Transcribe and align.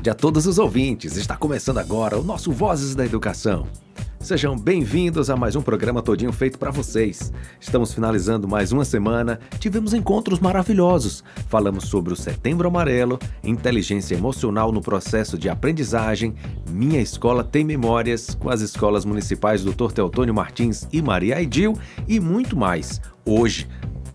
tarde 0.00 0.10
a 0.10 0.14
todos 0.14 0.46
os 0.46 0.58
ouvintes. 0.58 1.16
Está 1.16 1.36
começando 1.36 1.76
agora 1.76 2.18
o 2.18 2.24
nosso 2.24 2.50
Vozes 2.50 2.94
da 2.94 3.04
Educação. 3.04 3.66
Sejam 4.18 4.56
bem-vindos 4.56 5.28
a 5.28 5.36
mais 5.36 5.56
um 5.56 5.62
programa 5.62 6.00
todinho 6.00 6.32
feito 6.32 6.58
para 6.58 6.70
vocês. 6.70 7.30
Estamos 7.60 7.92
finalizando 7.92 8.48
mais 8.48 8.72
uma 8.72 8.84
semana, 8.84 9.38
tivemos 9.58 9.92
encontros 9.92 10.38
maravilhosos. 10.38 11.22
Falamos 11.48 11.84
sobre 11.84 12.14
o 12.14 12.16
Setembro 12.16 12.66
Amarelo, 12.66 13.18
inteligência 13.44 14.14
emocional 14.14 14.72
no 14.72 14.80
processo 14.80 15.36
de 15.36 15.50
aprendizagem, 15.50 16.34
Minha 16.70 17.00
Escola 17.00 17.44
Tem 17.44 17.62
Memórias, 17.62 18.34
com 18.34 18.48
as 18.48 18.62
escolas 18.62 19.04
municipais 19.04 19.62
Dr. 19.62 19.92
Teotônio 19.92 20.34
Martins 20.34 20.88
e 20.90 21.02
Maria 21.02 21.36
Aidil 21.36 21.78
e 22.08 22.18
muito 22.18 22.56
mais. 22.56 23.02
Hoje, 23.24 23.68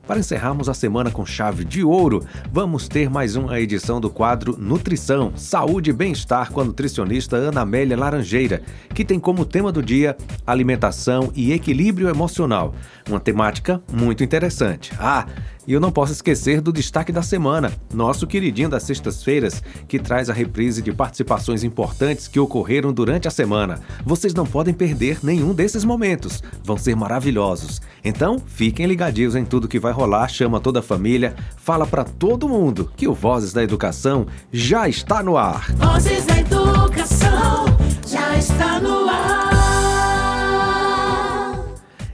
para 0.07 0.19
encerrarmos 0.19 0.69
a 0.69 0.73
semana 0.73 1.09
com 1.09 1.25
chave 1.25 1.65
de 1.65 1.83
ouro, 1.83 2.23
vamos 2.51 2.87
ter 2.87 3.09
mais 3.09 3.35
uma 3.35 3.59
edição 3.59 3.99
do 3.99 4.09
quadro 4.09 4.55
Nutrição, 4.57 5.33
Saúde 5.35 5.89
e 5.89 5.93
Bem-Estar 5.93 6.51
com 6.51 6.61
a 6.61 6.65
nutricionista 6.65 7.35
Ana 7.35 7.61
Amélia 7.61 7.97
Laranjeira, 7.97 8.61
que 8.93 9.03
tem 9.03 9.19
como 9.19 9.45
tema 9.45 9.71
do 9.71 9.81
dia 9.81 10.15
alimentação 10.45 11.31
e 11.35 11.51
equilíbrio 11.51 12.09
emocional. 12.09 12.73
Uma 13.09 13.19
temática 13.19 13.81
muito 13.91 14.23
interessante. 14.23 14.91
Ah, 14.99 15.25
e 15.67 15.73
eu 15.73 15.79
não 15.79 15.91
posso 15.91 16.11
esquecer 16.13 16.61
do 16.61 16.71
destaque 16.71 17.11
da 17.11 17.21
semana, 17.21 17.71
nosso 17.93 18.27
queridinho 18.27 18.69
das 18.69 18.83
sextas-feiras, 18.83 19.61
que 19.87 19.99
traz 19.99 20.29
a 20.29 20.33
reprise 20.33 20.81
de 20.81 20.91
participações 20.91 21.63
importantes 21.63 22.27
que 22.27 22.39
ocorreram 22.39 22.93
durante 22.93 23.27
a 23.27 23.31
semana. 23.31 23.79
Vocês 24.05 24.33
não 24.33 24.45
podem 24.45 24.73
perder 24.73 25.19
nenhum 25.23 25.53
desses 25.53 25.83
momentos, 25.83 26.43
vão 26.63 26.77
ser 26.77 26.95
maravilhosos. 26.95 27.81
Então, 28.03 28.41
fiquem 28.45 28.85
ligadinhos 28.85 29.35
em 29.35 29.45
tudo 29.45 29.67
que 29.67 29.79
vai 29.79 29.91
rolar, 29.91 30.27
chama 30.27 30.59
toda 30.59 30.79
a 30.79 30.83
família, 30.83 31.35
fala 31.57 31.87
para 31.87 32.03
todo 32.03 32.49
mundo 32.49 32.91
que 32.95 33.07
o 33.07 33.13
Vozes 33.13 33.53
da 33.53 33.63
Educação 33.63 34.27
já 34.51 34.87
está 34.87 35.23
no 35.23 35.37
ar. 35.37 35.71
Vozes 35.73 36.25
da 36.25 36.39
Educação 36.39 37.65
já 38.07 38.37
está 38.37 38.79
no 38.79 39.09
ar. 39.09 39.25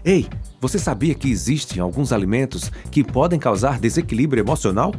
Ei, 0.04 0.28
você 0.62 0.78
sabia 0.78 1.16
que 1.16 1.28
existem 1.28 1.81
alguns 1.81 2.14
alimentos 2.14 2.72
que 2.92 3.04
podem 3.04 3.40
causar 3.40 3.80
desequilíbrio 3.80 4.44
emocional? 4.44 4.94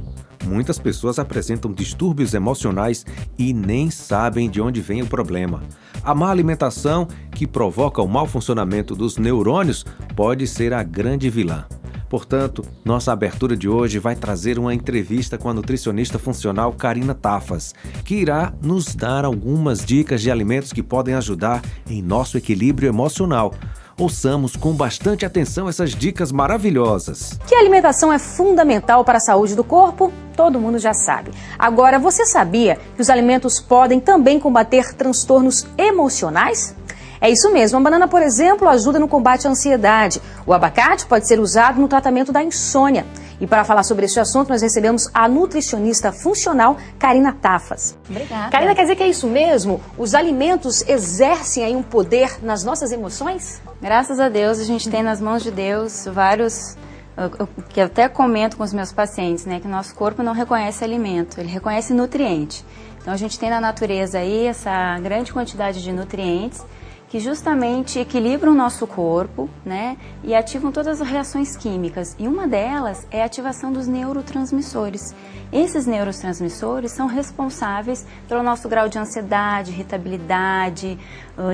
Muitas 0.45 0.77
pessoas 0.77 1.21
apresentam 1.21 1.73
distúrbios 1.73 2.35
emocionais 2.35 3.07
e 3.39 3.55
nem 3.55 3.89
sabem 3.89 4.51
de 4.51 4.61
onde 4.61 4.81
vem 4.81 5.03
o 5.03 5.07
problema. 5.07 5.63
A 6.03 6.17
má 6.17 6.33
alimentação, 6.33 7.07
que 7.31 7.47
provoca 7.47 8.03
o 8.03 8.09
mau 8.09 8.27
funcionamento 8.27 8.97
dos 8.97 9.17
neurônios, 9.19 9.87
pode 10.17 10.49
ser 10.49 10.75
a 10.75 10.83
grande 10.83 11.31
vilã. 11.31 11.65
Portanto, 12.11 12.65
nossa 12.85 13.13
abertura 13.13 13.57
de 13.57 13.69
hoje 13.69 14.01
vai 14.01 14.17
trazer 14.17 14.59
uma 14.59 14.75
entrevista 14.75 15.39
com 15.39 15.49
a 15.49 15.55
nutricionista 15.55 16.19
funcional 16.19 16.73
Karina 16.73 17.15
Tafas, 17.15 17.73
que 18.05 18.17
irá 18.17 18.53
nos 18.61 18.97
dar 18.97 19.25
algumas 19.25 19.85
dicas 19.85 20.21
de 20.21 20.31
alimentos 20.31 20.73
que 20.73 20.83
podem 20.83 21.15
ajudar 21.15 21.63
em 21.89 22.03
nosso 22.03 22.37
equilíbrio 22.37 22.89
emocional. 22.89 23.55
Ouçamos 23.99 24.57
com 24.57 24.73
bastante 24.73 25.27
atenção 25.27 25.69
essas 25.69 25.91
dicas 25.91 26.33
maravilhosas. 26.33 27.39
Que 27.47 27.55
a 27.55 27.59
alimentação 27.59 28.13
é 28.13 28.19
fundamental 28.19 29.05
para 29.05 29.19
a 29.19 29.21
saúde 29.21 29.55
do 29.55 29.63
corpo, 29.63 30.13
todo 30.37 30.59
mundo 30.59 30.79
já 30.79 30.95
sabe. 30.95 31.31
Agora, 31.59 31.99
você 31.99 32.25
sabia 32.25 32.79
que 32.97 33.03
os 33.03 33.11
alimentos 33.11 33.61
podem 33.61 34.01
também 34.01 34.41
combater 34.41 34.95
transtornos 34.95 35.67
emocionais? 35.77 36.75
É 37.23 37.31
isso 37.31 37.53
mesmo. 37.53 37.79
A 37.79 37.81
banana, 37.81 38.09
por 38.09 38.21
exemplo, 38.21 38.69
ajuda 38.69 38.99
no 38.99 39.07
combate 39.07 39.47
à 39.47 39.51
ansiedade. 39.51 40.21
O 40.45 40.53
abacate 40.53 41.07
pode 41.07 41.29
ser 41.29 41.39
usado 41.39 41.81
no 41.81 41.87
tratamento 41.87 42.33
da 42.33 42.43
insônia. 42.43 43.07
E 43.41 43.47
para 43.47 43.63
falar 43.63 43.85
sobre 43.85 44.07
este 44.07 44.19
assunto, 44.19 44.49
nós 44.49 44.61
recebemos 44.61 45.09
a 45.15 45.29
nutricionista 45.29 46.11
funcional 46.11 46.77
Karina 46.99 47.33
Tafas. 47.33 47.97
Obrigada. 48.11 48.51
Karina, 48.51 48.75
quer 48.75 48.83
dizer 48.83 48.97
que 48.97 49.05
é 49.05 49.09
isso 49.09 49.29
mesmo? 49.29 49.81
Os 49.97 50.17
alimentos 50.17 50.83
exercem 50.89 51.65
aí 51.65 51.77
um 51.77 51.83
poder 51.83 52.45
nas 52.45 52.65
nossas 52.65 52.91
emoções? 52.91 53.63
Graças 53.81 54.19
a 54.19 54.29
Deus, 54.29 54.59
a 54.59 54.65
gente 54.65 54.91
tem 54.91 55.05
nas 55.05 55.21
mãos 55.21 55.45
de 55.45 55.53
Deus 55.53 56.07
vários 56.13 56.77
que 57.69 57.81
eu 57.81 57.85
até 57.85 58.09
comento 58.09 58.57
com 58.57 58.65
os 58.65 58.73
meus 58.73 58.91
pacientes, 58.91 59.45
né, 59.45 59.61
que 59.61 59.67
o 59.67 59.71
nosso 59.71 59.95
corpo 59.95 60.23
não 60.23 60.33
reconhece 60.33 60.83
alimento, 60.83 61.39
ele 61.39 61.49
reconhece 61.49 61.93
nutriente. 61.93 62.65
Então 63.01 63.13
a 63.13 63.17
gente 63.17 63.39
tem 63.39 63.51
na 63.51 63.61
natureza 63.61 64.19
aí 64.19 64.47
essa 64.47 64.99
grande 64.99 65.31
quantidade 65.31 65.83
de 65.83 65.93
nutrientes 65.93 66.65
que 67.13 67.21
justamente 67.21 67.99
equilibram 67.99 68.53
o 68.53 68.55
nosso 68.55 68.87
corpo, 68.87 69.47
né, 69.67 69.99
e 70.25 70.35
ativam 70.35 70.73
todas 70.73 70.99
as 70.99 71.07
reações 71.07 71.55
químicas. 71.55 72.17
E 72.19 72.27
uma 72.27 72.49
delas 72.49 73.07
é 73.11 73.23
a 73.23 73.27
ativação 73.27 73.71
dos 73.71 73.87
neurotransmissores. 73.87 75.15
Esses 75.53 75.85
neurotransmissores 75.85 76.91
são 76.91 77.07
responsáveis 77.07 78.07
pelo 78.27 78.43
nosso 78.43 78.67
grau 78.67 78.89
de 78.89 78.99
ansiedade, 78.99 79.73
irritabilidade, 79.73 80.99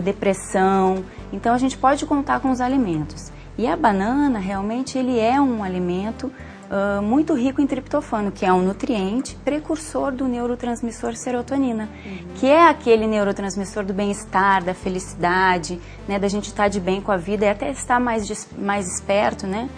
depressão. 0.04 1.04
Então 1.32 1.52
a 1.52 1.58
gente 1.58 1.76
pode 1.76 2.06
contar 2.06 2.38
com 2.38 2.52
os 2.52 2.60
alimentos. 2.60 3.32
E 3.58 3.66
a 3.66 3.76
banana 3.76 4.38
realmente 4.38 4.96
ele 4.96 5.18
é 5.18 5.40
um 5.40 5.64
alimento 5.64 6.30
uh, 6.70 7.02
muito 7.02 7.34
rico 7.34 7.60
em 7.60 7.66
triptofano, 7.66 8.30
que 8.30 8.44
é 8.44 8.52
um 8.52 8.62
nutriente 8.62 9.36
precursor 9.44 10.12
do 10.12 10.26
neurotransmissor 10.26 11.16
serotonina, 11.16 11.88
uhum. 12.04 12.34
que 12.36 12.46
é 12.46 12.68
aquele 12.68 13.06
neurotransmissor 13.06 13.84
do 13.84 13.92
bem-estar, 13.92 14.62
da 14.62 14.74
felicidade, 14.74 15.80
né, 16.06 16.18
da 16.18 16.28
gente 16.28 16.46
estar 16.46 16.68
de 16.68 16.80
bem 16.80 17.00
com 17.00 17.12
a 17.12 17.16
vida 17.16 17.46
e 17.46 17.48
até 17.48 17.70
estar 17.70 17.98
mais, 17.98 18.48
mais 18.56 18.86
esperto, 18.86 19.46
né? 19.46 19.68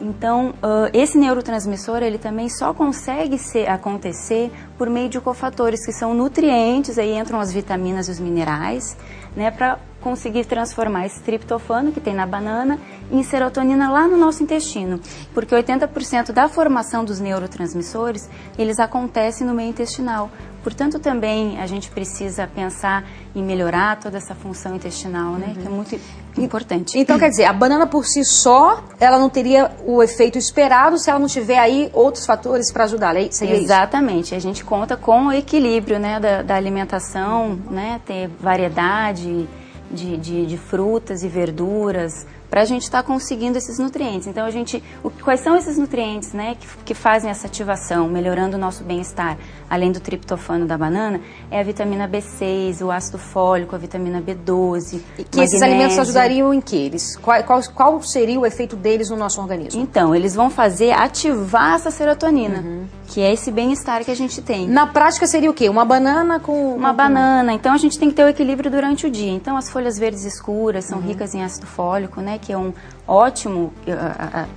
Então, 0.00 0.54
uh, 0.62 0.88
esse 0.94 1.18
neurotransmissor 1.18 2.02
ele 2.02 2.16
também 2.16 2.48
só 2.48 2.72
consegue 2.72 3.36
ser, 3.36 3.68
acontecer 3.68 4.50
por 4.78 4.88
meio 4.88 5.10
de 5.10 5.20
cofatores, 5.20 5.84
que 5.84 5.92
são 5.92 6.14
nutrientes, 6.14 6.98
aí 6.98 7.14
entram 7.14 7.38
as 7.38 7.52
vitaminas 7.52 8.08
e 8.08 8.12
os 8.12 8.18
minerais, 8.18 8.96
né, 9.36 9.50
para 9.50 9.78
conseguir 10.00 10.44
transformar 10.44 11.06
esse 11.06 11.20
triptofano 11.20 11.92
que 11.92 12.00
tem 12.00 12.14
na 12.14 12.26
banana 12.26 12.78
em 13.10 13.22
serotonina 13.22 13.90
lá 13.90 14.06
no 14.08 14.16
nosso 14.16 14.42
intestino, 14.42 15.00
porque 15.34 15.54
80% 15.54 16.32
da 16.32 16.48
formação 16.48 17.04
dos 17.04 17.20
neurotransmissores, 17.20 18.28
eles 18.58 18.78
acontecem 18.78 19.46
no 19.46 19.54
meio 19.54 19.70
intestinal. 19.70 20.30
Portanto, 20.62 20.98
também 20.98 21.58
a 21.58 21.66
gente 21.66 21.90
precisa 21.90 22.46
pensar 22.46 23.04
em 23.34 23.42
melhorar 23.42 23.98
toda 23.98 24.18
essa 24.18 24.34
função 24.34 24.76
intestinal, 24.76 25.34
né, 25.34 25.48
uhum. 25.48 25.54
que 25.54 25.66
é 25.66 25.70
muito 25.70 26.00
importante. 26.36 26.98
Então, 26.98 27.18
quer 27.18 27.30
dizer, 27.30 27.44
a 27.44 27.52
banana 27.52 27.86
por 27.86 28.04
si 28.04 28.24
só, 28.24 28.84
ela 29.00 29.18
não 29.18 29.30
teria 29.30 29.70
o 29.86 30.02
efeito 30.02 30.36
esperado 30.36 30.98
se 30.98 31.08
ela 31.08 31.18
não 31.18 31.28
tiver 31.28 31.58
aí 31.58 31.90
outros 31.94 32.26
fatores 32.26 32.70
para 32.70 32.84
ajudar, 32.84 33.16
é 33.16 33.30
seria 33.30 33.56
Exatamente. 33.56 34.26
Isso? 34.26 34.34
A 34.34 34.38
gente 34.38 34.62
conta 34.62 34.96
com 34.96 35.28
o 35.28 35.32
equilíbrio, 35.32 35.98
né, 35.98 36.20
da, 36.20 36.42
da 36.42 36.54
alimentação, 36.56 37.58
né, 37.70 38.00
ter 38.04 38.28
variedade, 38.38 39.48
de, 39.90 40.16
de, 40.16 40.46
de 40.46 40.56
frutas 40.56 41.22
e 41.22 41.28
verduras, 41.28 42.26
para 42.50 42.62
a 42.62 42.64
gente 42.64 42.82
estar 42.82 43.02
tá 43.02 43.06
conseguindo 43.06 43.56
esses 43.56 43.78
nutrientes. 43.78 44.26
Então, 44.26 44.44
a 44.44 44.50
gente, 44.50 44.82
o, 45.04 45.10
quais 45.10 45.40
são 45.40 45.56
esses 45.56 45.78
nutrientes 45.78 46.32
né, 46.32 46.56
que, 46.58 46.66
que 46.86 46.94
fazem 46.94 47.30
essa 47.30 47.46
ativação, 47.46 48.08
melhorando 48.08 48.56
o 48.56 48.60
nosso 48.60 48.82
bem-estar, 48.82 49.38
além 49.68 49.92
do 49.92 50.00
triptofano 50.00 50.66
da 50.66 50.76
banana? 50.76 51.20
É 51.50 51.60
a 51.60 51.62
vitamina 51.62 52.08
B6, 52.08 52.84
o 52.84 52.90
ácido 52.90 53.18
fólico, 53.18 53.76
a 53.76 53.78
vitamina 53.78 54.20
B12. 54.20 55.00
E 55.16 55.24
que 55.24 55.40
esses 55.40 55.62
alimentos 55.62 55.96
ajudariam 55.98 56.52
em 56.52 56.60
que? 56.60 56.76
Eles, 56.76 57.16
qual, 57.16 57.42
qual, 57.44 57.60
qual, 57.72 58.02
seria 58.02 58.40
o 58.40 58.44
efeito 58.44 58.74
deles 58.74 59.10
no 59.10 59.16
nosso 59.16 59.40
organismo? 59.40 59.80
Então, 59.80 60.14
eles 60.14 60.34
vão 60.34 60.50
fazer 60.50 60.90
ativar 60.90 61.74
essa 61.74 61.90
serotonina, 61.90 62.58
uhum. 62.58 62.84
que 63.06 63.20
é 63.20 63.32
esse 63.32 63.52
bem-estar 63.52 64.04
que 64.04 64.10
a 64.10 64.16
gente 64.16 64.42
tem. 64.42 64.66
Na 64.66 64.86
prática, 64.88 65.26
seria 65.26 65.50
o 65.50 65.54
quê? 65.54 65.68
Uma 65.68 65.84
banana 65.84 66.40
com. 66.40 66.74
Uma 66.74 66.92
banana. 66.92 67.52
Então, 67.52 67.72
a 67.72 67.78
gente 67.78 67.96
tem 67.96 68.08
que 68.08 68.16
ter 68.16 68.24
o 68.24 68.28
equilíbrio 68.28 68.70
durante 68.70 69.06
o 69.06 69.10
dia. 69.10 69.30
Então, 69.30 69.56
as 69.56 69.70
folhas 69.70 69.96
verdes 69.96 70.24
escuras 70.24 70.86
são 70.86 70.98
uhum. 70.98 71.06
ricas 71.06 71.34
em 71.34 71.44
ácido 71.44 71.66
fólico, 71.66 72.20
né? 72.20 72.39
Que 72.40 72.52
é 72.52 72.58
um 72.58 72.72
ótimo, 73.06 73.72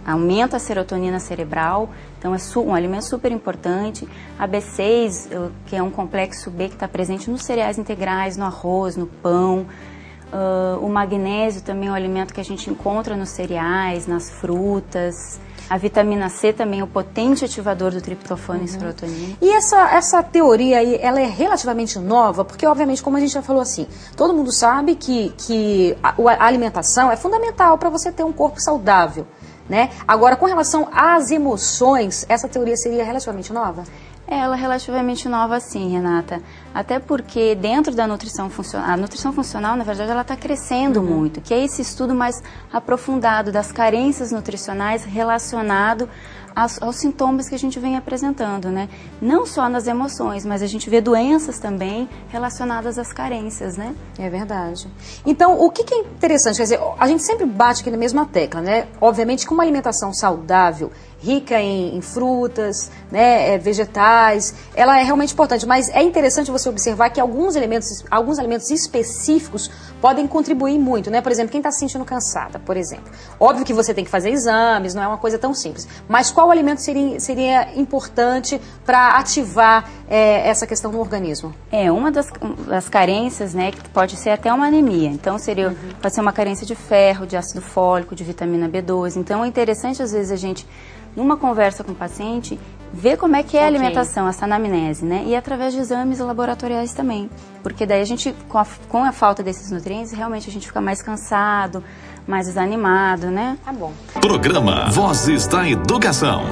aumenta 0.06 0.58
a 0.58 0.60
serotonina 0.60 1.20
cerebral, 1.20 1.90
então 2.18 2.34
é 2.34 2.38
um 2.60 2.74
alimento 2.74 3.06
super 3.06 3.32
importante. 3.32 4.08
A 4.38 4.48
B6, 4.48 5.52
que 5.66 5.76
é 5.76 5.84
um 5.84 5.90
complexo 5.90 6.50
B 6.50 6.70
que 6.70 6.76
está 6.76 6.88
presente 6.88 7.30
nos 7.30 7.44
cereais 7.44 7.78
integrais, 7.78 8.38
no 8.38 8.46
arroz, 8.46 8.96
no 8.96 9.08
pão. 9.08 9.66
Uh, 10.34 10.84
o 10.84 10.90
magnésio 10.90 11.62
também 11.62 11.90
é 11.90 11.92
um 11.92 11.96
alimento 11.96 12.34
que 12.34 12.42
a 12.42 12.44
gente 12.44 12.68
encontra 12.68 13.16
nos 13.16 13.30
cereais, 13.30 14.08
nas 14.08 14.32
frutas. 14.32 15.40
A 15.69 15.77
vitamina 15.77 16.30
C 16.30 16.54
também 16.54 16.81
é 16.81 16.83
o 16.83 16.88
potente 16.88 17.45
ativador 17.45 17.92
do 17.92 18.01
triptofano 18.01 18.60
uhum. 18.60 18.65
e 18.65 18.68
serotonina. 18.68 19.38
E 19.42 19.50
essa, 19.51 19.95
essa 19.95 20.24
teoria 20.24 20.80
aí, 20.80 20.98
ela 21.01 21.19
é 21.19 21.25
relativamente 21.25 21.98
nova, 22.00 22.44
porque 22.45 22.65
obviamente, 22.65 23.01
como 23.01 23.18
a 23.18 23.19
gente 23.19 23.33
já 23.33 23.42
falou 23.42 23.62
assim, 23.62 23.88
todo 24.15 24.33
mundo 24.33 24.51
sabe 24.51 24.95
que, 24.95 25.33
que 25.38 25.98
a, 26.04 26.15
a 26.39 26.45
alimentação 26.45 27.12
é 27.12 27.15
fundamental 27.15 27.77
para 27.77 27.89
você 27.89 28.12
ter 28.12 28.24
um 28.24 28.33
corpo 28.33 28.60
saudável. 28.62 29.25
Né? 29.68 29.92
Agora, 30.06 30.36
com 30.36 30.45
relação 30.45 30.89
às 30.92 31.31
emoções, 31.31 32.25
essa 32.27 32.50
teoria 32.50 32.75
seria 32.75 33.04
relativamente 33.04 33.54
nova? 33.54 33.86
Ela 34.28 34.56
é 34.56 34.60
relativamente 34.60 35.28
nova 35.28 35.60
sim, 35.60 35.92
Renata. 35.92 36.42
Até 36.74 36.98
porque 36.98 37.56
dentro 37.56 37.94
da 37.94 38.08
nutrição 38.08 38.50
funcional, 38.50 38.90
a 38.90 38.98
nutrição 38.98 39.34
funcional, 39.34 39.75
na 39.75 39.84
verdade, 39.84 40.10
ela 40.10 40.22
está 40.22 40.36
crescendo 40.36 41.02
uhum. 41.02 41.06
muito, 41.06 41.42
que 41.42 41.54
é 41.54 41.64
esse 41.64 41.81
estudo 41.81 42.16
mais 42.16 42.42
aprofundado 42.72 43.52
das 43.52 43.72
carências 43.72 44.31
nutricionais 44.31 45.04
relacionado 45.04 46.10
aos, 46.56 46.81
aos, 46.81 46.96
sintomas 46.98 47.50
que 47.50 47.56
a 47.56 47.60
gente 47.60 47.80
vem 47.80 47.98
apresentando, 47.98 48.70
né? 48.70 48.88
Não 49.22 49.46
só 49.46 49.68
nas 49.68 49.88
emoções, 49.88 50.46
mas 50.46 50.62
a 50.62 50.68
gente 50.68 50.90
vê 50.90 51.02
doenças 51.02 51.60
também 51.60 52.08
relacionadas 52.30 52.98
às 52.98 53.12
carências, 53.12 53.75
né? 53.75 53.96
É 54.18 54.30
verdade. 54.30 54.88
Então, 55.25 55.60
o 55.60 55.70
que, 55.70 55.84
que 55.84 55.94
é 55.94 56.00
interessante, 56.00 56.58
quer 56.58 56.64
dizer, 56.64 56.80
a 57.00 57.08
gente 57.08 57.24
sempre 57.24 57.46
bate 57.46 57.81
aqui 57.81 57.92
na 57.92 57.98
mesma 57.98 58.25
tecla, 58.25 58.62
né? 58.62 58.88
Obviamente 59.02 59.46
que 59.46 59.54
uma 59.54 59.64
alimentação 59.64 60.14
saudável 60.14 60.92
rica 61.24 61.60
em, 61.60 61.96
em 61.96 62.02
frutas, 62.02 62.92
né, 63.10 63.54
é, 63.54 63.58
vegetais, 63.58 64.54
ela 64.75 65.00
é 65.00 65.04
realmente 65.04 65.31
importante, 65.34 65.66
mas 65.66 65.88
é 65.90 66.04
interessante 66.04 66.52
você 66.52 66.68
observar 66.68 67.10
que 67.12 67.22
alguns 67.22 67.56
elementos, 67.56 68.04
alguns 68.12 68.38
alimentos 68.38 68.70
específicos 68.70 69.72
podem 70.02 70.28
contribuir 70.28 70.78
muito, 70.78 71.10
né? 71.10 71.22
Por 71.22 71.31
exemplo, 71.31 71.50
quem 71.50 71.60
está 71.60 71.72
se 71.72 71.80
sentindo 71.80 72.04
cansada, 72.04 72.60
por 72.60 72.75
exemplo. 72.75 73.10
Óbvio 73.40 73.66
que 73.66 73.74
você 73.74 73.94
tem 73.94 74.04
que 74.04 74.12
fazer 74.12 74.31
exames, 74.31 74.94
não 74.94 75.02
é 75.02 75.08
uma 75.08 75.18
coisa 75.18 75.40
tão 75.40 75.54
simples, 75.54 75.88
mas 76.10 76.30
qual 76.30 76.52
alimento 76.52 76.80
seria, 76.80 77.20
seria 77.22 77.80
importante 77.80 78.60
para 78.86 79.18
ativar 79.18 79.90
é, 80.10 80.48
essa 80.48 80.68
questão 80.68 80.92
no 80.92 81.00
organismo? 81.00 81.54
É, 81.72 81.90
uma 81.90 82.12
das, 82.12 82.28
das, 82.68 82.90
carências, 82.90 83.54
né, 83.54 83.72
que 83.72 83.90
pode 83.90 84.18
ser 84.18 84.31
até 84.31 84.52
uma 84.52 84.68
anemia. 84.68 85.10
Então, 85.10 85.38
seria, 85.40 85.70
uhum. 85.70 85.75
pode 86.02 86.14
ser 86.14 86.22
uma 86.22 86.34
carência 86.34 86.66
de 86.66 86.75
ferro, 86.75 87.25
de 87.25 87.38
ácido 87.38 87.62
fólico, 87.62 88.14
de 88.14 88.24
vitamina 88.24 88.68
B12. 88.68 89.16
Então, 89.16 89.44
é 89.44 89.48
interessante, 89.48 90.04
às 90.04 90.12
vezes, 90.12 90.31
a 90.31 90.36
gente 90.36 90.68
numa 91.15 91.38
conversa 91.38 91.83
com 91.83 91.92
o 91.92 91.95
paciente, 91.95 92.60
ver 92.94 93.18
como 93.18 93.36
é 93.36 93.44
que 93.44 93.57
é 93.57 93.62
okay. 93.62 93.63
a 93.63 93.68
alimentação, 93.68 94.27
essa 94.27 94.45
anamnese, 94.45 95.04
né? 95.04 95.24
E 95.25 95.36
através 95.36 95.74
de 95.74 95.80
exames 95.80 96.19
laboratoriais 96.19 96.94
também. 96.94 97.30
Porque 97.63 97.86
daí 97.86 98.01
a 98.01 98.06
gente, 98.06 98.33
com 98.48 98.60
a, 98.60 98.68
com 98.88 99.04
a 99.04 99.12
falta 99.12 99.42
desses 99.42 99.71
nutrientes, 99.71 100.12
realmente 100.12 100.50
a 100.50 100.54
gente 100.54 100.68
fica 100.68 100.80
mais 100.80 101.01
cansado, 101.01 101.83
mais 102.27 102.45
desanimado, 102.45 103.31
né? 103.31 103.57
Tá 103.65 103.74
bom. 103.74 103.92
Programa 104.21 104.89
Vozes 104.92 105.48
da 105.48 105.68
Educação. 105.68 106.44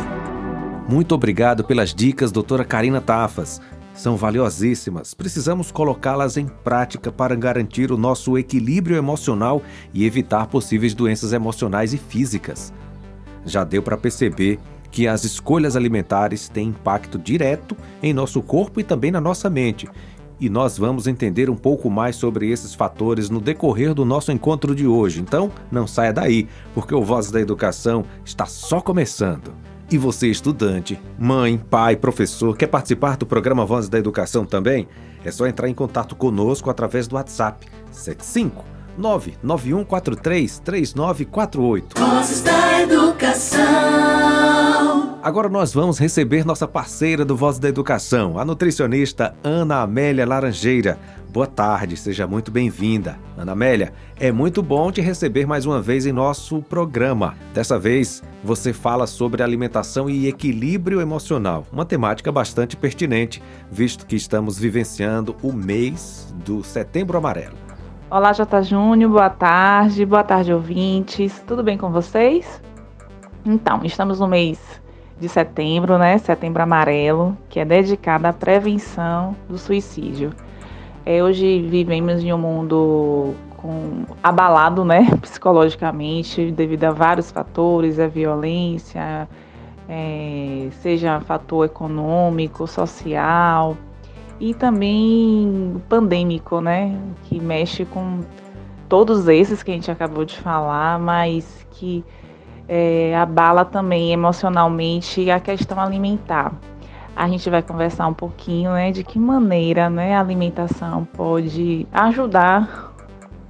Muito 0.89 1.13
obrigado 1.13 1.63
pelas 1.63 1.93
dicas, 1.93 2.31
doutora 2.31 2.65
Karina 2.65 2.99
Tafas. 2.99 3.61
São 3.93 4.15
valiosíssimas. 4.15 5.13
Precisamos 5.13 5.71
colocá-las 5.71 6.37
em 6.37 6.47
prática 6.47 7.11
para 7.11 7.35
garantir 7.35 7.91
o 7.91 7.97
nosso 7.97 8.37
equilíbrio 8.37 8.97
emocional 8.97 9.61
e 9.93 10.05
evitar 10.05 10.47
possíveis 10.47 10.93
doenças 10.93 11.33
emocionais 11.33 11.93
e 11.93 11.97
físicas 11.97 12.73
já 13.45 13.63
deu 13.63 13.81
para 13.81 13.97
perceber 13.97 14.59
que 14.91 15.07
as 15.07 15.23
escolhas 15.23 15.75
alimentares 15.75 16.49
têm 16.49 16.67
impacto 16.67 17.17
direto 17.17 17.75
em 18.03 18.13
nosso 18.13 18.41
corpo 18.41 18.79
e 18.79 18.83
também 18.83 19.09
na 19.09 19.21
nossa 19.21 19.49
mente. 19.49 19.88
E 20.39 20.49
nós 20.49 20.77
vamos 20.77 21.07
entender 21.07 21.49
um 21.49 21.55
pouco 21.55 21.89
mais 21.89 22.15
sobre 22.15 22.49
esses 22.49 22.73
fatores 22.73 23.29
no 23.29 23.39
decorrer 23.39 23.93
do 23.93 24.03
nosso 24.03 24.31
encontro 24.31 24.75
de 24.75 24.88
hoje. 24.88 25.21
Então, 25.21 25.51
não 25.71 25.85
saia 25.85 26.11
daí, 26.11 26.47
porque 26.73 26.95
o 26.95 27.03
Voz 27.03 27.29
da 27.29 27.39
Educação 27.39 28.03
está 28.25 28.45
só 28.45 28.81
começando. 28.81 29.53
E 29.89 29.97
você, 29.97 30.27
estudante, 30.27 30.99
mãe, 31.19 31.57
pai, 31.57 31.95
professor, 31.95 32.57
quer 32.57 32.67
participar 32.67 33.17
do 33.17 33.25
programa 33.25 33.65
Voz 33.65 33.87
da 33.87 33.99
Educação 33.99 34.45
também? 34.45 34.87
É 35.23 35.29
só 35.29 35.45
entrar 35.45 35.69
em 35.69 35.73
contato 35.75 36.15
conosco 36.15 36.69
através 36.69 37.07
do 37.07 37.15
WhatsApp 37.15 37.67
75 37.91 38.81
991433948. 38.99 41.97
Vozes 41.97 42.41
da 42.41 42.81
Educação. 42.81 44.11
Agora 45.23 45.47
nós 45.47 45.71
vamos 45.71 45.99
receber 45.99 46.43
nossa 46.43 46.67
parceira 46.67 47.23
do 47.23 47.35
Voz 47.35 47.59
da 47.59 47.69
Educação, 47.69 48.39
a 48.39 48.45
nutricionista 48.45 49.35
Ana 49.43 49.81
Amélia 49.81 50.25
Laranjeira. 50.25 50.97
Boa 51.29 51.45
tarde, 51.45 51.95
seja 51.95 52.25
muito 52.25 52.49
bem-vinda. 52.49 53.19
Ana 53.38 53.51
Amélia, 53.51 53.93
é 54.19 54.31
muito 54.31 54.63
bom 54.63 54.91
te 54.91 54.99
receber 54.99 55.45
mais 55.45 55.67
uma 55.67 55.79
vez 55.79 56.07
em 56.07 56.11
nosso 56.11 56.63
programa. 56.63 57.35
Dessa 57.53 57.77
vez, 57.77 58.23
você 58.44 58.73
fala 58.73 59.05
sobre 59.05 59.44
alimentação 59.44 60.09
e 60.09 60.27
equilíbrio 60.27 60.99
emocional, 60.99 61.67
uma 61.71 61.85
temática 61.85 62.31
bastante 62.31 62.75
pertinente, 62.75 63.44
visto 63.71 64.07
que 64.07 64.15
estamos 64.15 64.57
vivenciando 64.57 65.35
o 65.44 65.53
mês 65.53 66.33
do 66.44 66.63
Setembro 66.63 67.17
Amarelo. 67.17 67.70
Olá, 68.11 68.33
J. 68.33 68.61
Júnior, 68.63 69.09
boa 69.09 69.29
tarde, 69.29 70.05
boa 70.05 70.21
tarde, 70.21 70.53
ouvintes. 70.53 71.41
Tudo 71.47 71.63
bem 71.63 71.77
com 71.77 71.89
vocês? 71.89 72.61
Então, 73.45 73.79
estamos 73.85 74.19
no 74.19 74.27
mês 74.27 74.59
de 75.17 75.29
setembro, 75.29 75.97
né? 75.97 76.17
Setembro 76.17 76.61
Amarelo, 76.61 77.37
que 77.47 77.57
é 77.57 77.63
dedicado 77.63 78.27
à 78.27 78.33
prevenção 78.33 79.33
do 79.47 79.57
suicídio. 79.57 80.33
É, 81.05 81.23
hoje 81.23 81.61
vivemos 81.61 82.21
em 82.21 82.33
um 82.33 82.37
mundo 82.37 83.33
com, 83.55 84.03
abalado, 84.21 84.83
né? 84.83 85.07
Psicologicamente, 85.21 86.51
devido 86.51 86.83
a 86.83 86.91
vários 86.91 87.31
fatores, 87.31 87.97
a 87.97 88.07
violência, 88.07 89.25
é, 89.87 90.67
seja 90.81 91.21
fator 91.21 91.63
econômico, 91.63 92.67
social, 92.67 93.77
e 94.41 94.55
também 94.55 95.79
pandêmico, 95.88 96.59
né? 96.59 96.99
Que 97.25 97.39
mexe 97.39 97.85
com 97.85 98.21
todos 98.89 99.27
esses 99.27 99.61
que 99.61 99.69
a 99.69 99.73
gente 99.75 99.91
acabou 99.91 100.25
de 100.25 100.35
falar, 100.35 100.97
mas 100.99 101.65
que 101.69 102.03
é, 102.67 103.15
abala 103.15 103.63
também 103.63 104.11
emocionalmente 104.11 105.29
a 105.29 105.39
questão 105.39 105.79
alimentar. 105.79 106.51
A 107.15 107.27
gente 107.27 107.47
vai 107.51 107.61
conversar 107.61 108.07
um 108.07 108.15
pouquinho, 108.15 108.71
né, 108.71 108.91
de 108.91 109.03
que 109.03 109.19
maneira, 109.19 109.89
né, 109.89 110.15
a 110.15 110.21
alimentação 110.21 111.05
pode 111.13 111.85
ajudar 111.91 112.94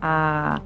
a 0.01 0.59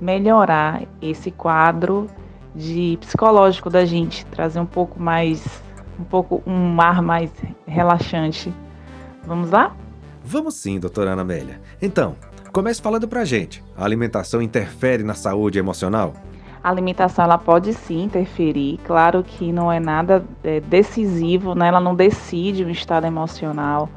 melhorar 0.00 0.82
esse 1.02 1.32
quadro 1.32 2.06
de 2.54 2.96
psicológico 3.00 3.68
da 3.68 3.84
gente, 3.84 4.24
trazer 4.26 4.60
um 4.60 4.66
pouco 4.66 5.02
mais, 5.02 5.62
um 5.98 6.04
pouco 6.04 6.42
um 6.46 6.80
ar 6.80 7.02
mais 7.02 7.32
relaxante 7.66 8.52
Vamos 9.28 9.50
lá? 9.50 9.76
Vamos 10.24 10.54
sim, 10.54 10.80
doutora 10.80 11.10
Ana 11.10 11.20
Amélia. 11.20 11.60
Então, 11.82 12.16
comece 12.50 12.80
falando 12.80 13.06
pra 13.06 13.26
gente. 13.26 13.62
A 13.76 13.84
alimentação 13.84 14.40
interfere 14.40 15.02
na 15.02 15.12
saúde 15.12 15.58
emocional? 15.58 16.14
A 16.64 16.70
alimentação 16.70 17.26
ela 17.26 17.36
pode 17.36 17.74
sim 17.74 18.04
interferir, 18.04 18.80
claro 18.84 19.22
que 19.22 19.52
não 19.52 19.70
é 19.70 19.78
nada 19.78 20.24
é, 20.42 20.60
decisivo, 20.60 21.54
né? 21.54 21.68
ela 21.68 21.78
não 21.78 21.94
decide 21.94 22.64
o 22.64 22.70
estado 22.70 23.06
emocional 23.06 23.88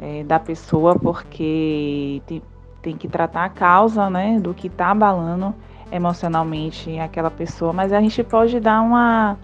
é, 0.00 0.24
da 0.24 0.40
pessoa, 0.40 0.96
porque 0.96 2.20
tem, 2.26 2.42
tem, 2.82 2.96
que 2.96 3.06
tratar 3.06 3.44
a 3.44 3.48
causa 3.48 4.10
né, 4.10 4.38
do 4.40 4.52
que 4.52 4.66
está 4.66 4.90
abalando 4.90 5.54
emocionalmente 5.90 6.98
aquela 6.98 7.30
pessoa, 7.30 7.72
mas 7.72 7.92
a 7.92 8.00
gente 8.00 8.22
pode 8.24 8.58
dar 8.60 8.82
uma, 8.82 9.38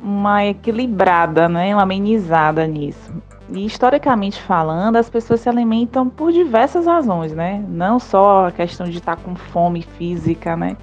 uma 0.00 0.44
equilibrada, 0.44 1.48
né, 1.48 1.74
uma 1.74 1.82
amenizada 1.82 2.66
nisso. 2.66 3.12
E 3.54 3.66
historicamente 3.66 4.40
falando, 4.40 4.96
as 4.96 5.10
pessoas 5.10 5.40
se 5.40 5.48
alimentam 5.48 6.08
por 6.08 6.32
diversas 6.32 6.86
razões, 6.86 7.34
né? 7.34 7.62
Não 7.68 7.98
só 7.98 8.46
a 8.46 8.52
questão 8.52 8.88
de 8.88 8.96
estar 8.96 9.16
com 9.16 9.34
fome 9.34 9.82
física, 9.82 10.56
né? 10.56 10.76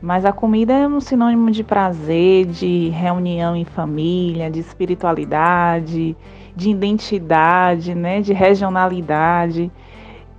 Mas 0.00 0.24
a 0.24 0.32
comida 0.32 0.72
é 0.72 0.86
um 0.86 1.00
sinônimo 1.00 1.50
de 1.50 1.64
prazer, 1.64 2.46
de 2.46 2.88
reunião 2.90 3.56
em 3.56 3.64
família, 3.64 4.48
de 4.48 4.60
espiritualidade, 4.60 6.16
de 6.54 6.70
identidade, 6.70 7.96
né? 7.96 8.20
De 8.20 8.32
regionalidade. 8.32 9.68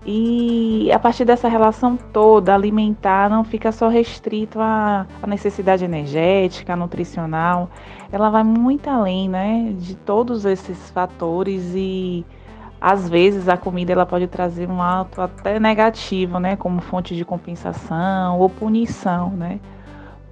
E 0.05 0.89
a 0.93 0.97
partir 0.97 1.25
dessa 1.25 1.49
relação 1.49 1.97
toda, 1.97 2.55
alimentar 2.55 3.29
não 3.29 3.43
fica 3.43 3.69
só 3.71 3.89
restrito 3.89 4.59
à, 4.61 5.05
necessidade 5.27 5.83
energética, 5.83 6.73
nutricional, 6.75 7.69
ela 8.11 8.29
vai 8.29 8.43
muito 8.43 8.89
além, 8.89 9.29
né, 9.29 9.73
de 9.77 9.95
todos 9.95 10.45
esses 10.45 10.89
fatores 10.91 11.73
e 11.75 12.25
às 12.81 13.09
vezes 13.09 13.47
a 13.49 13.57
comida 13.57 13.91
ela 13.91 14.05
pode 14.05 14.27
trazer 14.27 14.69
um 14.69 14.81
ato 14.81 15.21
até 15.21 15.59
negativo, 15.59 16.39
né, 16.39 16.55
como 16.55 16.81
fonte 16.81 17.15
de 17.15 17.25
compensação 17.25 18.39
ou 18.39 18.49
punição, 18.49 19.31
né, 19.31 19.59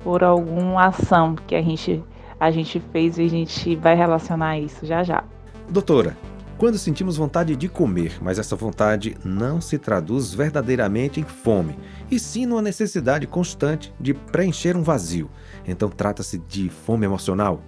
por 0.04 0.24
alguma 0.24 0.86
ação 0.86 1.36
que 1.36 1.56
a 1.56 1.62
gente 1.62 2.04
a 2.40 2.52
gente 2.52 2.80
fez 2.92 3.18
e 3.18 3.24
a 3.24 3.28
gente 3.28 3.76
vai 3.76 3.96
relacionar 3.96 4.60
isso 4.60 4.86
já 4.86 5.04
já. 5.04 5.24
Doutora, 5.68 6.16
quando 6.58 6.78
sentimos 6.78 7.18
vontade 7.18 7.56
de 7.56 7.68
comer, 7.68 8.18
mas 8.22 8.40
essa 8.40 8.56
vontade 8.56 9.16
não 9.24 9.60
se 9.62 9.78
traduz 9.78 10.34
verdadeiramente 10.34 11.20
em 11.20 11.24
fome, 11.24 11.78
e 12.10 12.20
sim 12.20 12.46
numa 12.46 12.62
necessidade 12.62 13.28
constante 13.28 13.94
de 14.00 14.14
preencher 14.14 14.76
um 14.76 14.84
vazio. 14.84 15.30
Então 15.68 15.90
trata-se 15.90 16.38
de 16.38 16.70
fome 16.70 17.06
emocional? 17.06 17.62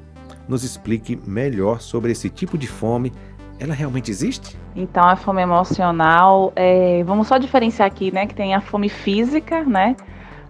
Nos 0.47 0.63
explique 0.63 1.19
melhor 1.27 1.81
sobre 1.81 2.11
esse 2.11 2.29
tipo 2.29 2.57
de 2.57 2.67
fome. 2.67 3.11
Ela 3.59 3.73
realmente 3.73 4.09
existe? 4.09 4.57
Então 4.75 5.03
a 5.03 5.15
fome 5.15 5.41
emocional, 5.41 6.53
é... 6.55 7.03
vamos 7.03 7.27
só 7.27 7.37
diferenciar 7.37 7.87
aqui, 7.87 8.11
né, 8.11 8.25
que 8.25 8.33
tem 8.33 8.55
a 8.55 8.61
fome 8.61 8.87
física, 8.87 9.63
né, 9.65 9.97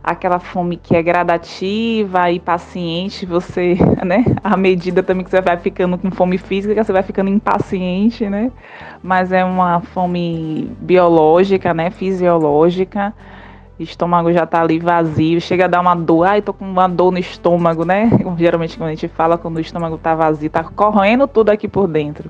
aquela 0.03 0.39
fome 0.39 0.77
que 0.77 0.95
é 0.95 1.01
gradativa 1.01 2.31
e 2.31 2.39
paciente, 2.39 3.25
você, 3.25 3.75
né, 4.05 4.23
à 4.43 4.55
medida 4.55 5.03
também 5.03 5.23
que 5.23 5.31
você 5.31 5.41
vai 5.41 5.57
ficando 5.57 5.97
com 5.97 6.11
fome 6.11 6.37
física, 6.37 6.83
você 6.83 6.91
vai 6.93 7.03
ficando 7.03 7.29
impaciente, 7.29 8.29
né? 8.29 8.51
Mas 9.03 9.31
é 9.31 9.43
uma 9.43 9.81
fome 9.81 10.71
biológica, 10.79 11.73
né, 11.73 11.89
fisiológica. 11.89 13.13
O 13.79 13.83
estômago 13.83 14.31
já 14.33 14.45
tá 14.45 14.61
ali 14.61 14.77
vazio, 14.77 15.39
chega 15.39 15.65
a 15.65 15.67
dar 15.67 15.79
uma 15.79 15.95
dor, 15.95 16.25
ai, 16.25 16.41
tô 16.41 16.53
com 16.53 16.65
uma 16.65 16.87
dor 16.87 17.11
no 17.11 17.17
estômago, 17.17 17.85
né? 17.85 18.09
Geralmente 18.37 18.77
quando 18.77 18.89
a 18.89 18.93
gente 18.93 19.07
fala 19.07 19.37
quando 19.37 19.55
o 19.55 19.61
estômago 19.61 19.97
tá 19.97 20.13
vazio, 20.13 20.49
tá 20.49 20.63
correndo 20.63 21.25
tudo 21.27 21.49
aqui 21.49 21.67
por 21.67 21.87
dentro. 21.87 22.29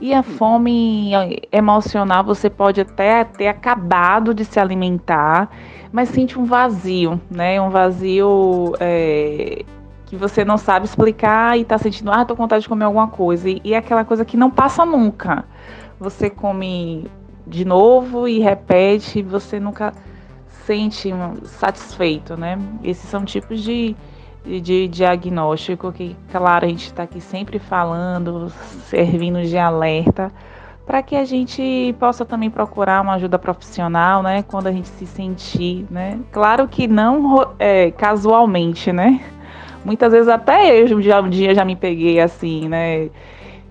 E 0.00 0.12
a 0.12 0.22
fome 0.22 1.12
emocional, 1.52 2.24
você 2.24 2.50
pode 2.50 2.80
até 2.80 3.24
ter 3.24 3.46
acabado 3.46 4.34
de 4.34 4.44
se 4.44 4.58
alimentar, 4.58 5.48
mas 5.92 6.08
sente 6.08 6.38
um 6.38 6.44
vazio, 6.44 7.20
né? 7.30 7.60
Um 7.60 7.70
vazio 7.70 8.74
é, 8.80 9.64
que 10.04 10.16
você 10.16 10.44
não 10.44 10.58
sabe 10.58 10.84
explicar 10.84 11.56
e 11.56 11.64
tá 11.64 11.78
sentindo, 11.78 12.10
ah, 12.10 12.24
tô 12.24 12.34
com 12.34 12.42
vontade 12.42 12.62
de 12.62 12.68
comer 12.68 12.84
alguma 12.84 13.06
coisa. 13.08 13.48
E, 13.48 13.60
e 13.64 13.72
é 13.72 13.78
aquela 13.78 14.04
coisa 14.04 14.24
que 14.24 14.36
não 14.36 14.50
passa 14.50 14.84
nunca. 14.84 15.44
Você 15.98 16.28
come 16.28 17.08
de 17.46 17.64
novo 17.64 18.26
e 18.26 18.40
repete, 18.40 19.22
você 19.22 19.60
nunca 19.60 19.94
sente 20.66 21.10
satisfeito, 21.44 22.36
né? 22.36 22.58
Esses 22.82 23.08
são 23.08 23.24
tipos 23.24 23.62
de, 23.62 23.94
de, 24.44 24.60
de 24.60 24.88
diagnóstico 24.88 25.92
que, 25.92 26.16
claro, 26.30 26.66
a 26.66 26.68
gente 26.68 26.86
está 26.86 27.04
aqui 27.04 27.20
sempre 27.20 27.58
falando, 27.60 28.50
servindo 28.90 29.42
de 29.42 29.56
alerta, 29.56 30.32
para 30.84 31.02
que 31.02 31.14
a 31.16 31.24
gente 31.24 31.94
possa 31.98 32.24
também 32.24 32.50
procurar 32.50 33.00
uma 33.00 33.14
ajuda 33.14 33.38
profissional, 33.38 34.22
né? 34.22 34.42
Quando 34.42 34.66
a 34.66 34.72
gente 34.72 34.88
se 34.88 35.06
sentir, 35.06 35.86
né? 35.88 36.18
Claro 36.32 36.66
que 36.66 36.88
não 36.88 37.54
é, 37.58 37.92
casualmente, 37.92 38.92
né? 38.92 39.20
Muitas 39.84 40.12
vezes 40.12 40.28
até 40.28 40.82
eu 40.82 41.00
já, 41.00 41.20
um 41.20 41.28
dia 41.28 41.54
já 41.54 41.64
me 41.64 41.76
peguei 41.76 42.18
assim, 42.18 42.68
né? 42.68 43.08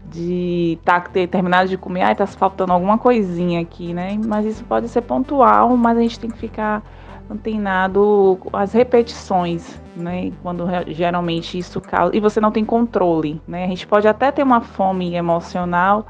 De 0.10 0.78
tá, 0.84 1.00
ter 1.00 1.28
terminado 1.28 1.70
de 1.70 1.78
comer, 1.78 2.02
ai, 2.04 2.16
tá 2.16 2.28
faltando 2.28 2.74
alguma 2.74 2.98
coisinha 2.98 3.62
aqui, 3.62 3.94
né? 3.94 4.18
Mas 4.24 4.46
isso 4.46 4.64
pode 4.64 4.88
ser 4.88 5.02
pontual, 5.02 5.76
mas 5.76 5.98
a 5.98 6.02
gente 6.02 6.20
tem 6.20 6.30
que 6.30 6.38
ficar 6.38 6.84
antenado 7.30 8.38
as 8.54 8.72
repetições, 8.74 9.80
né? 9.96 10.32
Quando 10.42 10.66
geralmente 10.88 11.58
isso 11.58 11.82
causa. 11.82 12.16
E 12.16 12.20
você 12.20 12.40
não 12.40 12.52
tem 12.52 12.64
controle, 12.64 13.42
né? 13.48 13.66
A 13.66 13.68
gente 13.68 13.88
pode 13.88 14.08
até 14.08 14.32
ter 14.32 14.44
uma 14.44 14.62
fome 14.62 15.16
emocional, 15.16 16.08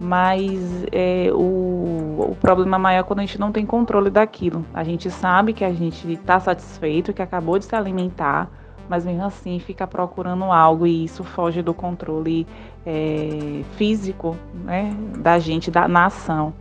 mas 0.00 0.86
é, 0.90 1.30
o, 1.32 2.30
o 2.30 2.36
problema 2.40 2.78
maior 2.78 3.00
é 3.00 3.02
quando 3.02 3.18
a 3.20 3.22
gente 3.22 3.38
não 3.38 3.52
tem 3.52 3.66
controle 3.66 4.10
daquilo. 4.10 4.64
A 4.72 4.82
gente 4.82 5.10
sabe 5.10 5.52
que 5.52 5.64
a 5.64 5.72
gente 5.72 6.10
está 6.12 6.40
satisfeito, 6.40 7.12
que 7.12 7.22
acabou 7.22 7.58
de 7.58 7.66
se 7.66 7.74
alimentar, 7.74 8.50
mas 8.88 9.04
mesmo 9.04 9.24
assim 9.24 9.58
fica 9.58 9.86
procurando 9.86 10.44
algo 10.44 10.86
e 10.86 11.04
isso 11.04 11.22
foge 11.22 11.62
do 11.62 11.74
controle 11.74 12.46
é, 12.86 13.62
físico 13.76 14.36
né, 14.64 14.94
da 15.18 15.38
gente, 15.38 15.70
da 15.70 15.86
nação. 15.86 16.52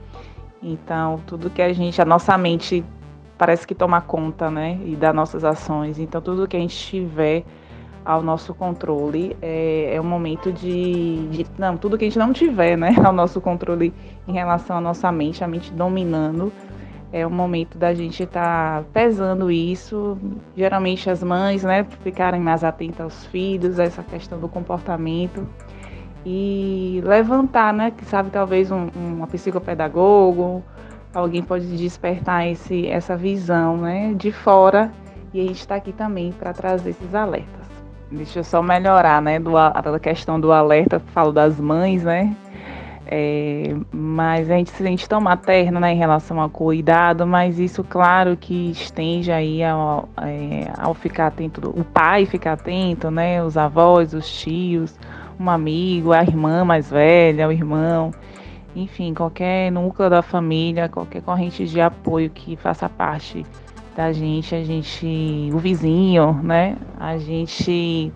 Então, 0.61 1.21
tudo 1.25 1.49
que 1.49 1.61
a 1.61 1.71
gente, 1.71 2.01
a 2.01 2.05
nossa 2.05 2.37
mente 2.37 2.83
parece 3.37 3.67
que 3.67 3.75
toma 3.75 4.01
conta, 4.01 4.49
né, 4.49 4.79
e 4.83 4.95
das 4.95 5.13
nossas 5.13 5.43
ações. 5.43 5.99
Então, 5.99 6.19
tudo 6.21 6.47
que 6.47 6.57
a 6.57 6.59
gente 6.59 6.75
tiver 6.75 7.43
ao 8.03 8.23
nosso 8.23 8.53
controle 8.53 9.35
é, 9.41 9.95
é 9.95 10.01
um 10.01 10.05
momento 10.05 10.51
de, 10.51 11.27
de, 11.27 11.45
não, 11.57 11.75
tudo 11.75 11.97
que 11.97 12.05
a 12.05 12.07
gente 12.07 12.17
não 12.17 12.33
tiver, 12.33 12.77
né, 12.77 12.95
ao 13.03 13.13
nosso 13.13 13.39
controle 13.39 13.93
em 14.27 14.31
relação 14.31 14.77
à 14.77 14.81
nossa 14.81 15.11
mente, 15.11 15.43
a 15.43 15.47
mente 15.47 15.71
dominando, 15.71 16.51
é 17.11 17.25
o 17.25 17.29
momento 17.29 17.77
da 17.77 17.93
gente 17.93 18.23
estar 18.23 18.81
tá 18.81 18.85
pesando 18.93 19.49
isso. 19.49 20.17
Geralmente 20.55 21.09
as 21.09 21.23
mães, 21.23 21.63
né, 21.63 21.85
ficarem 22.03 22.41
mais 22.41 22.63
atentas 22.63 23.01
aos 23.01 23.25
filhos, 23.27 23.79
a 23.79 23.83
essa 23.83 24.03
questão 24.03 24.39
do 24.39 24.47
comportamento 24.47 25.47
e 26.25 27.01
levantar, 27.05 27.73
né, 27.73 27.91
que 27.91 28.03
sabe 28.03 28.29
talvez 28.29 28.69
um, 28.69 28.87
uma 28.93 29.27
psicopedagogo, 29.27 30.61
alguém 31.13 31.41
pode 31.41 31.65
despertar 31.77 32.45
esse, 32.47 32.85
essa 32.87 33.15
visão, 33.15 33.77
né, 33.77 34.13
de 34.13 34.31
fora 34.31 34.91
e 35.33 35.39
a 35.39 35.43
gente 35.43 35.59
está 35.59 35.75
aqui 35.75 35.93
também 35.93 36.33
para 36.33 36.51
trazer 36.51 36.89
esses 36.89 37.15
alertas. 37.15 37.67
Deixa 38.11 38.39
eu 38.39 38.43
só 38.43 38.61
melhorar, 38.61 39.21
né, 39.21 39.39
do, 39.39 39.57
a 39.57 39.99
questão 40.01 40.39
do 40.39 40.51
alerta, 40.51 40.99
falo 41.13 41.31
das 41.31 41.59
mães, 41.59 42.03
né, 42.03 42.35
é, 43.09 43.75
mas 43.91 44.49
a 44.51 44.55
gente 44.55 44.69
se 44.71 44.83
sente 44.83 45.07
tão 45.07 45.21
materno 45.21 45.79
né, 45.79 45.93
em 45.93 45.97
relação 45.97 46.39
ao 46.39 46.49
cuidado, 46.49 47.25
mas 47.25 47.59
isso, 47.59 47.83
claro, 47.83 48.35
que 48.35 48.71
estende 48.71 49.31
aí 49.31 49.63
ao, 49.63 50.09
é, 50.21 50.71
ao 50.77 50.93
ficar 50.93 51.27
atento, 51.27 51.69
o 51.69 51.83
pai 51.83 52.25
ficar 52.25 52.53
atento, 52.53 53.09
né, 53.09 53.43
os 53.43 53.55
avós, 53.57 54.13
os 54.13 54.29
tios, 54.29 54.97
um 55.39 55.49
amigo, 55.49 56.11
a 56.11 56.21
irmã 56.21 56.65
mais 56.65 56.89
velha, 56.89 57.47
o 57.47 57.51
irmão, 57.51 58.11
enfim, 58.75 59.13
qualquer 59.13 59.71
núcleo 59.71 60.09
da 60.09 60.21
família, 60.21 60.89
qualquer 60.89 61.21
corrente 61.21 61.65
de 61.65 61.79
apoio 61.79 62.29
que 62.29 62.55
faça 62.55 62.89
parte 62.89 63.45
da 63.95 64.11
gente, 64.11 64.53
a 64.53 64.63
gente, 64.63 65.49
o 65.53 65.57
vizinho, 65.57 66.33
né, 66.43 66.75
a 66.99 67.17
gente 67.17 68.11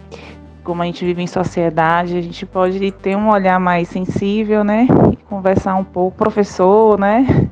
como 0.63 0.81
a 0.81 0.85
gente 0.85 1.03
vive 1.03 1.21
em 1.21 1.27
sociedade, 1.27 2.17
a 2.17 2.21
gente 2.21 2.45
pode 2.45 2.91
ter 2.91 3.15
um 3.15 3.29
olhar 3.29 3.59
mais 3.59 3.87
sensível, 3.87 4.63
né? 4.63 4.87
E 5.11 5.15
conversar 5.17 5.75
um 5.75 5.83
pouco, 5.83 6.17
professor, 6.17 6.99
né? 6.99 7.49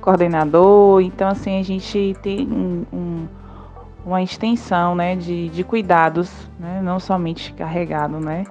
Coordenador. 0.00 1.00
Então, 1.02 1.28
assim, 1.28 1.58
a 1.58 1.62
gente 1.62 2.16
tem 2.22 2.46
um, 2.46 2.84
um, 2.92 3.28
uma 4.04 4.22
extensão, 4.22 4.94
né? 4.94 5.14
De, 5.14 5.48
de 5.50 5.62
cuidados, 5.62 6.30
né? 6.58 6.80
Não 6.82 6.98
somente 6.98 7.52
carregado, 7.52 8.18
né? 8.18 8.44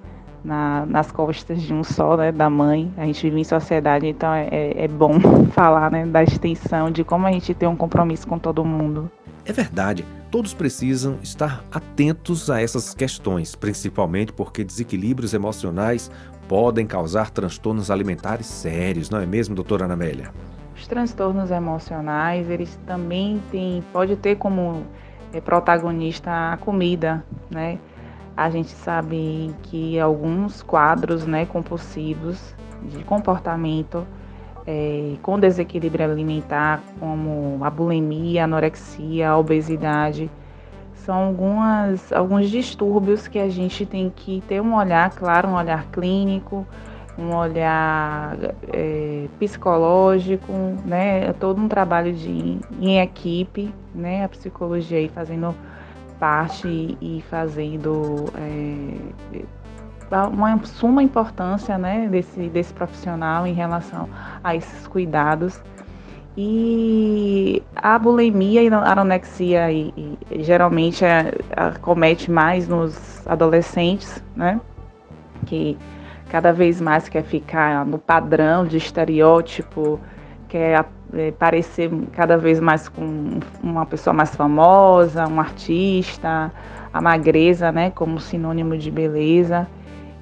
Na, 0.43 0.85
nas 0.85 1.11
costas 1.11 1.61
de 1.61 1.73
um 1.73 1.83
só, 1.83 2.15
né? 2.15 2.31
Da 2.31 2.49
mãe. 2.49 2.93
A 2.97 3.05
gente 3.05 3.21
vive 3.23 3.41
em 3.41 3.43
sociedade, 3.43 4.07
então 4.07 4.31
é, 4.31 4.47
é, 4.51 4.83
é 4.83 4.87
bom 4.87 5.19
falar, 5.51 5.89
né? 5.89 6.05
Da 6.05 6.21
extensão, 6.21 6.91
de 6.91 7.03
como 7.03 7.25
a 7.25 7.31
gente 7.31 7.53
tem 7.53 7.67
um 7.67 7.75
compromisso 7.75 8.27
com 8.27 8.37
todo 8.37 8.63
mundo. 8.63 9.09
É 9.43 9.51
verdade. 9.51 10.05
Todos 10.29 10.53
precisam 10.53 11.19
estar 11.24 11.63
atentos 11.72 12.50
a 12.50 12.62
essas 12.62 12.93
questões, 12.93 13.55
principalmente 13.55 14.34
porque 14.34 14.62
desequilíbrios 14.62 15.34
emocionais 15.34 16.12
podem 16.50 16.86
causar 16.86 17.29
transtornos 17.29 17.89
alimentares 17.89 18.46
sérios, 18.46 19.10
não 19.10 19.19
é 19.19 19.25
mesmo, 19.25 19.55
doutora 19.55 19.86
Anamélia? 19.86 20.34
Os 20.75 20.86
transtornos 20.86 21.50
emocionais, 21.50 22.50
eles 22.50 22.77
também 22.86 23.41
têm, 23.51 23.81
pode 23.93 24.17
ter 24.17 24.36
como 24.36 24.86
é, 25.31 25.39
protagonista 25.39 26.51
a 26.51 26.57
comida, 26.57 27.24
né? 27.50 27.79
A 28.36 28.50
gente 28.50 28.72
sabe 28.72 29.55
que 29.63 29.98
alguns 29.98 30.62
quadros, 30.62 31.25
né, 31.25 31.46
compulsivos 31.46 32.53
de 32.84 33.03
comportamento 33.05 34.05
é, 34.67 35.13
com 35.21 35.39
desequilíbrio 35.39 36.03
alimentar, 36.03 36.83
como 37.00 37.63
a 37.63 37.69
bulimia, 37.69 38.41
a 38.41 38.43
anorexia, 38.43 39.29
a 39.29 39.38
obesidade, 39.38 40.29
são 40.93 41.15
algumas, 41.15 42.12
alguns 42.12 42.50
distúrbios 42.50 43.29
que 43.29 43.39
a 43.39 43.47
gente 43.47 43.86
tem 43.86 44.12
que 44.13 44.43
ter 44.45 44.62
um 44.62 44.75
olhar, 44.75 45.09
claro, 45.12 45.47
um 45.47 45.55
olhar 45.55 45.86
clínico, 45.86 46.67
um 47.17 47.33
olhar 47.33 48.38
é, 48.74 49.27
psicológico, 49.39 50.51
né? 50.86 51.29
É 51.29 51.33
todo 51.33 51.62
um 51.62 51.67
trabalho 51.69 52.12
de, 52.13 52.59
em 52.81 53.00
equipe, 53.00 53.74
né? 53.95 54.25
A 54.25 54.29
psicologia 54.29 54.97
aí 54.97 55.07
fazendo 55.07 55.55
parte 56.19 56.97
e 57.01 57.24
fazendo 57.29 58.25
é, 58.36 59.41
uma 60.31 60.63
suma 60.65 61.03
importância 61.03 61.77
né, 61.77 62.07
desse, 62.09 62.47
desse 62.49 62.73
profissional 62.73 63.45
em 63.45 63.53
relação 63.53 64.09
a 64.43 64.55
esses 64.55 64.87
cuidados. 64.87 65.61
E 66.39 67.63
a 67.75 67.97
bulimia 67.97 68.61
e 68.61 68.69
a 68.69 68.91
anorexia 68.91 69.71
e, 69.71 69.91
e, 70.29 70.43
geralmente 70.43 71.03
é, 71.03 71.33
comete 71.81 72.29
mais 72.29 72.67
nos 72.67 73.25
adolescentes, 73.27 74.23
né? 74.35 74.61
Que 75.47 75.75
cada 76.29 76.53
vez 76.53 76.79
mais 76.79 77.09
quer 77.09 77.23
ficar 77.23 77.83
no 77.83 77.97
padrão 77.97 78.67
de 78.67 78.77
estereótipo, 78.77 79.99
quer 80.47 80.85
é, 81.13 81.31
parecer 81.31 81.89
cada 82.11 82.37
vez 82.37 82.59
mais 82.59 82.87
com 82.87 83.39
uma 83.63 83.87
pessoa 83.87 84.13
mais 84.13 84.35
famosa, 84.35 85.27
um 85.27 85.39
artista, 85.39 86.51
a 86.93 87.01
magreza, 87.01 87.71
né, 87.71 87.89
como 87.89 88.19
sinônimo 88.19 88.77
de 88.77 88.91
beleza 88.91 89.67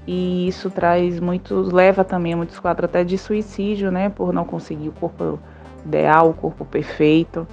e 0.08 0.48
isso 0.48 0.70
traz 0.70 1.20
muitos, 1.20 1.72
leva 1.72 2.04
também 2.04 2.34
a 2.34 2.38
muitos 2.38 2.60
quadros 2.60 2.90
até 2.90 3.04
de 3.04 3.18
suicídio, 3.18 3.92
né, 3.92 4.10
por 4.10 4.32
não 4.32 4.46
conseguir 4.46 4.90
o 4.90 4.92
corpo 4.92 5.40
ideal, 5.86 6.30
o 6.30 6.34
corpo 6.34 6.64
perfeito. 6.64 7.48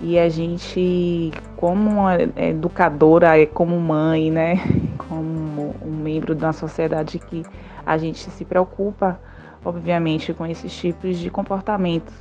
E 0.00 0.18
a 0.18 0.28
gente, 0.28 1.30
como 1.56 2.10
educadora, 2.36 3.38
é 3.38 3.46
como 3.46 3.78
mãe, 3.78 4.32
né, 4.32 4.56
como 5.08 5.76
um 5.80 5.92
membro 5.92 6.34
da 6.34 6.52
sociedade 6.52 7.20
que 7.20 7.44
a 7.86 7.96
gente 7.96 8.18
se 8.30 8.44
preocupa, 8.44 9.20
obviamente, 9.64 10.34
com 10.34 10.44
esses 10.44 10.74
tipos 10.74 11.16
de 11.18 11.30
comportamentos. 11.30 12.14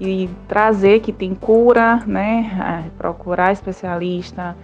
E 0.00 0.30
trazer 0.48 1.00
que 1.00 1.12
tem 1.12 1.34
cura, 1.34 1.96
né, 2.06 2.90
procurar 2.96 3.52
especialista, 3.52 4.56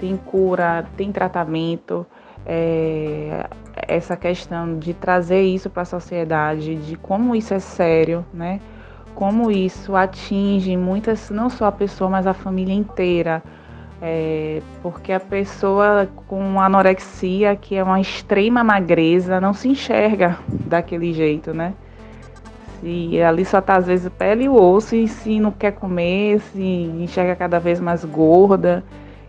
tem 0.00 0.16
cura, 0.16 0.84
tem 0.96 1.12
tratamento 1.12 2.04
é, 2.44 3.46
essa 3.94 4.16
questão 4.16 4.78
de 4.78 4.94
trazer 4.94 5.42
isso 5.42 5.68
para 5.68 5.82
a 5.82 5.86
sociedade, 5.86 6.76
de 6.76 6.96
como 6.96 7.34
isso 7.34 7.52
é 7.52 7.58
sério, 7.58 8.24
né? 8.32 8.60
como 9.14 9.50
isso 9.50 9.94
atinge 9.94 10.76
muitas, 10.78 11.28
não 11.28 11.50
só 11.50 11.66
a 11.66 11.72
pessoa, 11.72 12.08
mas 12.08 12.26
a 12.26 12.32
família 12.32 12.74
inteira. 12.74 13.42
É, 14.02 14.62
porque 14.82 15.12
a 15.12 15.20
pessoa 15.20 16.08
com 16.26 16.58
anorexia, 16.58 17.54
que 17.54 17.76
é 17.76 17.84
uma 17.84 18.00
extrema 18.00 18.64
magreza, 18.64 19.38
não 19.38 19.52
se 19.52 19.68
enxerga 19.68 20.38
daquele 20.48 21.12
jeito, 21.12 21.52
né? 21.52 21.74
Se 22.80 23.20
ali 23.20 23.44
só 23.44 23.60
tá 23.60 23.76
às 23.76 23.86
vezes 23.86 24.10
pele 24.16 24.44
e 24.44 24.48
osso, 24.48 24.96
e 24.96 25.06
se 25.06 25.38
não 25.38 25.50
quer 25.50 25.72
comer, 25.72 26.40
se 26.40 26.62
enxerga 26.62 27.36
cada 27.36 27.58
vez 27.58 27.78
mais 27.78 28.02
gorda. 28.06 28.82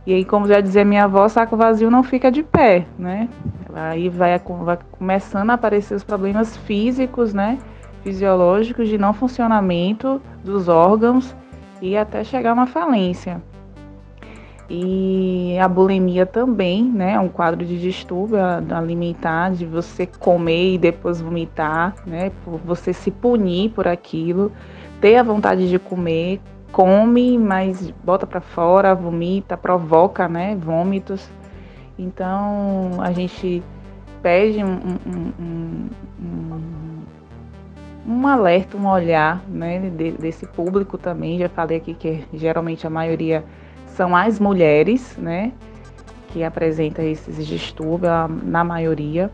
E 0.05 0.13
aí, 0.13 0.25
como 0.25 0.47
já 0.47 0.59
dizia 0.59 0.83
minha 0.83 1.03
avó, 1.03 1.27
saco 1.27 1.55
vazio 1.55 1.91
não 1.91 2.01
fica 2.01 2.31
de 2.31 2.41
pé, 2.41 2.85
né? 2.97 3.29
Aí 3.73 4.09
vai, 4.09 4.39
vai 4.39 4.79
começando 4.91 5.51
a 5.51 5.53
aparecer 5.53 5.93
os 5.93 6.03
problemas 6.03 6.57
físicos, 6.57 7.33
né? 7.33 7.59
Fisiológicos 8.03 8.89
de 8.89 8.97
não 8.97 9.13
funcionamento 9.13 10.19
dos 10.43 10.67
órgãos 10.67 11.35
e 11.81 11.95
até 11.95 12.23
chegar 12.23 12.53
uma 12.53 12.65
falência. 12.65 13.41
E 14.73 15.57
a 15.59 15.67
bulimia 15.67 16.25
também, 16.25 16.83
né? 16.83 17.13
É 17.13 17.19
um 17.19 17.27
quadro 17.27 17.65
de 17.65 17.79
distúrbio 17.79 18.39
alimentar, 18.73 19.51
de 19.51 19.65
você 19.65 20.07
comer 20.07 20.75
e 20.75 20.77
depois 20.77 21.21
vomitar, 21.21 21.93
né? 22.07 22.31
Por 22.43 22.57
você 22.57 22.93
se 22.93 23.11
punir 23.11 23.69
por 23.71 23.87
aquilo, 23.87 24.51
ter 24.99 25.17
a 25.17 25.23
vontade 25.23 25.69
de 25.69 25.77
comer, 25.77 26.39
come, 26.71 27.37
mas 27.37 27.91
bota 28.03 28.25
para 28.25 28.41
fora, 28.41 28.95
vomita, 28.95 29.57
provoca, 29.57 30.27
né? 30.27 30.55
Vômitos. 30.55 31.29
Então 31.97 32.99
a 33.01 33.11
gente 33.11 33.63
pede 34.21 34.63
um, 34.63 34.73
um, 34.73 35.33
um, 35.39 35.89
um, 36.19 37.01
um 38.07 38.27
alerta, 38.27 38.77
um 38.77 38.87
olhar, 38.87 39.41
né? 39.47 39.79
desse 40.19 40.45
público 40.45 40.97
também. 40.97 41.39
Já 41.39 41.49
falei 41.49 41.77
aqui 41.77 41.93
que 41.93 42.23
geralmente 42.33 42.85
a 42.85 42.89
maioria 42.89 43.43
são 43.87 44.15
as 44.15 44.39
mulheres, 44.39 45.15
né, 45.17 45.51
que 46.29 46.43
apresentam 46.43 47.03
esses 47.05 47.45
distúrbios, 47.45 48.11
na 48.43 48.63
maioria. 48.63 49.31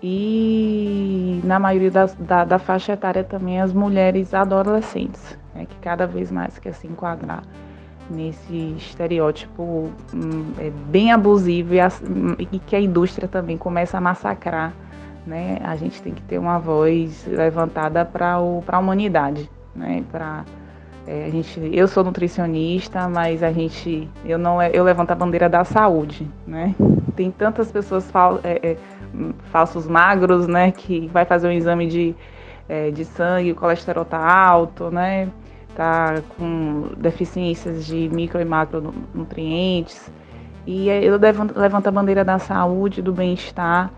E 0.00 1.40
na 1.42 1.58
maioria 1.58 1.90
da, 1.90 2.06
da, 2.06 2.44
da 2.44 2.58
faixa 2.58 2.92
etária 2.92 3.24
também 3.24 3.60
as 3.60 3.72
mulheres 3.72 4.32
adolescentes, 4.32 5.36
né, 5.58 5.66
que 5.66 5.76
cada 5.80 6.06
vez 6.06 6.30
mais 6.30 6.58
quer 6.58 6.72
se 6.72 6.86
enquadrar 6.86 7.42
nesse 8.08 8.74
estereótipo 8.78 9.90
hum, 10.14 10.52
é, 10.58 10.70
bem 10.70 11.12
abusivo 11.12 11.74
e, 11.74 11.78
e, 12.52 12.58
que 12.58 12.74
a 12.74 12.80
indústria 12.80 13.28
também 13.28 13.58
começa 13.58 13.98
a 13.98 14.00
massacrar. 14.00 14.72
Né? 15.26 15.58
A 15.62 15.76
gente 15.76 16.00
tem 16.00 16.14
que 16.14 16.22
ter 16.22 16.38
uma 16.38 16.58
voz 16.58 17.26
levantada 17.26 18.04
para 18.04 18.32
a 18.32 18.78
humanidade, 18.78 19.50
né? 19.74 20.02
para 20.10 20.44
é, 21.06 21.24
a 21.24 21.30
gente, 21.30 21.58
eu 21.72 21.88
sou 21.88 22.04
nutricionista, 22.04 23.08
mas 23.08 23.42
a 23.42 23.50
gente, 23.50 24.08
eu 24.24 24.38
não, 24.38 24.60
é, 24.60 24.70
eu 24.72 24.84
levanto 24.84 25.10
a 25.10 25.14
bandeira 25.14 25.48
da 25.48 25.64
saúde, 25.64 26.30
né? 26.46 26.74
Tem 27.16 27.30
tantas 27.30 27.72
pessoas 27.72 28.10
fal, 28.10 28.40
é, 28.44 28.60
é, 28.62 28.76
falsos 29.50 29.88
magros, 29.88 30.46
né, 30.46 30.70
que 30.70 31.08
vai 31.08 31.24
fazer 31.24 31.48
um 31.48 31.52
exame 31.52 31.86
de, 31.86 32.14
é, 32.68 32.90
de 32.90 33.06
sangue, 33.06 33.52
o 33.52 33.54
colesterol 33.54 34.04
tá 34.04 34.18
alto, 34.18 34.90
né? 34.90 35.28
Tá 35.78 36.22
com 36.36 36.90
deficiências 36.96 37.86
de 37.86 38.08
micro 38.08 38.40
e 38.40 38.44
macronutrientes. 38.44 40.10
E 40.66 40.88
eu 40.88 41.16
levanto, 41.16 41.56
levanto 41.56 41.86
a 41.86 41.92
bandeira 41.92 42.24
da 42.24 42.40
saúde, 42.40 43.00
do 43.00 43.12
bem-estar. 43.12 43.88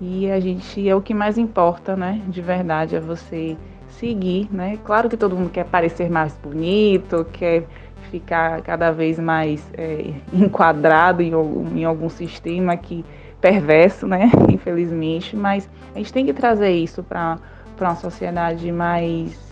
E 0.00 0.30
a 0.30 0.40
gente 0.40 0.88
é 0.88 0.96
o 0.96 1.02
que 1.02 1.12
mais 1.12 1.36
importa, 1.36 1.94
né? 1.94 2.22
De 2.26 2.40
verdade, 2.40 2.96
é 2.96 3.00
você 3.00 3.54
seguir, 3.86 4.48
né? 4.50 4.78
Claro 4.82 5.10
que 5.10 5.16
todo 5.18 5.36
mundo 5.36 5.50
quer 5.50 5.66
parecer 5.66 6.08
mais 6.08 6.34
bonito, 6.42 7.26
quer 7.34 7.66
ficar 8.10 8.62
cada 8.62 8.90
vez 8.90 9.18
mais 9.18 9.62
é, 9.74 10.14
enquadrado 10.32 11.20
em 11.20 11.34
algum, 11.34 11.76
em 11.76 11.84
algum 11.84 12.08
sistema 12.08 12.78
que 12.78 13.04
perverso, 13.42 14.06
né? 14.06 14.32
Infelizmente, 14.50 15.36
mas 15.36 15.68
a 15.94 15.98
gente 15.98 16.14
tem 16.14 16.24
que 16.24 16.32
trazer 16.32 16.70
isso 16.70 17.02
para 17.02 17.36
para 17.76 17.90
uma 17.90 17.96
sociedade 17.96 18.72
mais 18.72 19.45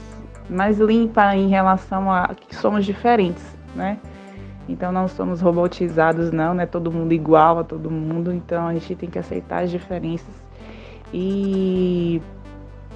mais 0.49 0.79
limpa 0.79 1.35
em 1.35 1.49
relação 1.49 2.11
a 2.13 2.29
que 2.35 2.55
somos 2.55 2.85
diferentes, 2.85 3.45
né? 3.75 3.99
Então 4.69 4.91
não 4.91 5.09
somos 5.09 5.41
robotizados 5.41 6.31
não, 6.31 6.55
né? 6.55 6.67
Todo 6.67 6.91
mundo 6.91 7.13
igual 7.13 7.59
a 7.59 7.65
todo 7.65 7.91
mundo, 7.91 8.33
então 8.33 8.67
a 8.67 8.73
gente 8.73 8.95
tem 8.95 9.11
que 9.11 9.19
aceitar 9.19 9.63
as 9.63 9.71
diferenças 9.71 10.35
e 11.13 12.21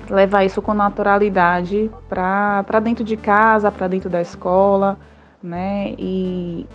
levar 0.08 0.44
isso 0.44 0.62
com 0.62 0.72
naturalidade 0.72 1.90
para 2.08 2.80
dentro 2.82 3.04
de 3.04 3.16
casa, 3.16 3.70
para 3.70 3.86
dentro 3.88 4.08
da 4.08 4.20
escola, 4.20 4.98
né? 5.42 5.94
E, 5.98 6.66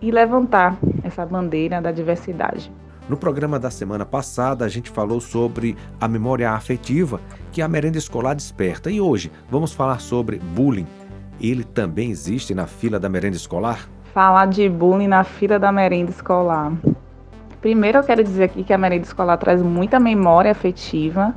e 0.00 0.10
levantar 0.10 0.76
essa 1.02 1.26
bandeira 1.26 1.80
da 1.80 1.90
diversidade. 1.90 2.72
No 3.10 3.16
programa 3.16 3.58
da 3.58 3.72
semana 3.72 4.06
passada, 4.06 4.64
a 4.64 4.68
gente 4.68 4.88
falou 4.88 5.20
sobre 5.20 5.76
a 6.00 6.06
memória 6.06 6.52
afetiva 6.52 7.20
que 7.50 7.60
a 7.60 7.66
merenda 7.66 7.98
escolar 7.98 8.34
desperta. 8.34 8.88
E 8.88 9.00
hoje 9.00 9.32
vamos 9.50 9.72
falar 9.72 9.98
sobre 9.98 10.38
bullying. 10.38 10.86
Ele 11.40 11.64
também 11.64 12.08
existe 12.08 12.54
na 12.54 12.68
fila 12.68 13.00
da 13.00 13.08
merenda 13.08 13.34
escolar? 13.34 13.88
Falar 14.14 14.46
de 14.46 14.68
bullying 14.68 15.08
na 15.08 15.24
fila 15.24 15.58
da 15.58 15.72
merenda 15.72 16.12
escolar. 16.12 16.72
Primeiro, 17.60 17.98
eu 17.98 18.04
quero 18.04 18.22
dizer 18.22 18.44
aqui 18.44 18.62
que 18.62 18.72
a 18.72 18.78
merenda 18.78 19.02
escolar 19.02 19.38
traz 19.38 19.60
muita 19.60 19.98
memória 19.98 20.52
afetiva 20.52 21.34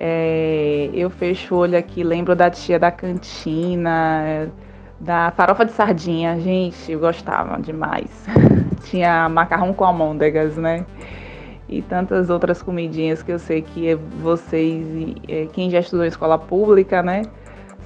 é, 0.00 0.88
eu 0.94 1.10
fecho 1.10 1.54
o 1.54 1.58
olho 1.58 1.76
aqui, 1.76 2.02
lembro 2.02 2.34
da 2.34 2.48
tia 2.48 2.78
da 2.78 2.90
cantina, 2.90 4.48
da 4.98 5.30
farofa 5.32 5.66
de 5.66 5.72
sardinha. 5.72 6.40
Gente, 6.40 6.90
eu 6.90 7.00
gostava 7.00 7.60
demais. 7.60 8.24
Tinha 8.90 9.28
macarrão 9.28 9.72
com 9.72 9.84
almôndegas, 9.84 10.56
né? 10.56 10.84
E 11.68 11.82
tantas 11.82 12.30
outras 12.30 12.62
comidinhas 12.62 13.22
que 13.22 13.32
eu 13.32 13.38
sei 13.38 13.62
que 13.62 13.94
vocês, 13.94 14.86
é, 15.28 15.46
quem 15.52 15.68
já 15.68 15.80
estudou 15.80 16.04
em 16.04 16.08
escola 16.08 16.38
pública, 16.38 17.02
né? 17.02 17.22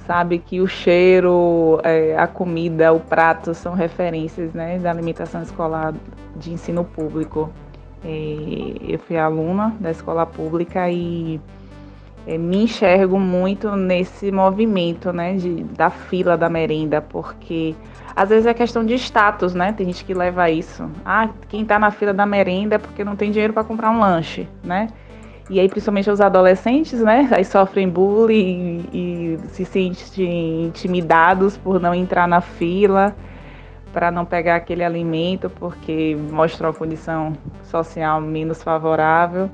Sabe 0.05 0.39
que 0.39 0.59
o 0.59 0.67
cheiro, 0.67 1.79
é, 1.83 2.17
a 2.17 2.27
comida, 2.27 2.91
o 2.91 2.99
prato 2.99 3.53
são 3.53 3.73
referências 3.73 4.53
né, 4.53 4.77
da 4.79 4.89
alimentação 4.91 5.41
escolar 5.41 5.93
de 6.35 6.51
ensino 6.51 6.83
público. 6.83 7.49
É, 8.03 8.73
eu 8.81 8.99
fui 8.99 9.17
aluna 9.17 9.75
da 9.79 9.91
escola 9.91 10.25
pública 10.25 10.89
e 10.89 11.39
é, 11.39 11.60
me 12.25 12.63
enxergo 12.63 13.19
muito 13.19 13.75
nesse 13.75 14.31
movimento, 14.31 15.11
né, 15.11 15.35
de, 15.35 15.63
da 15.63 15.89
fila 15.89 16.37
da 16.37 16.49
merenda, 16.49 17.01
porque 17.01 17.75
às 18.15 18.29
vezes 18.29 18.45
é 18.45 18.53
questão 18.53 18.85
de 18.85 18.93
status, 18.95 19.55
né? 19.55 19.71
Tem 19.71 19.85
gente 19.85 20.03
que 20.03 20.13
leva 20.13 20.49
isso. 20.49 20.89
Ah, 21.05 21.29
quem 21.47 21.65
tá 21.65 21.79
na 21.79 21.91
fila 21.91 22.13
da 22.13 22.25
merenda 22.25 22.75
é 22.75 22.77
porque 22.77 23.03
não 23.03 23.15
tem 23.15 23.31
dinheiro 23.31 23.53
para 23.53 23.63
comprar 23.63 23.89
um 23.89 23.99
lanche, 23.99 24.47
né? 24.63 24.89
E 25.49 25.59
aí, 25.59 25.67
principalmente 25.67 26.09
os 26.09 26.21
adolescentes, 26.21 27.01
né? 27.01 27.27
Aí 27.31 27.43
sofrem 27.43 27.89
bullying 27.89 28.85
e, 28.93 29.37
e 29.37 29.39
se 29.49 29.65
sentem 29.65 30.65
intimidados 30.65 31.57
por 31.57 31.79
não 31.79 31.93
entrar 31.93 32.27
na 32.27 32.41
fila, 32.41 33.15
para 33.91 34.11
não 34.11 34.25
pegar 34.25 34.55
aquele 34.55 34.83
alimento, 34.83 35.49
porque 35.49 36.17
mostra 36.31 36.67
uma 36.67 36.73
condição 36.73 37.33
social 37.63 38.21
menos 38.21 38.61
favorável. 38.63 39.49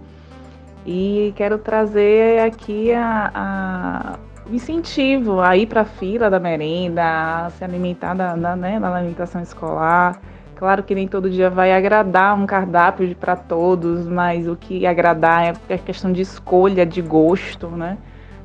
E 0.88 1.34
quero 1.36 1.58
trazer 1.58 2.40
aqui 2.40 2.94
a, 2.94 3.30
a 3.36 4.20
incentivo 4.50 5.42
a 5.42 5.58
ir 5.58 5.68
para 5.68 5.82
a 5.82 5.86
fila 5.86 6.30
da 6.30 6.40
merenda, 6.40 7.04
a 7.04 7.50
se 7.50 7.62
alimentar 7.62 8.14
da, 8.14 8.38
da, 8.38 8.56
né, 8.56 8.80
da 8.80 8.96
alimentação 8.96 9.42
escolar. 9.42 10.18
Claro 10.56 10.84
que 10.84 10.96
nem 10.96 11.06
todo 11.06 11.30
dia 11.30 11.50
vai 11.50 11.74
agradar 11.74 12.34
um 12.40 12.46
cardápio 12.46 13.14
para 13.18 13.36
todos, 13.36 14.08
mas 14.08 14.48
o 14.48 14.56
que 14.56 14.88
agradar 14.88 15.44
é, 15.44 15.54
é 15.74 15.78
questão 15.78 16.12
de 16.12 16.22
escolha, 16.22 16.86
de 16.86 17.02
gosto, 17.02 17.68
né? 17.68 17.98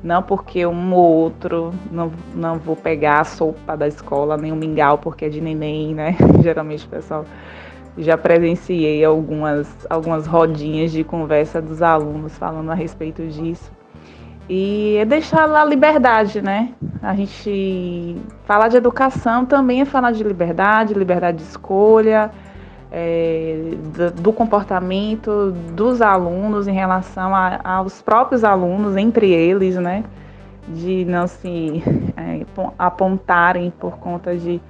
Não 0.03 0.21
porque 0.21 0.65
um 0.65 0.93
ou 0.93 1.13
outro 1.13 1.73
não, 1.89 2.11
não 2.35 2.59
vou 2.59 2.75
pegar 2.75 3.21
a 3.21 3.23
sopa 3.23 3.77
da 3.77 3.87
escola, 3.87 4.35
nem 4.35 4.51
o 4.51 4.55
mingau 4.55 4.97
porque 4.97 5.25
é 5.25 5.29
de 5.29 5.39
neném, 5.39 5.95
né? 5.95 6.17
Geralmente 6.43 6.85
o 6.85 6.89
pessoal 6.89 7.25
já 7.97 8.17
presenciei 8.17 9.03
algumas, 9.03 9.67
algumas 9.89 10.25
rodinhas 10.25 10.91
de 10.91 11.03
conversa 11.03 11.61
dos 11.61 11.81
alunos 11.81 12.37
falando 12.37 12.71
a 12.71 12.73
respeito 12.73 13.25
disso. 13.27 13.71
E 14.49 14.97
é 14.97 15.05
deixar 15.05 15.49
a 15.49 15.63
liberdade, 15.63 16.41
né? 16.41 16.73
A 17.01 17.15
gente 17.15 18.17
falar 18.45 18.67
de 18.67 18.77
educação 18.77 19.45
também 19.45 19.81
é 19.81 19.85
falar 19.85 20.11
de 20.11 20.23
liberdade, 20.23 20.93
liberdade 20.93 21.37
de 21.37 21.43
escolha, 21.43 22.29
é, 22.91 23.71
do, 23.95 24.21
do, 24.21 24.33
comportamento 24.33 25.51
dos 25.73 26.01
alunos 26.01 26.67
em 26.67 26.73
relação 26.73 27.33
a, 27.33 27.59
aos 27.63 28.01
próprios 28.01 28.43
alunos, 28.43 28.97
entre 28.97 29.31
eles, 29.31 29.75
né? 29.77 30.03
De 30.67 31.05
não 31.05 31.25
se 31.25 31.81
é, 32.17 32.45
apontarem 32.77 33.71
por 33.79 33.97
conta 33.97 34.35
de 34.35 34.61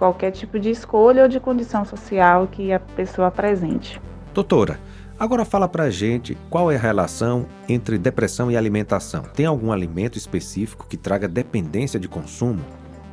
qualquer 0.00 0.30
tipo 0.30 0.58
de 0.58 0.70
escolha 0.70 1.24
ou 1.24 1.28
de 1.28 1.38
condição 1.38 1.84
social 1.84 2.48
que 2.50 2.72
a 2.72 2.80
pessoa 2.80 3.28
apresente. 3.28 4.00
Doutora, 4.32 4.80
Agora 5.18 5.44
fala 5.44 5.68
pra 5.68 5.90
gente 5.90 6.34
qual 6.48 6.72
é 6.72 6.76
a 6.76 6.78
relação 6.78 7.44
entre 7.68 7.98
depressão 7.98 8.50
e 8.50 8.56
alimentação. 8.56 9.22
Tem 9.34 9.44
algum 9.44 9.70
alimento 9.70 10.16
específico 10.16 10.86
que 10.88 10.96
traga 10.96 11.28
dependência 11.28 12.00
de 12.00 12.08
consumo? 12.08 12.60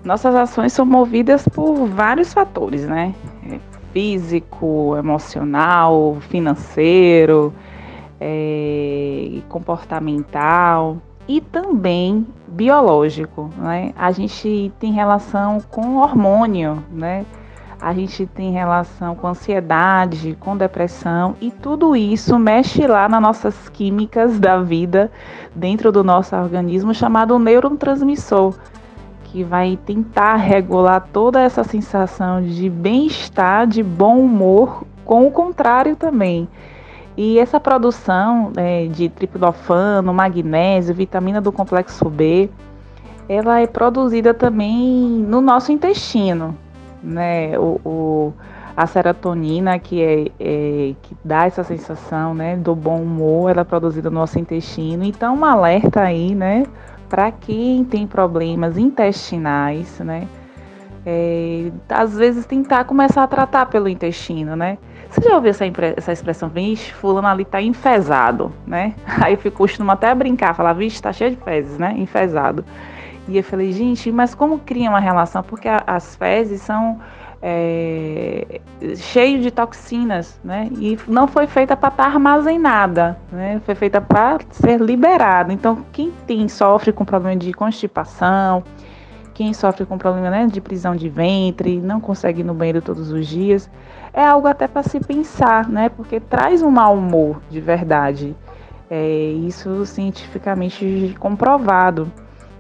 Nossas 0.06 0.34
ações 0.34 0.72
são 0.72 0.86
movidas 0.86 1.46
por 1.50 1.86
vários 1.86 2.34
fatores, 2.34 2.88
né? 2.88 3.14
É 3.52 3.60
físico, 3.92 4.96
emocional, 4.98 6.18
financeiro, 6.30 7.54
é, 8.22 9.42
comportamental 9.50 11.02
e 11.28 11.42
também 11.42 12.26
biológico, 12.48 13.50
né? 13.58 13.94
A 13.98 14.12
gente 14.12 14.72
tem 14.80 14.94
relação 14.94 15.60
com 15.70 15.98
hormônio, 15.98 16.84
né? 16.92 17.26
A 17.80 17.94
gente 17.94 18.26
tem 18.26 18.52
relação 18.52 19.16
com 19.16 19.28
ansiedade, 19.28 20.36
com 20.40 20.58
depressão 20.58 21.36
e 21.40 21.52
tudo 21.52 21.96
isso 21.96 22.40
mexe 22.40 22.88
lá 22.88 23.08
nas 23.08 23.22
nossas 23.22 23.70
químicas 23.70 24.40
da 24.40 24.60
vida 24.60 25.12
dentro 25.54 25.92
do 25.92 26.04
nosso 26.04 26.36
organismo 26.36 26.92
chamado 26.92 27.38
neurotransmissor, 27.38 28.56
que 29.26 29.44
vai 29.44 29.78
tentar 29.86 30.38
regular 30.38 31.08
toda 31.14 31.40
essa 31.40 31.64
sensação 31.64 32.42
de 32.42 32.68
bem-estar, 32.68 33.68
de 33.68 33.84
bom 33.84 34.18
humor, 34.22 34.84
com 35.06 35.28
o 35.28 35.32
contrário 35.32 35.96
também. 35.96 36.50
E 37.18 37.40
essa 37.40 37.60
produção 37.60 38.54
é, 38.56 38.86
de 38.86 39.10
triptofano, 39.10 40.14
magnésio, 40.14 40.94
vitamina 40.94 41.42
do 41.42 41.52
complexo 41.52 42.08
B, 42.10 42.48
ela 43.28 43.60
é 43.60 43.66
produzida 43.66 44.36
também 44.36 45.26
no 45.28 45.42
nosso 45.42 45.72
intestino, 45.72 46.56
né? 47.04 47.58
O, 47.58 47.82
o 47.84 48.34
a 48.78 48.86
serotonina 48.86 49.80
que 49.80 50.04
é, 50.04 50.28
é, 50.40 50.94
que 51.02 51.18
dá 51.26 51.48
essa 51.48 51.64
sensação, 51.64 52.36
né, 52.36 52.56
do 52.56 52.76
bom 52.76 53.02
humor, 53.02 53.50
ela 53.50 53.62
é 53.62 53.64
produzida 53.64 54.12
no 54.12 54.20
nosso 54.20 54.38
intestino. 54.38 55.04
Então, 55.04 55.36
um 55.36 55.44
alerta 55.44 56.02
aí, 56.02 56.36
né, 56.36 56.64
para 57.10 57.32
quem 57.32 57.84
tem 57.84 58.06
problemas 58.06 58.78
intestinais, 58.78 60.00
né? 60.00 60.28
É, 61.04 61.72
às 61.90 62.16
vezes 62.16 62.46
tentar 62.46 62.84
começar 62.84 63.24
a 63.24 63.28
tratar 63.28 63.66
pelo 63.66 63.90
intestino, 63.90 64.56
né? 64.56 64.78
Você 65.10 65.22
já 65.22 65.36
ouviu 65.36 65.50
essa, 65.50 65.66
essa 65.96 66.12
expressão, 66.12 66.50
vixe, 66.50 66.92
fulano 66.94 67.28
ali 67.28 67.46
tá 67.46 67.62
enfesado, 67.62 68.52
né? 68.66 68.94
Aí 69.22 69.38
eu 69.44 69.52
costumo 69.52 69.92
até 69.92 70.14
brincar, 70.14 70.54
falar, 70.54 70.74
vixe, 70.74 71.02
tá 71.02 71.14
cheio 71.14 71.32
de 71.32 71.38
fezes, 71.38 71.78
né? 71.78 71.94
Enfesado. 71.98 72.64
E 73.28 73.38
eu 73.38 73.44
falei, 73.44 73.72
gente, 73.72 74.12
mas 74.12 74.34
como 74.34 74.60
cria 74.60 74.90
uma 74.90 75.00
relação? 75.00 75.44
Porque 75.44 75.68
a, 75.68 75.84
as 75.86 76.16
fezes 76.16 76.62
são 76.62 77.00
é, 77.42 78.62
cheias 78.96 79.44
de 79.44 79.52
toxinas, 79.52 80.40
né? 80.44 80.70
E 80.72 80.98
não 81.08 81.28
foi 81.28 81.46
feita 81.46 81.76
para 81.76 81.90
estar 81.90 82.04
tá 82.04 82.10
armazenada, 82.10 83.18
né? 83.32 83.62
Foi 83.66 83.76
feita 83.76 84.02
para 84.02 84.40
ser 84.52 84.80
liberada. 84.80 85.52
Então, 85.52 85.86
quem 85.92 86.12
tem 86.26 86.48
sofre 86.48 86.92
com 86.92 87.06
problema 87.06 87.36
de 87.36 87.54
constipação, 87.54 88.64
quem 89.38 89.54
sofre 89.54 89.86
com 89.86 90.00
problema 90.00 90.32
né, 90.32 90.48
de 90.48 90.60
prisão 90.60 90.96
de 90.96 91.08
ventre, 91.08 91.80
não 91.80 92.02
consegue 92.02 92.42
ir 92.42 92.44
no 92.44 92.56
banheiro 92.56 92.82
todos 92.82 93.12
os 93.12 93.28
dias, 93.28 93.70
é 94.12 94.26
algo 94.26 94.48
até 94.48 94.68
para 94.68 94.82
se 94.82 95.00
pensar, 95.00 95.70
né? 95.70 95.90
Porque 95.90 96.20
traz 96.20 96.64
um 96.64 96.72
mau 96.72 96.98
humor 96.98 97.40
de 97.48 97.62
verdade. 97.62 98.36
É, 98.90 99.06
isso 99.46 99.86
cientificamente 99.86 101.16
comprovado. 101.20 102.12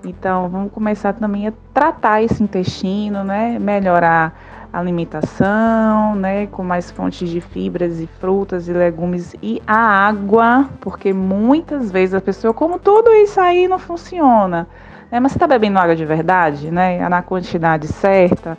Então, 0.05 0.47
vamos 0.49 0.71
começar 0.71 1.13
também 1.13 1.47
a 1.47 1.53
tratar 1.73 2.21
esse 2.21 2.43
intestino, 2.43 3.23
né? 3.23 3.57
Melhorar 3.57 4.39
a 4.71 4.77
alimentação, 4.77 6.13
né? 6.13 6.45
Com 6.45 6.63
mais 6.63 6.91
fontes 6.91 7.27
de 7.27 7.41
fibras 7.41 7.99
e 7.99 8.05
frutas 8.05 8.67
e 8.67 8.73
legumes 8.73 9.35
e 9.41 9.59
a 9.65 9.79
água, 9.79 10.69
porque 10.79 11.11
muitas 11.11 11.89
vezes 11.89 12.13
a 12.13 12.21
pessoa, 12.21 12.53
como 12.53 12.77
tudo 12.77 13.09
isso 13.13 13.41
aí 13.41 13.67
não 13.67 13.79
funciona. 13.79 14.67
Né? 15.11 15.19
Mas 15.19 15.31
você 15.31 15.37
está 15.37 15.47
bebendo 15.47 15.79
água 15.79 15.95
de 15.95 16.05
verdade, 16.05 16.71
né? 16.71 17.07
Na 17.09 17.21
quantidade 17.21 17.87
certa 17.87 18.57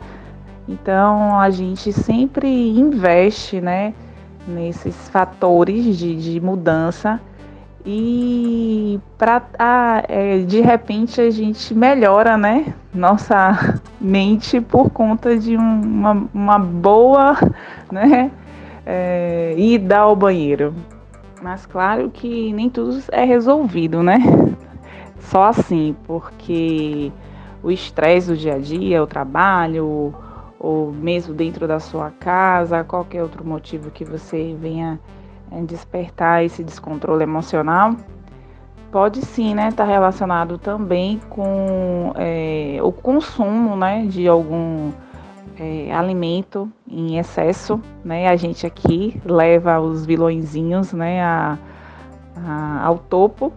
então 0.69 1.39
a 1.39 1.49
gente 1.49 1.91
sempre 1.91 2.47
investe 2.47 3.59
né, 3.59 3.91
nesses 4.47 5.09
fatores 5.09 5.97
de, 5.97 6.15
de 6.15 6.39
mudança 6.39 7.19
e 7.83 8.99
pra, 9.17 9.41
é, 10.07 10.37
de 10.39 10.61
repente 10.61 11.19
a 11.19 11.31
gente 11.31 11.73
melhora 11.73 12.37
né, 12.37 12.71
nossa 12.93 13.81
mente 13.99 14.61
por 14.61 14.91
conta 14.91 15.35
de 15.35 15.57
um, 15.57 15.81
uma, 15.81 16.27
uma 16.31 16.59
boa 16.59 17.35
né, 17.91 18.29
é, 18.85 19.55
ida 19.57 19.97
ao 19.97 20.15
banheiro. 20.15 20.75
Mas 21.41 21.65
claro 21.65 22.11
que 22.11 22.53
nem 22.53 22.69
tudo 22.69 23.01
é 23.11 23.23
resolvido, 23.23 24.03
né? 24.03 24.19
Só 25.19 25.43
assim, 25.43 25.95
porque 26.05 27.11
o 27.61 27.69
estresse 27.71 28.27
do 28.27 28.37
dia 28.37 28.55
a 28.55 28.59
dia, 28.59 29.03
o 29.03 29.07
trabalho, 29.07 30.13
ou 30.59 30.91
mesmo 30.91 31.33
dentro 31.33 31.67
da 31.67 31.79
sua 31.79 32.11
casa, 32.11 32.83
qualquer 32.83 33.23
outro 33.23 33.45
motivo 33.45 33.89
que 33.89 34.03
você 34.03 34.55
venha 34.59 34.99
é, 35.51 35.61
despertar 35.61 36.43
esse 36.43 36.63
descontrole 36.63 37.23
emocional, 37.23 37.95
pode 38.91 39.21
sim, 39.25 39.53
né, 39.53 39.69
estar 39.69 39.85
tá 39.85 39.89
relacionado 39.89 40.57
também 40.57 41.19
com 41.29 42.11
é, 42.15 42.79
o 42.81 42.91
consumo, 42.91 43.75
né, 43.75 44.05
de 44.05 44.27
algum 44.27 44.91
é, 45.57 45.93
alimento 45.93 46.71
em 46.87 47.17
excesso, 47.17 47.79
né, 48.03 48.27
a 48.27 48.35
gente 48.35 48.65
aqui 48.65 49.21
leva 49.23 49.79
os 49.79 50.05
vilõezinhos, 50.05 50.91
né, 50.91 51.23
a, 51.23 51.57
a, 52.35 52.85
ao 52.85 52.97
topo, 52.97 53.53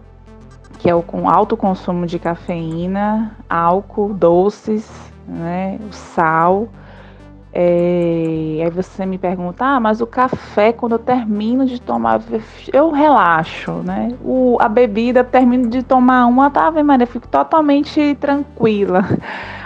que 0.83 0.89
é 0.89 0.93
o 0.93 1.01
com 1.01 1.29
alto 1.29 1.55
consumo 1.55 2.05
de 2.05 2.19
cafeína, 2.19 3.37
álcool, 3.49 4.13
doces, 4.13 4.91
né, 5.25 5.79
o 5.89 5.93
sal, 5.93 6.67
é, 7.53 8.61
aí 8.65 8.69
você 8.69 9.05
me 9.05 9.17
pergunta, 9.17 9.63
ah, 9.63 9.79
mas 9.79 10.01
o 10.01 10.05
café, 10.05 10.73
quando 10.73 10.91
eu 10.91 10.99
termino 10.99 11.65
de 11.65 11.79
tomar, 11.79 12.19
eu 12.73 12.91
relaxo, 12.91 13.71
né? 13.85 14.13
O, 14.21 14.57
a 14.59 14.67
bebida, 14.67 15.21
eu 15.21 15.23
termino 15.23 15.69
de 15.69 15.83
tomar 15.83 16.25
uma, 16.25 16.49
tá, 16.49 16.69
Maria, 16.69 17.03
eu 17.03 17.07
fico 17.07 17.29
totalmente 17.29 18.17
tranquila. 18.19 19.05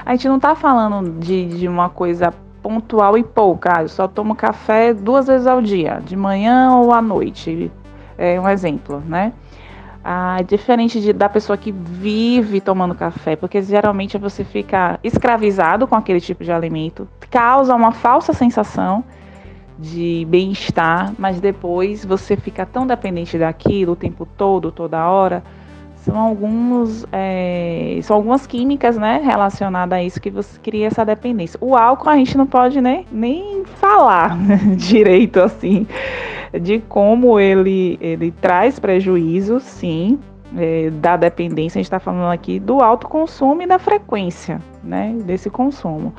A 0.05 0.11
gente 0.11 0.29
não 0.29 0.39
tá 0.39 0.53
falando 0.53 1.17
de, 1.19 1.45
de 1.47 1.67
uma 1.67 1.89
coisa 1.89 2.31
pontual 2.61 3.17
e 3.17 3.23
pouca. 3.23 3.79
Ah, 3.79 3.81
eu 3.81 3.89
só 3.89 4.07
tomo 4.07 4.35
café 4.35 4.93
duas 4.93 5.25
vezes 5.25 5.47
ao 5.47 5.63
dia, 5.63 5.99
de 6.05 6.15
manhã 6.15 6.75
ou 6.75 6.93
à 6.93 7.01
noite. 7.01 7.71
É 8.17 8.39
um 8.39 8.47
exemplo, 8.47 9.01
né? 9.07 9.33
Ah, 10.09 10.41
diferente 10.41 11.01
de, 11.01 11.11
da 11.11 11.27
pessoa 11.27 11.57
que 11.57 11.69
vive 11.69 12.61
tomando 12.61 12.95
café, 12.95 13.35
porque 13.35 13.61
geralmente 13.61 14.17
você 14.17 14.41
fica 14.45 14.97
escravizado 15.03 15.85
com 15.85 15.95
aquele 15.95 16.21
tipo 16.21 16.45
de 16.45 16.51
alimento, 16.53 17.05
causa 17.29 17.75
uma 17.75 17.91
falsa 17.91 18.31
sensação 18.31 19.03
de 19.77 20.25
bem-estar, 20.29 21.13
mas 21.19 21.41
depois 21.41 22.05
você 22.05 22.37
fica 22.37 22.65
tão 22.65 22.87
dependente 22.87 23.37
daquilo 23.37 23.91
o 23.91 23.95
tempo 23.97 24.25
todo, 24.25 24.71
toda 24.71 25.09
hora. 25.09 25.43
São 26.07 26.17
alguns, 26.17 27.05
é, 27.11 27.99
são 28.01 28.15
algumas 28.15 28.47
químicas, 28.47 28.95
né, 28.95 29.19
relacionadas 29.21 29.99
a 29.99 30.01
isso 30.01 30.21
que 30.21 30.29
você 30.29 30.57
cria 30.59 30.87
essa 30.87 31.03
dependência. 31.03 31.57
O 31.61 31.75
álcool 31.75 32.09
a 32.09 32.15
gente 32.15 32.37
não 32.37 32.47
pode 32.47 32.79
né, 32.79 33.03
nem 33.11 33.65
falar 33.65 34.37
direito 34.77 35.41
assim 35.41 35.85
de 36.61 36.79
como 36.79 37.37
ele, 37.37 37.97
ele 37.99 38.31
traz 38.31 38.79
prejuízo, 38.79 39.59
sim, 39.59 40.17
é, 40.55 40.89
da 40.89 41.17
dependência. 41.17 41.77
A 41.77 41.81
gente 41.81 41.87
está 41.87 41.99
falando 41.99 42.31
aqui 42.31 42.57
do 42.57 42.81
alto 42.81 43.07
consumo 43.07 43.61
e 43.61 43.67
da 43.67 43.77
frequência, 43.77 44.61
né, 44.81 45.13
desse 45.25 45.49
consumo, 45.49 46.13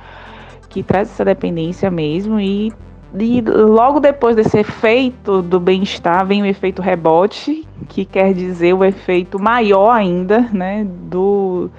que 0.69 0.83
traz 0.83 1.09
essa 1.09 1.25
dependência 1.25 1.91
mesmo 1.91 2.39
e 2.39 2.73
e 3.15 3.41
logo 3.41 4.01
depois 4.01 4.37
desse 4.37 4.59
efeito 4.59 5.41
do 5.41 5.59
bem-estar 5.59 6.27
vem 6.27 6.43
o 6.43 6.47
efeito 6.47 6.83
rebote, 6.83 7.67
que 7.89 8.05
quer 8.05 8.35
dizer 8.35 8.75
o 8.75 8.85
efeito 8.85 9.41
maior 9.41 9.91
ainda, 9.91 10.41
né, 10.53 10.85
do, 10.85 11.71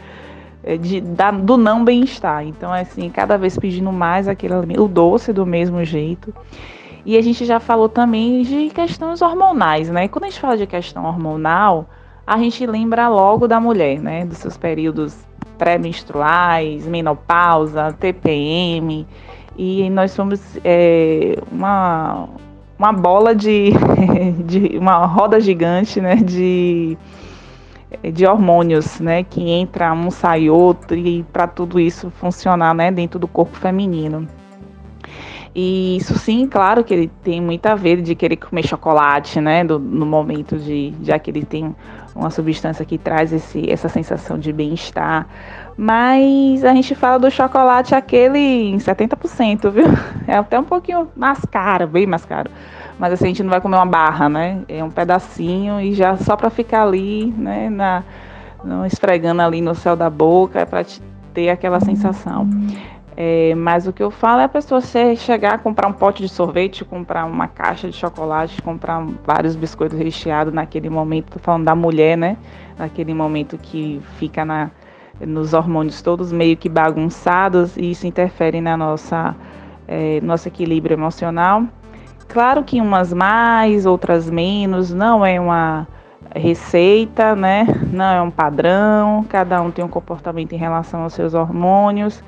é, 0.63 0.75
de, 0.75 0.99
da, 1.01 1.29
do 1.29 1.55
não 1.55 1.85
bem-estar. 1.85 2.45
Então, 2.45 2.73
assim, 2.73 3.09
cada 3.09 3.37
vez 3.37 3.57
pedindo 3.57 3.91
mais 3.91 4.27
aquele 4.27 4.55
o 4.79 4.87
doce 4.87 5.31
do 5.31 5.45
mesmo 5.45 5.83
jeito. 5.83 6.33
E 7.05 7.15
a 7.15 7.21
gente 7.21 7.45
já 7.45 7.59
falou 7.59 7.87
também 7.87 8.41
de 8.41 8.69
questões 8.69 9.21
hormonais, 9.21 9.89
né? 9.89 10.07
quando 10.07 10.25
a 10.25 10.29
gente 10.29 10.39
fala 10.39 10.57
de 10.57 10.67
questão 10.67 11.05
hormonal, 11.05 11.87
a 12.25 12.37
gente 12.37 12.65
lembra 12.65 13.07
logo 13.07 13.47
da 13.47 13.59
mulher, 13.59 13.99
né? 13.99 14.25
Dos 14.25 14.37
seus 14.37 14.57
períodos 14.57 15.17
pré-menstruais, 15.57 16.85
menopausa, 16.85 17.91
TPM. 17.93 19.07
E 19.61 19.89
nós 19.89 20.11
somos 20.11 20.39
é, 20.63 21.37
uma, 21.51 22.29
uma 22.77 22.93
bola 22.93 23.35
de, 23.35 23.71
de. 24.47 24.77
uma 24.77 25.05
roda 25.05 25.37
gigante, 25.41 25.99
né? 25.99 26.15
De 26.15 26.97
de 28.13 28.23
hormônios, 28.23 28.99
né, 28.99 29.23
que 29.23 29.49
entra 29.49 29.91
um 29.93 30.11
sai 30.11 30.47
outro 30.47 30.95
e 30.95 31.23
para 31.23 31.47
tudo 31.47 31.79
isso 31.79 32.11
funcionar, 32.11 32.71
né, 32.75 32.91
dentro 32.91 33.19
do 33.19 33.27
corpo 33.27 33.57
feminino. 33.57 34.27
E 35.55 35.97
isso 35.97 36.17
sim, 36.17 36.47
claro 36.47 36.83
que 36.83 36.93
ele 36.93 37.11
tem 37.23 37.41
muito 37.41 37.65
a 37.65 37.73
ver 37.73 38.01
de 38.01 38.13
querer 38.13 38.37
comer 38.37 38.65
chocolate, 38.65 39.41
né? 39.41 39.63
Do, 39.63 39.79
no 39.79 40.05
momento 40.05 40.57
de. 40.57 40.93
Já 41.01 41.17
que 41.17 41.31
ele 41.31 41.43
tem 41.43 41.75
uma 42.15 42.29
substância 42.29 42.85
que 42.85 42.99
traz 42.99 43.33
esse, 43.33 43.69
essa 43.69 43.89
sensação 43.89 44.37
de 44.37 44.53
bem-estar. 44.53 45.27
Mas 45.81 46.65
a 46.65 46.73
gente 46.73 46.93
fala 46.93 47.17
do 47.17 47.31
chocolate 47.31 47.95
aquele 47.95 48.37
em 48.37 48.77
70%, 48.79 49.71
viu? 49.71 49.85
É 50.27 50.35
até 50.35 50.59
um 50.59 50.63
pouquinho 50.65 51.07
mais 51.15 51.39
caro, 51.45 51.87
bem 51.87 52.05
mais 52.05 52.25
caro. 52.25 52.51
Mas 52.99 53.13
assim, 53.13 53.23
a 53.23 53.27
gente 53.29 53.43
não 53.43 53.49
vai 53.49 53.61
comer 53.61 53.77
uma 53.77 53.85
barra, 53.85 54.27
né? 54.27 54.61
É 54.67 54.83
um 54.83 54.91
pedacinho 54.91 55.79
e 55.79 55.93
já 55.93 56.17
só 56.17 56.35
para 56.35 56.49
ficar 56.49 56.83
ali, 56.83 57.33
né? 57.37 57.69
Na, 57.69 58.03
não 58.61 58.85
esfregando 58.85 59.41
ali 59.41 59.61
no 59.61 59.73
céu 59.73 59.95
da 59.95 60.09
boca, 60.09 60.59
é 60.59 60.65
para 60.65 60.85
ter 61.33 61.49
aquela 61.49 61.79
sensação. 61.79 62.49
É, 63.15 63.55
mas 63.55 63.87
o 63.87 63.93
que 63.93 64.03
eu 64.03 64.11
falo 64.11 64.41
é 64.41 64.43
a 64.43 64.49
pessoa 64.49 64.81
chegar, 65.15 65.59
comprar 65.59 65.87
um 65.87 65.93
pote 65.93 66.21
de 66.21 66.27
sorvete, 66.27 66.83
comprar 66.83 67.23
uma 67.23 67.47
caixa 67.47 67.89
de 67.89 67.95
chocolate, 67.95 68.61
comprar 68.61 69.01
vários 69.25 69.55
biscoitos 69.55 69.97
recheados 69.97 70.53
naquele 70.53 70.89
momento, 70.89 71.31
tô 71.31 71.39
falando 71.39 71.63
da 71.63 71.73
mulher, 71.73 72.17
né? 72.17 72.35
Naquele 72.77 73.13
momento 73.13 73.57
que 73.57 74.01
fica 74.17 74.43
na, 74.43 74.71
nos 75.21 75.53
hormônios 75.53 76.01
todos 76.01 76.32
meio 76.32 76.55
que 76.55 76.69
bagunçados 76.69 77.75
e 77.77 77.91
isso 77.91 78.08
interfere 78.08 78.62
na 78.62 78.77
nossa 78.77 79.36
é, 79.88 80.21
nosso 80.21 80.47
equilíbrio 80.47 80.93
emocional. 80.93 81.63
Claro 82.27 82.63
que 82.63 82.79
umas 82.79 83.12
mais, 83.12 83.86
outras 83.86 84.29
menos, 84.29 84.93
não 84.93 85.25
é 85.25 85.39
uma 85.39 85.88
receita, 86.36 87.36
né? 87.36 87.65
Não 87.91 88.05
é 88.05 88.21
um 88.21 88.29
padrão, 88.29 89.25
cada 89.27 89.60
um 89.62 89.71
tem 89.71 89.84
um 89.84 89.88
comportamento 89.88 90.53
em 90.53 90.58
relação 90.58 91.01
aos 91.01 91.13
seus 91.13 91.34
hormônios 91.34 92.23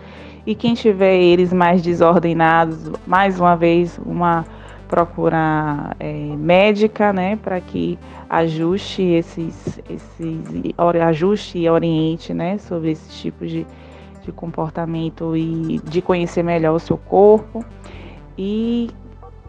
e 0.45 0.55
quem 0.55 0.73
tiver 0.73 1.15
eles 1.15 1.53
mais 1.53 1.81
desordenados, 1.81 2.91
mais 3.05 3.39
uma 3.39 3.55
vez, 3.55 3.99
uma 4.03 4.43
procura 4.91 5.95
é, 5.97 6.11
médica, 6.37 7.13
né, 7.13 7.37
para 7.37 7.61
que 7.61 7.97
ajuste 8.29 9.01
esses, 9.01 9.79
esses 9.89 10.41
ajuste 11.07 11.59
e 11.59 11.69
oriente, 11.69 12.33
né, 12.33 12.57
sobre 12.57 12.91
esses 12.91 13.21
tipos 13.21 13.49
de, 13.49 13.65
de 14.21 14.31
comportamento 14.33 15.35
e 15.35 15.79
de 15.85 16.01
conhecer 16.01 16.43
melhor 16.43 16.75
o 16.75 16.79
seu 16.79 16.97
corpo. 16.97 17.63
E 18.37 18.89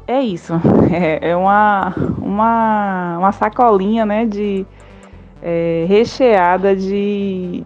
é 0.07 0.21
isso, 0.21 0.53
é, 0.93 1.31
é 1.31 1.37
uma, 1.37 1.93
uma, 2.19 3.19
uma 3.19 3.33
sacolinha, 3.33 4.07
né, 4.07 4.25
de 4.25 4.65
é, 5.43 5.85
recheada 5.89 6.77
de 6.77 7.65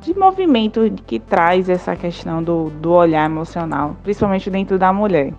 de 0.00 0.18
movimento 0.18 0.80
que 1.06 1.20
traz 1.20 1.68
essa 1.68 1.94
questão 1.94 2.42
do, 2.42 2.70
do 2.70 2.90
olhar 2.90 3.24
emocional, 3.24 3.96
principalmente 4.02 4.50
dentro 4.50 4.76
da 4.76 4.92
mulher. 4.92 5.32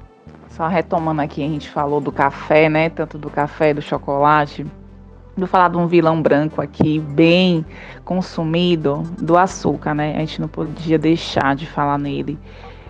Só 0.56 0.68
retomando 0.68 1.22
aqui, 1.22 1.44
a 1.44 1.48
gente 1.48 1.70
falou 1.70 2.00
do 2.00 2.12
café, 2.12 2.70
né? 2.70 2.90
Tanto 2.90 3.18
do 3.18 3.30
café, 3.30 3.74
do 3.74 3.82
chocolate. 3.82 4.66
Vou 5.36 5.48
falar 5.48 5.70
de 5.70 5.78
um 5.78 5.88
vilão 5.88 6.22
branco 6.22 6.62
aqui, 6.62 7.00
bem 7.00 7.66
consumido, 8.06 9.02
do 9.20 9.36
açúcar, 9.36 9.96
né? 9.96 10.16
A 10.16 10.20
gente 10.20 10.40
não 10.40 10.48
podia 10.48 11.00
deixar 11.00 11.56
de 11.56 11.66
falar 11.66 11.98
nele. 11.98 12.38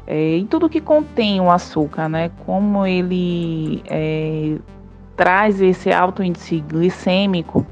É, 0.05 0.37
e 0.37 0.43
tudo 0.43 0.69
que 0.69 0.81
contém 0.81 1.39
o 1.39 1.49
açúcar, 1.49 2.09
né? 2.09 2.31
Como 2.45 2.85
ele 2.85 3.81
é, 3.85 4.57
traz 5.15 5.61
esse 5.61 5.89
alto 5.89 6.21
índice 6.21 6.59
glicêmico 6.59 7.65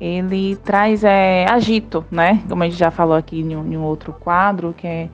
ele 0.00 0.56
traz 0.56 1.02
é, 1.02 1.44
agito, 1.48 2.04
né? 2.10 2.42
Como 2.48 2.62
a 2.62 2.68
gente 2.68 2.78
já 2.78 2.90
falou 2.90 3.16
aqui 3.16 3.40
em 3.40 3.56
um, 3.56 3.72
em 3.72 3.76
um, 3.76 3.82
outro 3.82 4.12
quadro, 4.12 4.72
que 4.76 4.86
é 4.86 5.08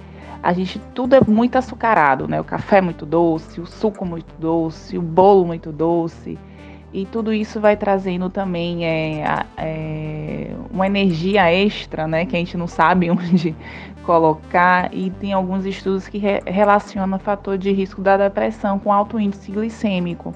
a 0.45 0.53
gente 0.53 0.79
tudo 0.95 1.15
é 1.15 1.21
muito 1.27 1.57
açucarado, 1.57 2.29
né? 2.29 2.39
O 2.39 2.45
café 2.45 2.77
é 2.77 2.81
muito 2.83 3.07
doce, 3.07 3.63
o 3.63 3.67
suco 3.67 4.05
muito 4.05 4.31
doce, 4.39 4.99
o 4.99 5.01
bolo 5.01 5.47
muito 5.47 5.73
doce. 5.73 6.39
E 6.93 7.07
tudo 7.07 7.33
isso 7.33 7.59
vai 7.59 7.79
trazendo 7.79 8.29
também 8.29 8.85
é, 8.85 9.25
é, 9.57 10.51
uma 10.71 10.87
energia 10.87 11.51
extra, 11.51 12.07
né? 12.07 12.27
Que 12.27 12.37
a 12.37 12.39
gente 12.39 12.59
não 12.59 12.67
sabe 12.67 13.09
onde 13.11 13.57
colocar. 14.05 14.95
E 14.95 15.09
tem 15.13 15.33
alguns 15.33 15.65
estudos 15.65 16.07
que 16.09 16.19
re 16.19 16.43
relacionam 16.45 17.17
o 17.17 17.21
fator 17.21 17.57
de 17.57 17.73
risco 17.73 18.03
da 18.03 18.19
depressão 18.19 18.79
com 18.79 18.93
alto 18.93 19.19
índice 19.19 19.51
glicêmico. 19.51 20.35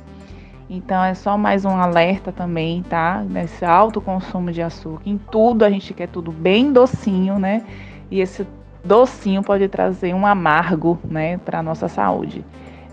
Então 0.71 1.05
é 1.05 1.13
só 1.13 1.37
mais 1.37 1.67
um 1.67 1.77
alerta 1.77 2.33
também, 2.33 2.83
tá? 2.83 3.23
Nesse 3.29 3.63
alto 3.63 4.01
consumo 4.01 4.51
de 4.51 4.63
açúcar. 4.63 5.03
Em 5.05 5.19
tudo 5.19 5.67
a 5.67 5.71
gente 5.71 5.93
quer 5.93 6.09
tudo 6.09 6.33
bem 6.33 6.73
docinho, 6.73 7.39
né? 7.39 7.63
E 8.11 8.21
esse 8.21 8.47
docinho 8.85 9.43
pode 9.43 9.69
trazer 9.69 10.15
um 10.15 10.27
amargo, 10.27 10.99
né, 11.05 11.39
para 11.39 11.59
a 11.59 11.63
nossa 11.63 11.89
saúde. 11.89 12.45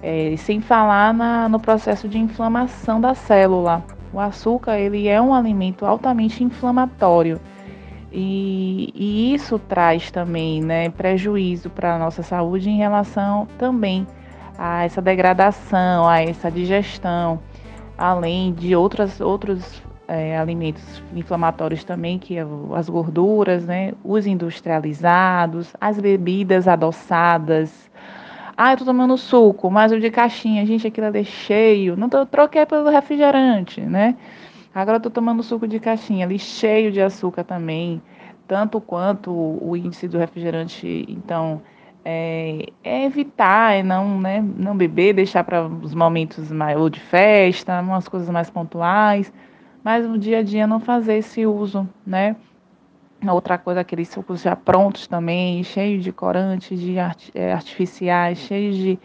É, 0.02 0.36
sem 0.38 0.62
falar 0.62 1.14
na, 1.14 1.50
no 1.50 1.60
processo 1.60 2.08
de 2.08 2.18
inflamação 2.18 3.02
da 3.02 3.16
célula. 3.16 3.84
O 4.14 4.20
açúcar 4.20 4.78
ele 4.78 5.08
é 5.08 5.22
um 5.22 5.34
alimento 5.34 5.86
altamente 5.86 6.44
inflamatório. 6.44 7.40
E, 8.12 8.94
e 8.94 9.34
isso 9.34 9.58
traz 9.58 10.12
também 10.12 10.62
né, 10.62 10.90
prejuízo 10.90 11.70
para 11.70 11.96
a 11.96 12.00
nossa 12.00 12.24
saúde 12.24 12.70
em 12.70 12.78
relação 12.78 13.48
também 13.58 14.08
a 14.58 14.86
essa 14.86 15.02
degradação, 15.02 16.08
a 16.08 16.22
essa 16.22 16.50
digestão 16.50 17.40
além 17.98 18.54
de 18.54 18.76
outras, 18.76 19.22
outros 19.22 19.82
é, 20.08 20.38
alimentos 20.38 21.04
inflamatórios 21.16 21.84
também, 21.84 22.20
que 22.20 22.38
é 22.38 22.46
as 22.76 22.90
gorduras, 22.90 23.66
né, 23.66 23.94
os 24.04 24.26
industrializados, 24.26 25.74
as 25.80 26.00
bebidas 26.00 26.68
adoçadas. 26.68 27.90
Ah, 28.58 28.74
eu 28.74 28.78
tô 28.78 28.86
tomando 28.86 29.18
suco, 29.18 29.70
mas 29.70 29.92
o 29.92 30.00
de 30.00 30.10
caixinha, 30.10 30.66
gente, 30.66 30.88
aquilo 30.88 31.08
ali 31.08 31.20
é 31.20 31.24
cheio. 31.24 31.98
Não 31.98 32.08
tô, 32.08 32.26
troquei 32.26 32.66
pelo 32.66 32.90
refrigerante, 32.90 33.82
né? 33.82 34.16
Agora 34.74 34.98
eu 34.98 35.02
tô 35.02 35.10
tomando 35.10 35.44
suco 35.44 35.68
de 35.68 35.80
caixinha, 35.80 36.26
ali 36.26 36.38
cheio 36.40 36.92
de 36.92 37.02
açúcar 37.02 37.44
também, 37.44 38.02
tanto 38.48 38.80
quanto 38.80 39.32
o 39.32 39.76
índice 39.76 40.08
do 40.08 40.18
refrigerante, 40.18 41.06
então 41.08 41.62
é, 42.04 42.68
é, 42.84 43.06
evitar, 43.06 43.74
é 43.74 43.82
não, 43.82 44.20
né, 44.20 44.44
não 44.58 44.78
beber, 44.78 45.14
deixar 45.14 45.44
para 45.44 45.66
os 45.66 45.96
momentos 45.96 46.52
mais, 46.52 46.78
de 46.92 47.00
festa, 47.00 47.82
umas 47.82 48.08
coisas 48.08 48.30
mais 48.30 48.50
pontuais, 48.50 49.34
mas 49.86 50.04
no 50.04 50.18
dia 50.18 50.40
a 50.40 50.42
dia 50.42 50.66
não 50.66 50.80
fazer 50.80 51.18
esse 51.18 51.46
uso, 51.46 51.88
né? 52.06 52.36
Outra 53.28 53.56
coisa, 53.56 53.82
aqueles 53.82 54.10
sucos 54.10 54.42
já 54.42 54.56
prontos 54.56 55.06
também, 55.06 55.64
cheios 55.64 56.04
de 56.04 56.12
corantes, 56.12 56.80
de 56.80 56.98
art, 56.98 57.30
é, 57.36 57.54
artificiais, 57.54 58.40
cheios 58.40 58.76
de 58.76 59.00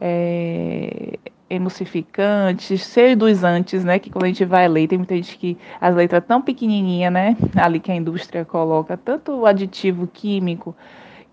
é, 0.00 1.16
emulsificantes, 1.48 2.80
cheios 2.80 3.16
dos 3.16 3.44
antes, 3.44 3.84
né? 3.84 4.00
Que 4.00 4.10
quando 4.10 4.24
a 4.24 4.26
gente 4.26 4.44
vai 4.44 4.66
ler, 4.66 4.88
tem 4.88 4.98
muita 4.98 5.14
gente 5.14 5.38
que 5.38 5.56
as 5.80 5.94
letras 5.94 6.24
tão 6.26 6.42
pequenininha, 6.42 7.08
né? 7.08 7.36
Ali 7.54 7.78
que 7.78 7.92
a 7.92 7.94
indústria 7.94 8.44
coloca, 8.44 8.96
tanto 8.96 9.46
aditivo 9.46 10.08
químico, 10.08 10.74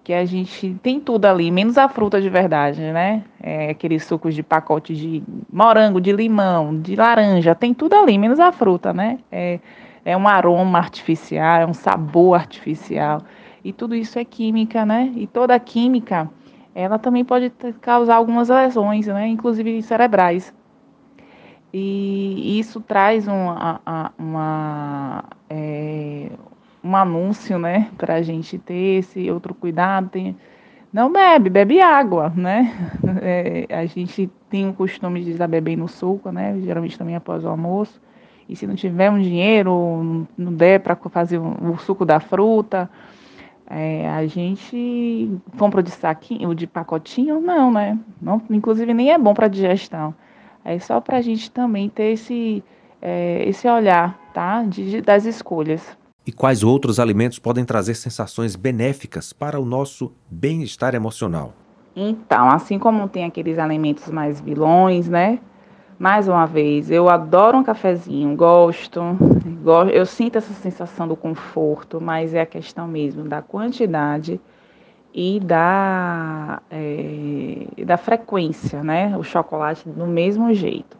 que 0.04 0.14
a 0.14 0.26
gente 0.26 0.76
tem 0.84 1.00
tudo 1.00 1.26
ali, 1.26 1.50
menos 1.50 1.78
a 1.78 1.88
fruta 1.88 2.22
de 2.22 2.30
verdade, 2.30 2.82
né? 2.82 3.24
É, 3.42 3.70
aqueles 3.70 4.04
sucos 4.04 4.36
de 4.36 4.44
pacote 4.44 4.94
de 4.94 5.24
morango, 5.52 6.02
de 6.02 6.12
limão, 6.12 6.80
de 6.82 6.96
laranja, 6.96 7.56
tem 7.56 7.74
tudo 7.74 7.96
ali, 7.96 8.18
menos 8.18 8.40
a 8.40 8.52
fruta, 8.52 8.92
né? 8.94 9.20
É, 9.32 9.60
é 10.04 10.18
um 10.18 10.28
aroma 10.28 10.78
artificial, 10.78 11.62
é 11.62 11.66
um 11.66 11.74
sabor 11.74 12.36
artificial. 12.36 13.22
E 13.64 13.72
tudo 13.72 13.96
isso 13.96 14.20
é 14.20 14.26
química, 14.26 14.86
né? 14.86 15.12
E 15.16 15.26
toda 15.26 15.58
química, 15.58 16.30
ela 16.76 17.00
também 17.00 17.24
pode 17.24 17.50
causar 17.80 18.16
algumas 18.16 18.50
lesões, 18.50 19.08
né? 19.08 19.28
Inclusive 19.28 19.82
cerebrais. 19.84 20.54
E 21.74 22.60
isso 22.60 22.82
traz 22.82 23.26
uma, 23.26 23.82
uma, 24.20 25.24
é, 25.50 26.30
um 26.84 26.96
anúncio, 26.96 27.58
né, 27.58 27.90
para 27.98 28.16
a 28.16 28.22
gente 28.22 28.58
ter 28.58 29.00
esse 29.00 29.32
outro 29.32 29.54
cuidado. 29.54 30.10
Tem... 30.10 30.36
Não 30.92 31.12
bebe, 31.12 31.50
bebe 31.50 31.82
água, 31.82 32.32
né? 32.36 32.74
É, 33.26 33.68
a 33.70 33.86
gente 33.86 34.30
tem 34.50 34.68
o 34.68 34.74
costume 34.74 35.24
de 35.24 35.32
estar 35.32 35.48
bebendo 35.48 35.88
suco, 35.88 36.30
né? 36.30 36.60
Geralmente 36.62 36.98
também 36.98 37.16
após 37.16 37.46
o 37.46 37.48
almoço. 37.48 38.02
E 38.50 38.56
se 38.56 38.68
não 38.68 38.76
tiver 38.76 39.10
um 39.10 39.20
dinheiro, 39.20 40.28
não 40.38 40.54
der 40.54 40.82
para 40.82 40.96
fazer 40.96 41.38
o 41.40 41.78
suco 41.78 42.06
da 42.06 42.20
fruta, 42.20 42.90
é, 43.70 44.10
a 44.10 44.28
gente 44.28 45.32
compra 45.58 45.82
de 45.82 45.90
saquinho, 45.90 46.54
de 46.54 46.68
pacotinho, 46.68 47.40
não, 47.40 47.72
né? 47.72 47.98
Não, 48.22 48.42
inclusive 48.50 48.94
nem 48.94 49.12
é 49.12 49.18
bom 49.18 49.34
para 49.34 49.48
digestão. 49.48 50.14
É 50.66 50.78
só 50.80 51.00
para 51.00 51.18
a 51.18 51.22
gente 51.22 51.50
também 51.50 51.90
ter 51.90 52.12
esse, 52.12 52.64
é, 53.02 53.44
esse 53.48 53.68
olhar, 53.68 54.20
tá? 54.34 54.64
De, 54.64 55.02
das 55.02 55.26
escolhas. 55.26 55.98
E 56.26 56.32
quais 56.32 56.64
outros 56.64 57.00
alimentos 57.00 57.38
podem 57.38 57.66
trazer 57.66 57.96
sensações 57.96 58.56
benéficas 58.56 59.34
para 59.34 59.60
o 59.60 59.66
nosso 59.66 60.14
bem-estar 60.30 60.96
emocional? 60.96 61.54
Então, 61.96 62.50
assim 62.50 62.80
como 62.80 63.10
tem 63.10 63.26
aqueles 63.26 63.60
alimentos 63.60 64.10
mais 64.10 64.40
vilões, 64.40 65.10
né? 65.10 65.40
Mais 66.00 66.28
uma 66.28 66.46
vez, 66.46 66.90
eu 66.90 67.10
adoro 67.10 67.58
um 67.58 67.64
cafezinho, 67.64 68.36
gosto, 68.36 69.00
eu 69.94 70.06
sinto 70.06 70.38
essa 70.38 70.54
sensação 70.54 71.08
do 71.08 71.16
conforto, 71.16 72.02
mas 72.02 72.34
é 72.34 72.42
a 72.42 72.46
questão 72.46 72.88
mesmo 72.88 73.24
da 73.24 73.42
quantidade 73.42 74.40
e 75.14 75.40
da, 75.40 76.62
é, 76.72 77.84
da 77.86 77.98
frequência, 77.98 78.82
né? 78.82 79.16
O 79.18 79.24
chocolate 79.24 79.88
do 79.88 80.08
mesmo 80.08 80.54
jeito. 80.54 80.98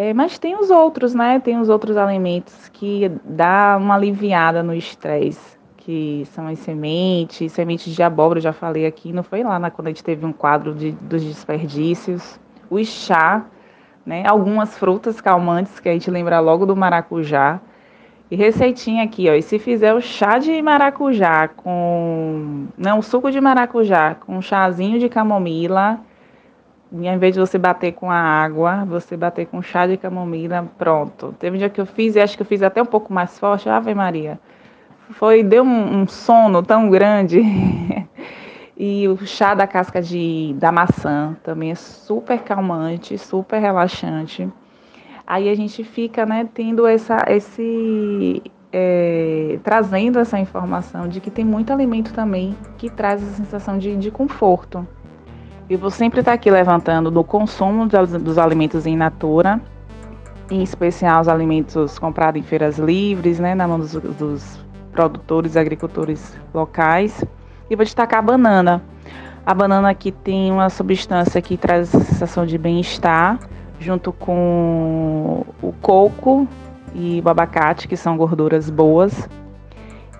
É, 0.00 0.14
mas 0.14 0.38
tem 0.38 0.56
os 0.56 0.70
outros, 0.70 1.12
né? 1.12 1.40
Tem 1.40 1.58
os 1.58 1.68
outros 1.68 1.96
alimentos 1.96 2.68
que 2.68 3.10
dá 3.24 3.76
uma 3.76 3.96
aliviada 3.96 4.62
no 4.62 4.72
estresse, 4.72 5.58
que 5.76 6.22
são 6.26 6.46
as 6.46 6.60
sementes, 6.60 7.50
sementes 7.50 7.92
de 7.92 8.00
abóbora, 8.00 8.38
já 8.38 8.52
falei 8.52 8.86
aqui, 8.86 9.12
não 9.12 9.24
foi 9.24 9.42
lá 9.42 9.58
na, 9.58 9.72
quando 9.72 9.88
a 9.88 9.90
gente 9.90 10.04
teve 10.04 10.24
um 10.24 10.32
quadro 10.32 10.72
de, 10.72 10.92
dos 10.92 11.24
desperdícios. 11.24 12.38
O 12.70 12.78
chá, 12.84 13.44
né? 14.06 14.22
Algumas 14.24 14.78
frutas 14.78 15.20
calmantes 15.20 15.80
que 15.80 15.88
a 15.88 15.92
gente 15.92 16.08
lembra 16.12 16.38
logo 16.38 16.64
do 16.64 16.76
maracujá. 16.76 17.60
E 18.30 18.36
receitinha 18.36 19.02
aqui, 19.02 19.28
ó. 19.28 19.32
E 19.32 19.42
se 19.42 19.58
fizer 19.58 19.94
o 19.94 20.00
chá 20.00 20.38
de 20.38 20.62
maracujá 20.62 21.48
com. 21.48 22.68
Não, 22.78 23.02
suco 23.02 23.32
de 23.32 23.40
maracujá 23.40 24.14
com 24.14 24.36
um 24.36 24.42
chazinho 24.42 25.00
de 25.00 25.08
camomila. 25.08 25.98
E 26.90 27.06
ao 27.06 27.14
invés 27.14 27.34
de 27.34 27.40
você 27.40 27.58
bater 27.58 27.92
com 27.92 28.10
a 28.10 28.16
água, 28.16 28.84
você 28.86 29.16
bater 29.16 29.46
com 29.46 29.60
chá 29.60 29.86
de 29.86 29.96
camomila, 29.96 30.66
pronto. 30.78 31.34
Teve 31.38 31.56
um 31.56 31.58
dia 31.58 31.68
que 31.68 31.80
eu 31.80 31.86
fiz 31.86 32.16
e 32.16 32.20
acho 32.20 32.36
que 32.36 32.42
eu 32.42 32.46
fiz 32.46 32.62
até 32.62 32.80
um 32.80 32.86
pouco 32.86 33.12
mais 33.12 33.38
forte. 33.38 33.68
Ave 33.68 33.94
Maria. 33.94 34.40
Foi, 35.10 35.42
deu 35.42 35.62
um, 35.62 36.00
um 36.00 36.06
sono 36.06 36.62
tão 36.62 36.88
grande. 36.88 37.42
e 38.76 39.06
o 39.06 39.18
chá 39.26 39.54
da 39.54 39.66
casca 39.66 40.00
de, 40.00 40.54
da 40.58 40.72
maçã 40.72 41.36
também 41.42 41.72
é 41.72 41.74
super 41.74 42.38
calmante, 42.40 43.18
super 43.18 43.58
relaxante. 43.60 44.48
Aí 45.26 45.50
a 45.50 45.54
gente 45.54 45.84
fica, 45.84 46.24
né, 46.24 46.48
tendo 46.54 46.86
essa, 46.86 47.22
esse, 47.28 48.42
é, 48.72 49.58
trazendo 49.62 50.18
essa 50.18 50.38
informação 50.38 51.06
de 51.06 51.20
que 51.20 51.30
tem 51.30 51.44
muito 51.44 51.70
alimento 51.70 52.14
também 52.14 52.56
que 52.78 52.88
traz 52.88 53.22
essa 53.22 53.36
sensação 53.36 53.76
de, 53.76 53.94
de 53.96 54.10
conforto. 54.10 54.86
Eu 55.70 55.78
vou 55.78 55.90
sempre 55.90 56.20
estar 56.20 56.32
aqui 56.32 56.50
levantando 56.50 57.10
do 57.10 57.22
consumo 57.22 57.86
dos, 57.86 58.38
alimentos 58.38 58.86
em 58.86 58.96
natura, 58.96 59.60
em 60.50 60.62
especial 60.62 61.20
os 61.20 61.28
alimentos 61.28 61.98
comprados 61.98 62.40
em 62.40 62.42
feiras 62.42 62.78
livres, 62.78 63.38
né, 63.38 63.54
na 63.54 63.68
mão 63.68 63.78
dos, 63.78 63.92
dos 63.92 64.64
produtores 64.92 65.56
e 65.56 65.58
agricultores 65.58 66.34
locais. 66.54 67.22
E 67.68 67.76
vou 67.76 67.84
destacar 67.84 68.20
a 68.20 68.22
banana. 68.22 68.82
A 69.44 69.52
banana 69.52 69.90
aqui 69.90 70.10
tem 70.10 70.50
uma 70.50 70.70
substância 70.70 71.42
que 71.42 71.58
traz 71.58 71.94
a 71.94 72.00
sensação 72.00 72.46
de 72.46 72.56
bem-estar, 72.56 73.38
junto 73.78 74.10
com 74.10 75.44
o 75.60 75.74
coco 75.82 76.48
e 76.94 77.22
o 77.22 77.28
abacate, 77.28 77.86
que 77.86 77.96
são 77.96 78.16
gorduras 78.16 78.70
boas. 78.70 79.28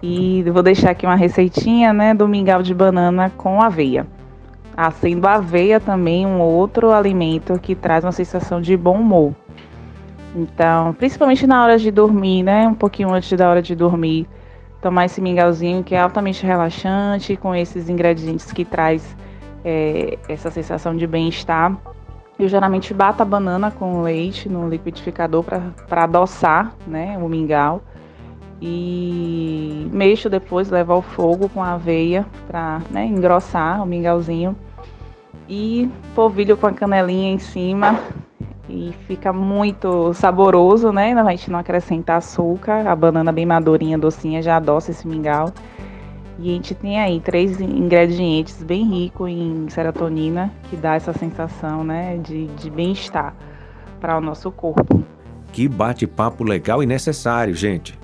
E 0.02 0.44
vou 0.52 0.62
deixar 0.62 0.90
aqui 0.90 1.06
uma 1.06 1.16
receitinha, 1.16 1.94
né, 1.94 2.12
do 2.12 2.28
mingau 2.28 2.62
de 2.62 2.74
banana 2.74 3.32
com 3.34 3.62
aveia. 3.62 4.06
Ah, 4.80 4.92
sendo 4.92 5.26
a 5.26 5.34
aveia 5.34 5.80
também 5.80 6.24
um 6.24 6.40
outro 6.40 6.92
alimento 6.92 7.58
que 7.58 7.74
traz 7.74 8.04
uma 8.04 8.12
sensação 8.12 8.60
de 8.60 8.76
bom 8.76 9.00
humor. 9.00 9.34
Então, 10.36 10.94
principalmente 10.94 11.48
na 11.48 11.64
hora 11.64 11.76
de 11.76 11.90
dormir, 11.90 12.44
né, 12.44 12.68
um 12.68 12.74
pouquinho 12.74 13.12
antes 13.12 13.36
da 13.36 13.50
hora 13.50 13.60
de 13.60 13.74
dormir, 13.74 14.28
tomar 14.80 15.06
esse 15.06 15.20
mingauzinho 15.20 15.82
que 15.82 15.96
é 15.96 16.00
altamente 16.00 16.46
relaxante, 16.46 17.36
com 17.36 17.56
esses 17.56 17.88
ingredientes 17.88 18.52
que 18.52 18.64
traz 18.64 19.16
é, 19.64 20.16
essa 20.28 20.48
sensação 20.48 20.96
de 20.96 21.08
bem-estar 21.08 21.76
eu 22.38 22.48
geralmente 22.48 22.94
bato 22.94 23.20
a 23.20 23.24
banana 23.26 23.70
com 23.70 24.00
leite 24.00 24.48
no 24.48 24.68
liquidificador 24.68 25.44
para 25.88 26.04
adoçar 26.04 26.72
né, 26.86 27.18
o 27.18 27.28
mingau. 27.28 27.82
E 28.62 29.88
mexo 29.92 30.30
depois, 30.30 30.70
levo 30.70 30.92
ao 30.92 31.02
fogo 31.02 31.48
com 31.48 31.62
a 31.62 31.72
aveia 31.72 32.24
para 32.46 32.80
né, 32.90 33.04
engrossar 33.06 33.82
o 33.82 33.86
mingauzinho. 33.86 34.56
E 35.48 35.90
polvilho 36.14 36.56
com 36.56 36.66
a 36.66 36.72
canelinha 36.72 37.32
em 37.32 37.38
cima. 37.38 37.98
E 38.68 38.92
fica 39.06 39.32
muito 39.32 40.12
saboroso, 40.12 40.92
né? 40.92 41.14
A 41.14 41.30
gente 41.30 41.50
não 41.50 41.58
acrescenta 41.58 42.16
açúcar. 42.16 42.86
A 42.86 42.94
banana 42.94 43.32
bem 43.32 43.46
madurinha, 43.46 43.96
docinha, 43.96 44.42
já 44.42 44.56
adoça 44.56 44.90
esse 44.90 45.08
mingau. 45.08 45.52
E 46.38 46.50
a 46.50 46.52
gente 46.52 46.74
tem 46.74 47.00
aí 47.00 47.18
três 47.18 47.60
ingredientes 47.60 48.62
bem 48.62 48.84
ricos 48.84 49.28
em 49.28 49.68
serotonina 49.70 50.52
que 50.70 50.76
dá 50.76 50.94
essa 50.94 51.12
sensação 51.12 51.82
né, 51.82 52.16
de, 52.18 52.46
de 52.46 52.70
bem-estar 52.70 53.34
para 53.98 54.16
o 54.16 54.20
nosso 54.20 54.50
corpo. 54.52 55.02
Que 55.50 55.66
bate-papo 55.66 56.44
legal 56.44 56.80
e 56.82 56.86
necessário, 56.86 57.54
gente. 57.54 57.98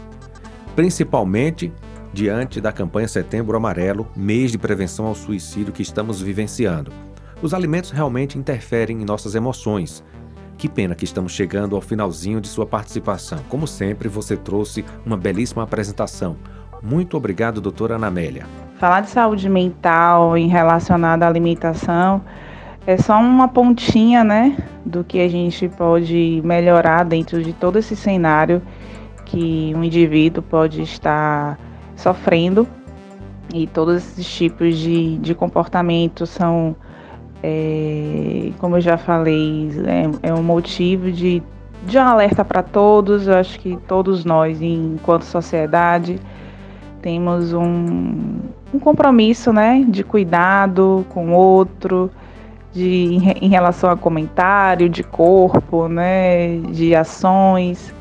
Principalmente 0.74 1.72
diante 2.12 2.60
da 2.60 2.72
campanha 2.72 3.06
Setembro 3.06 3.56
Amarelo, 3.56 4.08
mês 4.16 4.50
de 4.50 4.58
prevenção 4.58 5.06
ao 5.06 5.14
suicídio 5.14 5.72
que 5.72 5.82
estamos 5.82 6.20
vivenciando. 6.20 6.90
Os 7.44 7.54
alimentos 7.54 7.92
realmente 7.92 8.36
interferem 8.36 9.00
em 9.00 9.04
nossas 9.04 9.36
emoções. 9.36 10.02
Que 10.58 10.68
pena 10.68 10.96
que 10.96 11.04
estamos 11.04 11.30
chegando 11.30 11.76
ao 11.76 11.82
finalzinho 11.82 12.40
de 12.40 12.48
sua 12.48 12.66
participação. 12.66 13.38
Como 13.48 13.68
sempre, 13.68 14.08
você 14.08 14.36
trouxe 14.36 14.84
uma 15.04 15.16
belíssima 15.16 15.62
apresentação 15.62 16.36
muito 16.84 17.16
obrigado, 17.16 17.62
doutora 17.62 17.94
Anamélia. 17.94 18.46
Falar 18.76 19.00
de 19.00 19.08
saúde 19.08 19.48
mental 19.48 20.36
em 20.36 20.48
relacionada 20.48 21.24
à 21.24 21.28
alimentação 21.28 22.20
é 22.86 22.98
só 22.98 23.18
uma 23.18 23.48
pontinha, 23.48 24.22
né, 24.22 24.54
do 24.84 25.02
que 25.02 25.18
a 25.20 25.28
gente 25.28 25.66
pode 25.66 26.42
melhorar 26.44 27.04
dentro 27.04 27.42
de 27.42 27.54
todo 27.54 27.78
esse 27.78 27.96
cenário 27.96 28.60
que 29.24 29.72
um 29.74 29.82
indivíduo 29.82 30.42
pode 30.42 30.82
estar 30.82 31.58
sofrendo. 31.96 32.68
E 33.54 33.66
todos 33.66 33.96
esses 33.96 34.26
tipos 34.26 34.76
de, 34.76 35.16
de 35.16 35.34
comportamento 35.34 36.26
são, 36.26 36.76
é, 37.46 38.52
como 38.58 38.78
eu 38.78 38.80
já 38.80 38.96
falei, 38.96 39.68
é, 40.22 40.30
é 40.30 40.32
um 40.32 40.42
motivo 40.42 41.12
de, 41.12 41.42
de 41.86 41.98
um 41.98 42.00
alerta 42.00 42.42
para 42.42 42.62
todos. 42.62 43.28
Eu 43.28 43.34
acho 43.34 43.60
que 43.60 43.76
todos 43.86 44.24
nós, 44.24 44.62
enquanto 44.62 45.24
sociedade, 45.24 46.18
temos 47.02 47.52
um, 47.52 48.38
um 48.72 48.78
compromisso, 48.78 49.52
né, 49.52 49.84
de 49.86 50.02
cuidado 50.02 51.04
com 51.10 51.28
o 51.28 51.32
outro, 51.32 52.10
de, 52.72 53.18
em, 53.42 53.48
relação 53.50 53.90
a 53.90 53.96
comentário, 53.96 54.88
de 54.88 55.02
corpo, 55.02 55.86
né, 55.86 56.56
de 56.70 56.94
ações. 56.94 57.94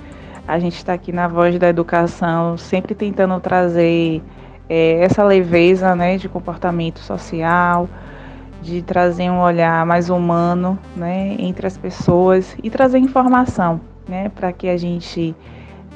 A 0.47 0.57
gente 0.57 0.77
está 0.77 0.93
aqui 0.93 1.11
na 1.11 1.27
Voz 1.27 1.59
da 1.59 1.67
Educação, 1.67 2.57
sempre 2.57 2.95
tentando 2.95 3.37
trazer 3.41 4.21
é, 4.69 5.03
essa 5.03 5.21
leveza, 5.21 5.93
né, 5.97 6.15
de 6.15 6.29
comportamento 6.29 6.99
social, 6.99 7.89
de 8.63 8.81
trazer 8.81 9.29
um 9.29 9.41
olhar 9.41 9.85
mais 9.85 10.09
humano, 10.09 10.79
né, 10.95 11.35
entre 11.37 11.67
as 11.67 11.77
pessoas 11.77 12.55
e 12.63 12.69
trazer 12.69 12.97
informação, 12.97 13.81
né, 14.07 14.29
para 14.29 14.51
que 14.53 14.69
a 14.69 14.77
gente 14.77 15.35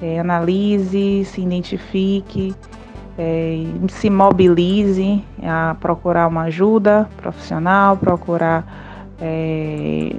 é, 0.02 0.20
analise, 0.20 1.26
se 1.26 1.42
identifique 1.42 2.54
é, 3.18 3.64
se 3.90 4.10
mobilize 4.10 5.24
a 5.42 5.76
procurar 5.80 6.28
uma 6.28 6.44
ajuda 6.44 7.10
profissional, 7.18 7.98
procurar 7.98 9.16
é, 9.20 10.12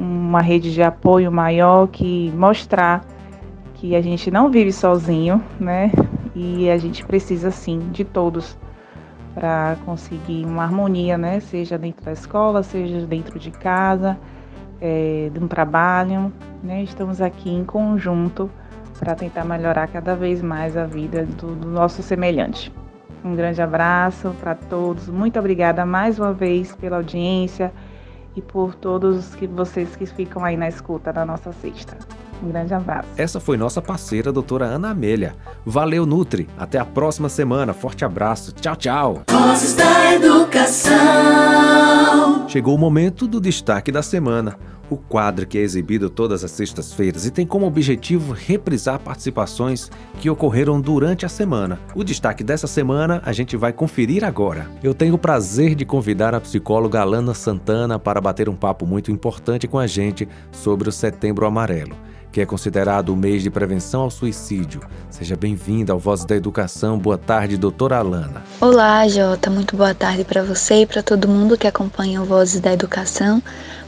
uma 0.00 0.40
rede 0.40 0.72
de 0.72 0.82
apoio 0.82 1.30
maior 1.30 1.86
que 1.88 2.32
mostrar 2.34 3.04
que 3.74 3.94
a 3.94 4.00
gente 4.00 4.30
não 4.30 4.50
vive 4.50 4.72
sozinho, 4.72 5.42
né? 5.60 5.92
E 6.34 6.70
a 6.70 6.78
gente 6.78 7.04
precisa 7.04 7.50
sim 7.50 7.78
de 7.92 8.04
todos 8.04 8.56
para 9.36 9.76
conseguir 9.84 10.46
uma 10.46 10.62
harmonia, 10.62 11.18
né? 11.18 11.40
Seja 11.40 11.76
dentro 11.76 12.02
da 12.02 12.12
escola, 12.12 12.62
seja 12.62 13.06
dentro 13.06 13.38
de 13.38 13.50
casa, 13.50 14.16
é, 14.80 15.28
de 15.30 15.38
um 15.38 15.46
trabalho, 15.46 16.32
né? 16.62 16.82
Estamos 16.82 17.20
aqui 17.20 17.50
em 17.50 17.62
conjunto 17.62 18.50
para 18.98 19.14
tentar 19.14 19.44
melhorar 19.44 19.88
cada 19.88 20.16
vez 20.16 20.40
mais 20.40 20.74
a 20.74 20.86
vida 20.86 21.26
do, 21.26 21.54
do 21.54 21.68
nosso 21.68 22.02
semelhante. 22.02 22.72
Um 23.22 23.36
grande 23.36 23.60
abraço 23.60 24.34
para 24.40 24.54
todos. 24.54 25.06
Muito 25.06 25.38
obrigada 25.38 25.84
mais 25.84 26.18
uma 26.18 26.32
vez 26.32 26.74
pela 26.74 26.96
audiência 26.96 27.70
e 28.34 28.40
por 28.40 28.74
todos 28.74 29.34
que 29.34 29.46
vocês 29.46 29.94
que 29.96 30.06
ficam 30.06 30.46
aí 30.46 30.56
na 30.56 30.68
escuta 30.68 31.12
da 31.12 31.26
nossa 31.26 31.52
sexta. 31.52 31.98
Um 32.42 32.48
grande 32.48 32.74
abraço. 32.74 33.08
Essa 33.16 33.40
foi 33.40 33.56
nossa 33.56 33.80
parceira, 33.82 34.32
doutora 34.32 34.66
Ana 34.66 34.90
Amélia. 34.90 35.34
Valeu, 35.64 36.04
Nutri. 36.04 36.48
Até 36.58 36.78
a 36.78 36.84
próxima 36.84 37.28
semana. 37.28 37.72
Forte 37.72 38.04
abraço. 38.04 38.52
Tchau, 38.52 38.76
tchau. 38.76 39.22
Vozes 39.30 39.74
da 39.74 40.14
Educação. 40.14 40.94
Chegou 42.48 42.74
o 42.74 42.78
momento 42.78 43.26
do 43.26 43.40
destaque 43.40 43.90
da 43.90 44.02
semana 44.02 44.56
o 44.90 44.96
quadro 44.96 45.46
que 45.46 45.58
é 45.58 45.62
exibido 45.62 46.08
todas 46.08 46.44
as 46.44 46.50
sextas-feiras 46.50 47.26
e 47.26 47.30
tem 47.30 47.46
como 47.46 47.66
objetivo 47.66 48.32
reprisar 48.32 48.98
participações 48.98 49.90
que 50.20 50.30
ocorreram 50.30 50.80
durante 50.80 51.26
a 51.26 51.28
semana. 51.28 51.80
O 51.94 52.04
destaque 52.04 52.44
dessa 52.44 52.66
semana 52.66 53.20
a 53.24 53.32
gente 53.32 53.56
vai 53.56 53.72
conferir 53.72 54.24
agora. 54.24 54.70
Eu 54.82 54.94
tenho 54.94 55.14
o 55.14 55.18
prazer 55.18 55.74
de 55.74 55.84
convidar 55.84 56.34
a 56.34 56.40
psicóloga 56.40 57.00
Alana 57.00 57.34
Santana 57.34 57.98
para 57.98 58.20
bater 58.20 58.48
um 58.48 58.56
papo 58.56 58.86
muito 58.86 59.10
importante 59.10 59.66
com 59.66 59.78
a 59.78 59.86
gente 59.86 60.28
sobre 60.52 60.88
o 60.88 60.92
Setembro 60.92 61.46
Amarelo. 61.46 61.96
Que 62.32 62.40
é 62.40 62.46
considerado 62.46 63.10
o 63.10 63.16
mês 63.16 63.42
de 63.42 63.50
prevenção 63.50 64.02
ao 64.02 64.10
suicídio. 64.10 64.80
Seja 65.10 65.36
bem-vinda 65.36 65.92
ao 65.92 65.98
Voz 65.98 66.24
da 66.24 66.36
Educação. 66.36 66.98
Boa 66.98 67.16
tarde, 67.16 67.56
doutora 67.56 67.98
Alana. 67.98 68.42
Olá, 68.60 69.06
Jota. 69.08 69.50
Muito 69.50 69.76
boa 69.76 69.94
tarde 69.94 70.24
para 70.24 70.42
você 70.42 70.82
e 70.82 70.86
para 70.86 71.02
todo 71.02 71.28
mundo 71.28 71.56
que 71.56 71.66
acompanha 71.66 72.20
o 72.20 72.24
Vozes 72.24 72.60
da 72.60 72.72
Educação. 72.72 73.42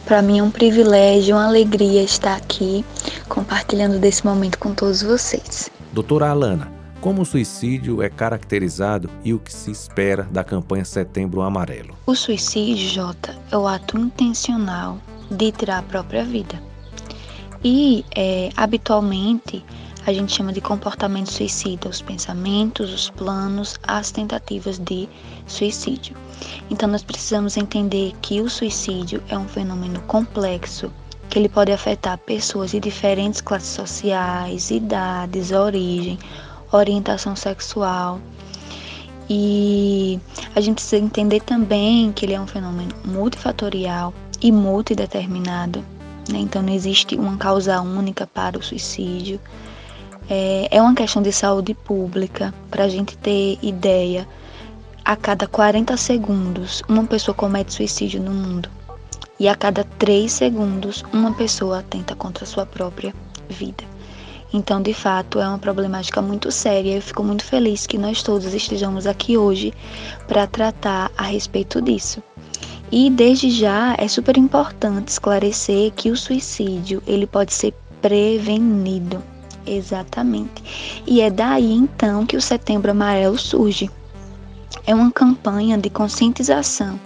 Para 0.05 0.23
mim 0.23 0.39
é 0.39 0.43
um 0.43 0.51
privilégio, 0.51 1.37
uma 1.37 1.47
alegria 1.47 2.03
estar 2.03 2.37
aqui 2.37 2.85
compartilhando 3.29 3.99
desse 3.99 4.25
momento 4.25 4.59
com 4.59 4.73
todos 4.73 5.03
vocês. 5.03 5.71
Doutora 5.93 6.31
Alana, 6.31 6.73
como 7.01 7.23
o 7.23 7.27
suicídio 7.27 8.03
é 8.03 8.09
caracterizado 8.09 9.09
e 9.23 9.33
o 9.33 9.39
que 9.39 9.53
se 9.53 9.71
espera 9.71 10.25
da 10.25 10.43
campanha 10.43 10.85
Setembro 10.85 11.43
Amarelo? 11.43 11.95
O 12.07 12.15
suicídio, 12.15 12.89
Jota, 12.89 13.37
é 13.53 13.57
o 13.57 13.67
ato 13.67 13.99
intencional 13.99 14.99
de 15.31 15.53
tirar 15.53 15.79
a 15.79 15.83
própria 15.83 16.25
vida. 16.25 16.68
E, 17.65 18.05
é, 18.15 18.51
habitualmente, 18.57 19.65
a 20.07 20.13
gente 20.13 20.33
chama 20.33 20.53
de 20.53 20.61
comportamento 20.61 21.33
suicida 21.33 21.89
os 21.89 22.01
pensamentos, 22.01 22.93
os 22.93 23.11
planos, 23.11 23.77
as 23.83 24.11
tentativas 24.11 24.79
de 24.79 25.09
suicídio. 25.47 26.17
Então, 26.71 26.89
nós 26.89 27.03
precisamos 27.03 27.57
entender 27.57 28.15
que 28.23 28.41
o 28.41 28.49
suicídio 28.49 29.23
é 29.29 29.37
um 29.37 29.49
fenômeno 29.49 30.01
complexo 30.03 30.91
que 31.29 31.39
ele 31.39 31.49
pode 31.49 31.71
afetar 31.73 32.17
pessoas 32.19 32.71
de 32.71 32.81
diferentes 32.81 33.41
classes 33.41 33.69
sociais, 33.69 34.71
idades, 34.71 35.53
origem, 35.53 36.19
orientação 36.73 37.37
sexual. 37.37 38.21
E 39.29 40.19
a 40.55 40.61
gente 40.61 40.77
precisa 40.77 41.05
entender 41.05 41.41
também 41.41 42.13
que 42.13 42.25
ele 42.25 42.33
é 42.33 42.41
um 42.41 42.47
fenômeno 42.47 42.95
multifatorial 43.05 44.15
e 44.41 44.51
multideterminado. 44.51 45.85
Né? 46.29 46.39
Então 46.39 46.63
não 46.63 46.73
existe 46.73 47.17
uma 47.17 47.37
causa 47.37 47.81
única 47.81 48.27
para 48.27 48.59
o 48.59 48.63
suicídio. 48.63 49.41
É, 50.29 50.69
é 50.71 50.83
uma 50.83 50.95
questão 50.95 51.23
de 51.23 51.33
saúde 51.33 51.75
pública, 51.75 52.53
para 52.71 52.85
a 52.85 52.89
gente 52.89 53.17
ter 53.17 53.59
ideia. 53.63 54.29
A 55.05 55.17
cada 55.17 55.47
40 55.47 55.97
segundos, 55.97 56.83
uma 56.87 57.05
pessoa 57.05 57.35
comete 57.35 57.73
suicídio 57.73 58.23
no 58.23 58.31
mundo. 58.31 58.69
E 59.41 59.49
a 59.49 59.55
cada 59.55 59.85
3 59.85 60.31
segundos, 60.31 61.03
uma 61.13 61.33
pessoa 61.33 61.79
atenta 61.79 62.15
contra 62.15 62.45
a 62.45 62.47
sua 62.47 62.67
própria 62.67 63.15
vida. 63.49 63.85
Então, 64.53 64.81
de 64.81 64.95
fato, 64.95 65.39
é 65.39 65.49
uma 65.49 65.59
problemática 65.59 66.23
muito 66.23 66.51
séria. 66.51 66.97
Eu 66.97 67.03
fico 67.03 67.23
muito 67.23 67.45
feliz 67.45 67.87
que 67.87 67.99
nós 67.99 68.23
todos 68.23 68.53
estejamos 68.55 69.07
aqui 69.07 69.37
hoje 69.37 69.73
para 70.27 70.47
tratar 70.47 71.11
a 71.17 71.25
respeito 71.25 71.81
disso. 71.83 72.23
E 72.91 73.11
desde 73.11 73.51
já 73.51 73.95
é 73.99 74.09
super 74.09 74.37
importante 74.37 75.09
esclarecer 75.09 75.93
que 75.93 76.11
o 76.11 76.17
suicídio 76.17 77.03
ele 77.07 77.27
pode 77.27 77.53
ser 77.53 77.75
prevenido. 78.01 79.23
Exatamente. 79.67 81.03
E 81.07 81.21
é 81.21 81.31
daí 81.31 81.73
então 81.73 82.25
que 82.25 82.37
o 82.37 82.41
Setembro 82.41 82.91
Amarelo 82.91 83.39
surge. 83.39 83.91
É 84.87 84.95
uma 84.95 85.11
campanha 85.11 85.77
de 85.77 85.91
conscientização 85.91 86.99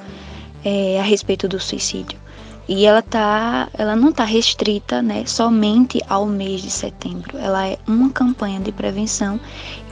é, 0.65 1.01
a 1.01 1.03
respeito 1.03 1.49
do 1.49 1.59
suicídio. 1.59 2.23
E 2.69 2.87
ela 2.87 3.03
tá, 3.03 3.69
ela 3.75 3.97
não 3.97 4.11
está 4.11 4.25
restrita, 4.25 5.03
né, 5.03 5.27
somente 5.27 6.01
ao 6.09 6.27
mês 6.27 6.63
de 6.63 6.71
setembro. 6.71 7.37
Ela 7.37 7.67
é 7.67 7.79
uma 7.89 8.09
campanha 8.11 8.61
de 8.61 8.71
prevenção 8.71 9.41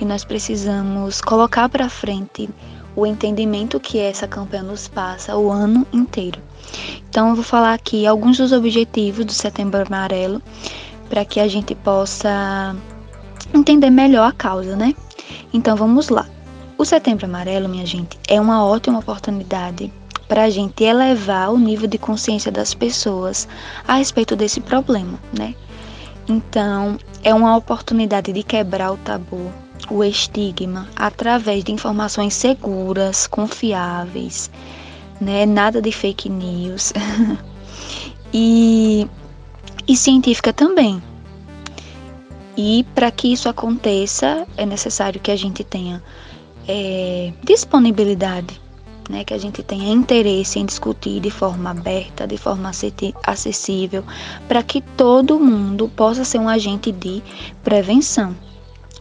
e 0.01 0.05
nós 0.05 0.24
precisamos 0.24 1.20
colocar 1.20 1.68
para 1.68 1.88
frente 1.88 2.49
o 2.95 3.07
entendimento 3.07 3.80
que 3.80 3.99
essa 3.99 4.26
campanha 4.26 4.62
nos 4.62 4.88
passa 4.88 5.36
o 5.36 5.51
ano 5.51 5.86
inteiro. 5.93 6.41
Então 7.09 7.30
eu 7.30 7.34
vou 7.34 7.45
falar 7.45 7.74
aqui 7.74 8.07
alguns 8.07 8.38
dos 8.38 8.53
objetivos 8.53 9.24
do 9.24 9.32
Setembro 9.32 9.84
Amarelo 9.86 10.41
para 11.09 11.24
que 11.24 11.41
a 11.41 11.49
gente 11.49 11.74
possa 11.74 12.76
entender 13.53 13.91
melhor 13.91 14.28
a 14.28 14.32
causa, 14.32 14.76
né? 14.76 14.95
Então 15.53 15.76
vamos 15.76 16.09
lá. 16.09 16.26
O 16.78 16.84
Setembro 16.84 17.26
Amarelo, 17.26 17.68
minha 17.68 17.84
gente, 17.84 18.18
é 18.28 18.41
uma 18.41 18.64
ótima 18.64 19.01
oportunidade 19.01 19.93
para 20.28 20.45
a 20.45 20.51
gente 20.51 20.84
elevar 20.84 21.53
o 21.53 21.59
nível 21.59 21.88
de 21.88 21.99
consciência 21.99 22.53
das 22.53 22.72
pessoas 22.72 23.49
a 23.86 23.97
respeito 23.97 24.36
desse 24.36 24.61
problema, 24.61 25.18
né? 25.36 25.55
Então, 26.28 26.97
é 27.24 27.34
uma 27.34 27.57
oportunidade 27.57 28.32
de 28.32 28.45
quebrar 28.45 28.93
o 28.93 28.97
tabu, 28.99 29.53
o 29.89 30.03
estigma, 30.05 30.89
através 30.97 31.64
de 31.64 31.72
informações 31.72 32.35
seguras, 32.35 33.26
confiáveis, 33.26 34.51
né? 35.20 35.47
Nada 35.47 35.81
de 35.81 35.93
fake 35.93 36.28
news. 36.28 36.93
e, 38.33 39.07
e 39.87 39.97
científica 39.97 40.53
também. 40.53 41.03
E 42.57 42.85
para 42.95 43.11
que 43.11 43.33
isso 43.33 43.49
aconteça, 43.49 44.47
é 44.57 44.66
necessário 44.66 45.20
que 45.20 45.31
a 45.31 45.37
gente 45.37 45.64
tenha 45.64 46.03
é, 46.68 47.33
disponibilidade 47.43 48.61
né, 49.11 49.24
que 49.24 49.35
a 49.35 49.39
gente 49.39 49.62
tenha 49.62 49.93
interesse 49.93 50.61
em 50.61 50.64
discutir 50.64 51.20
de 51.20 51.31
forma 51.31 51.70
aberta, 51.70 52.26
de 52.26 52.39
forma 52.39 52.70
acessível, 53.26 54.05
para 54.47 54.62
que 54.62 54.81
todo 54.81 55.41
mundo 55.41 55.91
possa 55.97 56.24
ser 56.24 56.39
um 56.39 56.49
agente 56.49 56.93
de 56.93 57.20
prevenção. 57.64 58.37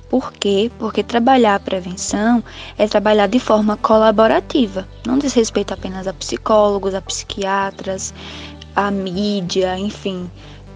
Por 0.10 0.34
quê? 0.34 0.72
Porque 0.80 1.04
trabalhar 1.04 1.56
a 1.56 1.60
prevenção 1.60 2.44
é 2.78 2.88
trabalhar 2.88 3.28
de 3.28 3.40
forma 3.40 3.78
colaborativa. 3.78 4.88
Não 5.06 5.20
diz 5.20 5.34
respeito 5.34 5.74
apenas 5.74 6.08
a 6.08 6.14
psicólogos, 6.14 6.96
a 6.96 7.02
psiquiatras, 7.02 8.12
à 8.76 8.90
mídia, 8.90 9.78
enfim, 9.78 10.30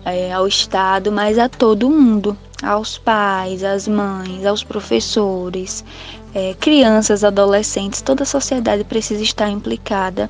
é, 0.05 0.31
ao 0.31 0.47
Estado, 0.47 1.11
mas 1.11 1.39
a 1.39 1.49
todo 1.49 1.89
mundo, 1.89 2.37
aos 2.61 2.99
pais, 2.99 3.63
às 3.63 3.87
mães, 3.87 4.45
aos 4.45 4.63
professores, 4.63 5.83
é, 6.35 6.53
crianças, 6.59 7.23
adolescentes, 7.23 8.01
toda 8.01 8.21
a 8.23 8.27
sociedade 8.27 8.83
precisa 8.83 9.23
estar 9.23 9.49
implicada 9.49 10.29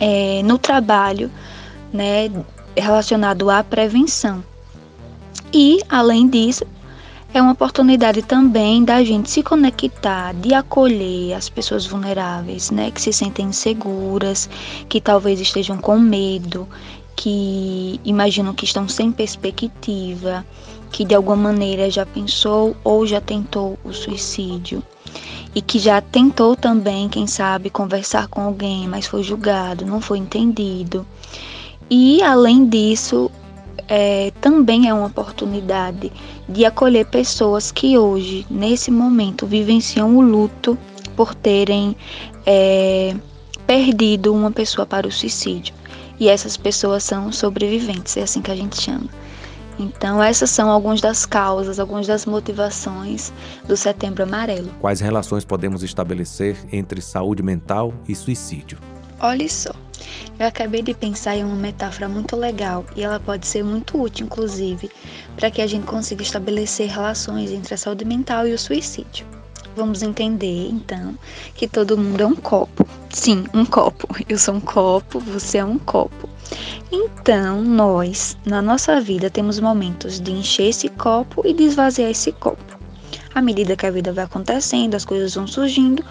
é, 0.00 0.42
no 0.42 0.58
trabalho 0.58 1.30
né, 1.92 2.30
relacionado 2.76 3.48
à 3.48 3.62
prevenção. 3.62 4.42
E, 5.52 5.80
além 5.88 6.28
disso, 6.28 6.64
é 7.34 7.40
uma 7.40 7.52
oportunidade 7.52 8.22
também 8.22 8.84
da 8.84 9.02
gente 9.02 9.30
se 9.30 9.42
conectar, 9.42 10.34
de 10.34 10.52
acolher 10.52 11.34
as 11.34 11.48
pessoas 11.48 11.86
vulneráveis, 11.86 12.70
né, 12.70 12.90
que 12.90 13.00
se 13.00 13.12
sentem 13.12 13.46
inseguras, 13.46 14.48
que 14.88 15.00
talvez 15.00 15.40
estejam 15.40 15.78
com 15.78 15.98
medo, 15.98 16.68
que 17.16 18.00
imaginam 18.04 18.52
que 18.52 18.64
estão 18.64 18.88
sem 18.88 19.10
perspectiva, 19.10 20.44
que 20.90 21.04
de 21.04 21.14
alguma 21.14 21.36
maneira 21.36 21.90
já 21.90 22.04
pensou 22.04 22.76
ou 22.84 23.06
já 23.06 23.20
tentou 23.20 23.78
o 23.82 23.92
suicídio 23.92 24.82
e 25.54 25.62
que 25.62 25.78
já 25.78 26.00
tentou 26.00 26.54
também, 26.54 27.08
quem 27.08 27.26
sabe, 27.26 27.70
conversar 27.70 28.28
com 28.28 28.42
alguém, 28.42 28.86
mas 28.88 29.06
foi 29.06 29.22
julgado, 29.22 29.86
não 29.86 30.00
foi 30.00 30.18
entendido. 30.18 31.06
E 31.90 32.22
além 32.22 32.66
disso, 32.66 33.30
é, 33.88 34.32
também 34.40 34.88
é 34.88 34.94
uma 34.94 35.06
oportunidade 35.06 36.12
de 36.48 36.64
acolher 36.64 37.06
pessoas 37.06 37.70
que 37.70 37.96
hoje, 37.96 38.46
nesse 38.50 38.90
momento, 38.90 39.46
vivenciam 39.46 40.16
o 40.16 40.20
luto 40.20 40.78
por 41.16 41.34
terem 41.34 41.96
é, 42.46 43.14
perdido 43.66 44.32
uma 44.34 44.50
pessoa 44.50 44.86
para 44.86 45.06
o 45.06 45.12
suicídio. 45.12 45.74
E 46.18 46.28
essas 46.28 46.56
pessoas 46.56 47.02
são 47.02 47.32
sobreviventes, 47.32 48.16
é 48.16 48.22
assim 48.22 48.40
que 48.40 48.50
a 48.50 48.56
gente 48.56 48.80
chama. 48.80 49.08
Então, 49.78 50.22
essas 50.22 50.50
são 50.50 50.70
algumas 50.70 51.00
das 51.00 51.26
causas, 51.26 51.80
algumas 51.80 52.06
das 52.06 52.26
motivações 52.26 53.32
do 53.66 53.76
Setembro 53.76 54.22
Amarelo. 54.22 54.68
Quais 54.80 55.00
relações 55.00 55.44
podemos 55.44 55.82
estabelecer 55.82 56.56
entre 56.70 57.00
saúde 57.00 57.42
mental 57.42 57.92
e 58.06 58.14
suicídio? 58.14 58.78
Olha 59.24 59.48
só, 59.48 59.70
eu 60.36 60.48
acabei 60.48 60.82
de 60.82 60.94
pensar 60.94 61.36
em 61.36 61.44
uma 61.44 61.54
metáfora 61.54 62.08
muito 62.08 62.34
legal 62.34 62.84
e 62.96 63.04
ela 63.04 63.20
pode 63.20 63.46
ser 63.46 63.62
muito 63.62 64.02
útil, 64.02 64.26
inclusive, 64.26 64.90
para 65.36 65.48
que 65.48 65.62
a 65.62 65.66
gente 65.68 65.86
consiga 65.86 66.24
estabelecer 66.24 66.88
relações 66.88 67.52
entre 67.52 67.72
a 67.72 67.78
saúde 67.78 68.04
mental 68.04 68.48
e 68.48 68.52
o 68.52 68.58
suicídio. 68.58 69.24
Vamos 69.76 70.02
entender, 70.02 70.68
então, 70.68 71.16
que 71.54 71.68
todo 71.68 71.96
mundo 71.96 72.20
é 72.20 72.26
um 72.26 72.34
copo. 72.34 72.84
Sim, 73.10 73.44
um 73.54 73.64
copo. 73.64 74.08
Eu 74.28 74.36
sou 74.36 74.54
um 74.54 74.60
copo, 74.60 75.20
você 75.20 75.58
é 75.58 75.64
um 75.64 75.78
copo. 75.78 76.28
Então, 76.90 77.62
nós, 77.62 78.36
na 78.44 78.60
nossa 78.60 79.00
vida, 79.00 79.30
temos 79.30 79.60
momentos 79.60 80.20
de 80.20 80.32
encher 80.32 80.70
esse 80.70 80.88
copo 80.88 81.46
e 81.46 81.54
de 81.54 81.62
esvaziar 81.62 82.10
esse 82.10 82.32
copo. 82.32 82.78
À 83.34 83.40
medida 83.40 83.76
que 83.76 83.86
a 83.86 83.90
vida 83.90 84.12
vai 84.12 84.24
acontecendo, 84.24 84.94
as 84.94 85.04
coisas 85.04 85.34
vão 85.34 85.46
surgindo, 85.46 86.04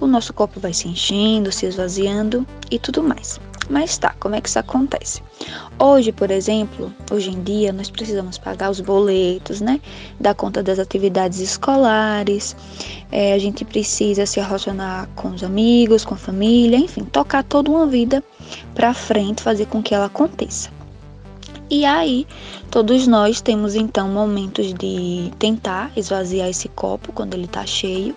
o 0.00 0.06
nosso 0.06 0.32
copo 0.32 0.60
vai 0.60 0.72
se 0.72 0.88
enchendo, 0.88 1.52
se 1.52 1.66
esvaziando 1.66 2.46
e 2.70 2.78
tudo 2.78 3.02
mais. 3.02 3.40
Mas 3.68 3.98
tá, 3.98 4.14
como 4.20 4.34
é 4.34 4.40
que 4.40 4.48
isso 4.48 4.58
acontece? 4.58 5.20
Hoje, 5.78 6.12
por 6.12 6.30
exemplo, 6.30 6.92
hoje 7.10 7.30
em 7.30 7.42
dia, 7.42 7.72
nós 7.72 7.90
precisamos 7.90 8.38
pagar 8.38 8.70
os 8.70 8.80
boletos, 8.80 9.60
né? 9.60 9.80
Dar 10.20 10.34
conta 10.34 10.62
das 10.62 10.78
atividades 10.78 11.40
escolares, 11.40 12.56
é, 13.10 13.32
a 13.32 13.38
gente 13.38 13.64
precisa 13.64 14.24
se 14.24 14.38
relacionar 14.40 15.08
com 15.16 15.30
os 15.30 15.42
amigos, 15.42 16.04
com 16.04 16.14
a 16.14 16.18
família, 16.18 16.78
enfim, 16.78 17.04
tocar 17.04 17.42
toda 17.42 17.70
uma 17.70 17.86
vida 17.86 18.22
para 18.74 18.94
frente, 18.94 19.42
fazer 19.42 19.66
com 19.66 19.82
que 19.82 19.94
ela 19.94 20.06
aconteça. 20.06 20.70
E 21.68 21.84
aí, 21.84 22.24
todos 22.70 23.08
nós 23.08 23.40
temos 23.40 23.74
então 23.74 24.08
momentos 24.08 24.72
de 24.72 25.32
tentar 25.36 25.90
esvaziar 25.96 26.48
esse 26.48 26.68
copo 26.68 27.12
quando 27.12 27.34
ele 27.34 27.46
está 27.46 27.66
cheio. 27.66 28.14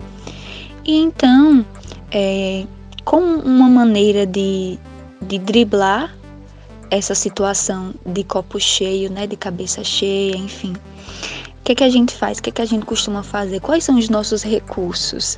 E 0.90 0.96
então, 0.96 1.64
é, 2.12 2.66
com 3.06 3.22
uma 3.22 3.70
maneira 3.70 4.26
de, 4.26 4.80
de 5.22 5.38
driblar 5.38 6.18
essa 6.90 7.14
situação 7.14 7.94
de 8.04 8.24
copo 8.24 8.60
cheio, 8.60 9.12
né, 9.12 9.28
de 9.28 9.38
cabeça 9.38 9.84
cheia, 9.84 10.36
enfim. 10.36 10.74
O 10.74 11.64
que, 11.64 11.74
é 11.74 11.76
que 11.76 11.84
a 11.84 11.90
gente 11.92 12.16
faz? 12.16 12.40
O 12.40 12.42
que, 12.42 12.50
é 12.50 12.54
que 12.54 12.62
a 12.64 12.66
gente 12.66 12.88
costuma 12.88 13.22
fazer? 13.22 13.60
Quais 13.60 13.84
são 13.84 14.00
os 14.00 14.10
nossos 14.10 14.42
recursos? 14.42 15.38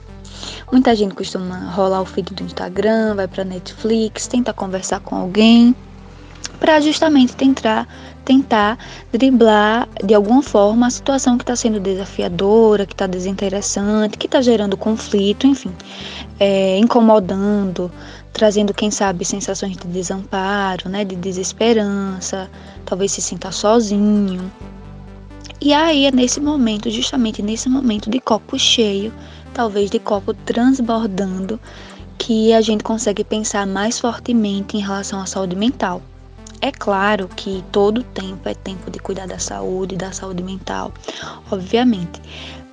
Muita 0.71 0.95
gente 0.95 1.13
costuma 1.13 1.69
rolar 1.71 1.99
o 2.01 2.05
feed 2.05 2.33
do 2.33 2.43
Instagram, 2.43 3.15
vai 3.15 3.27
para 3.27 3.43
Netflix, 3.43 4.27
tenta 4.27 4.53
conversar 4.53 5.01
com 5.01 5.17
alguém 5.17 5.75
para 6.61 6.79
justamente 6.79 7.35
tentar 7.35 7.87
tentar 8.23 8.77
driblar 9.11 9.89
de 10.05 10.13
alguma 10.13 10.43
forma 10.43 10.85
a 10.85 10.91
situação 10.91 11.35
que 11.35 11.43
está 11.43 11.55
sendo 11.55 11.79
desafiadora, 11.79 12.85
que 12.85 12.93
está 12.93 13.07
desinteressante, 13.07 14.15
que 14.15 14.27
está 14.27 14.43
gerando 14.43 14.77
conflito, 14.77 15.47
enfim, 15.47 15.71
é, 16.39 16.77
incomodando, 16.77 17.91
trazendo, 18.31 18.75
quem 18.75 18.91
sabe, 18.91 19.25
sensações 19.25 19.75
de 19.75 19.87
desamparo, 19.87 20.87
né, 20.87 21.03
de 21.03 21.15
desesperança, 21.15 22.47
talvez 22.85 23.11
se 23.11 23.23
sinta 23.23 23.51
sozinho. 23.51 24.51
E 25.59 25.73
aí 25.73 26.05
é 26.05 26.11
nesse 26.11 26.39
momento, 26.39 26.91
justamente 26.91 27.41
nesse 27.41 27.67
momento 27.69 28.07
de 28.07 28.19
copo 28.19 28.57
cheio, 28.57 29.11
talvez 29.51 29.89
de 29.89 29.97
copo 29.97 30.31
transbordando, 30.45 31.59
que 32.19 32.53
a 32.53 32.61
gente 32.61 32.83
consegue 32.83 33.23
pensar 33.23 33.65
mais 33.65 33.99
fortemente 33.99 34.77
em 34.77 34.79
relação 34.79 35.19
à 35.19 35.25
saúde 35.25 35.55
mental. 35.55 36.03
É 36.61 36.71
claro 36.71 37.27
que 37.27 37.63
todo 37.71 38.03
tempo 38.03 38.47
é 38.47 38.53
tempo 38.53 38.91
de 38.91 38.99
cuidar 38.99 39.27
da 39.27 39.39
saúde, 39.39 39.95
da 39.95 40.11
saúde 40.11 40.43
mental, 40.43 40.93
obviamente. 41.51 42.21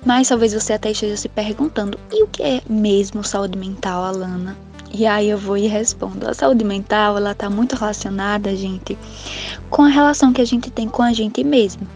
Mas 0.05 0.29
talvez 0.29 0.53
você 0.53 0.73
até 0.73 0.91
esteja 0.91 1.17
se 1.17 1.27
perguntando: 1.27 1.97
e 2.11 2.23
o 2.23 2.27
que 2.27 2.43
é 2.43 2.61
mesmo 2.69 3.23
saúde 3.23 3.57
mental, 3.57 4.03
Alana? 4.03 4.55
E 4.91 5.05
aí 5.05 5.29
eu 5.29 5.37
vou 5.37 5.57
e 5.57 5.67
respondo. 5.67 6.27
A 6.27 6.33
saúde 6.33 6.63
mental, 6.63 7.17
ela 7.17 7.31
está 7.31 7.49
muito 7.49 7.75
relacionada, 7.75 8.55
gente, 8.55 8.97
com 9.69 9.83
a 9.83 9.87
relação 9.87 10.33
que 10.33 10.41
a 10.41 10.45
gente 10.45 10.69
tem 10.71 10.87
com 10.87 11.03
a 11.03 11.13
gente 11.13 11.43
mesmo. 11.43 11.87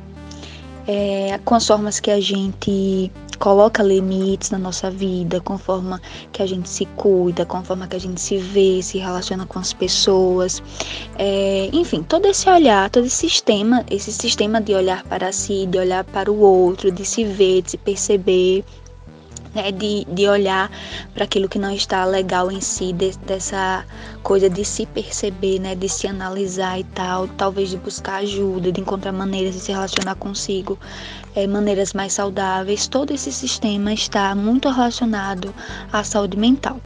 É, 0.88 1.40
com 1.46 1.56
as 1.56 1.66
formas 1.66 2.00
que 2.00 2.12
a 2.12 2.20
gente 2.20 3.12
coloca 3.38 3.84
limites 3.84 4.52
na 4.52 4.58
nossa 4.58 4.90
vida, 4.90 5.42
forma 5.58 6.02
que 6.32 6.42
a 6.42 6.46
gente 6.46 6.70
se 6.70 6.86
cuida, 6.86 7.46
forma 7.64 7.88
que 7.88 7.96
a 7.96 8.00
gente 8.00 8.20
se 8.20 8.38
vê, 8.38 8.82
se 8.82 8.98
relaciona 8.98 9.46
com 9.46 9.60
as 9.60 9.74
pessoas. 9.74 10.62
É, 11.18 11.70
enfim, 11.72 12.04
todo 12.04 12.26
esse 12.26 12.50
olhar, 12.50 12.90
todo 12.90 13.06
esse 13.06 13.16
sistema, 13.16 13.86
esse 13.90 14.12
sistema 14.12 14.60
de 14.62 14.74
olhar 14.74 15.04
para 15.04 15.32
si, 15.32 15.66
de 15.66 15.78
olhar 15.78 16.04
para 16.04 16.32
o 16.32 16.40
outro, 16.40 16.92
de 16.92 17.06
se 17.06 17.24
ver, 17.24 17.62
de 17.62 17.72
se 17.72 17.78
perceber, 17.78 18.64
né, 19.54 19.72
de, 19.72 20.06
de 20.06 20.28
olhar 20.28 20.70
para 21.14 21.24
aquilo 21.24 21.48
que 21.48 21.60
não 21.60 21.72
está 21.72 22.06
legal 22.06 22.52
em 22.52 22.62
si, 22.62 22.94
de, 22.94 23.16
dessa 23.20 23.86
coisa 24.22 24.50
de 24.50 24.66
se 24.66 24.86
perceber, 24.86 25.60
né, 25.60 25.76
de 25.76 25.88
se 25.88 26.08
analisar 26.08 26.80
e 26.80 26.84
tal, 26.84 27.28
talvez 27.28 27.70
de 27.70 27.78
buscar 27.78 28.18
ajuda, 28.18 28.72
de 28.72 28.82
encontrar 28.82 29.12
maneiras 29.12 29.54
de 29.54 29.60
se 29.60 29.72
relacionar 29.72 30.16
consigo, 30.16 30.80
é, 31.36 31.46
maneiras 31.48 31.94
mais 31.94 32.14
saudáveis. 32.14 32.88
Todo 32.88 33.12
esse 33.14 33.32
sistema 33.32 33.94
está 33.94 34.34
muito 34.36 34.70
relacionado 34.70 35.54
à 35.92 36.04
saúde 36.04 36.38
mental. 36.38 36.80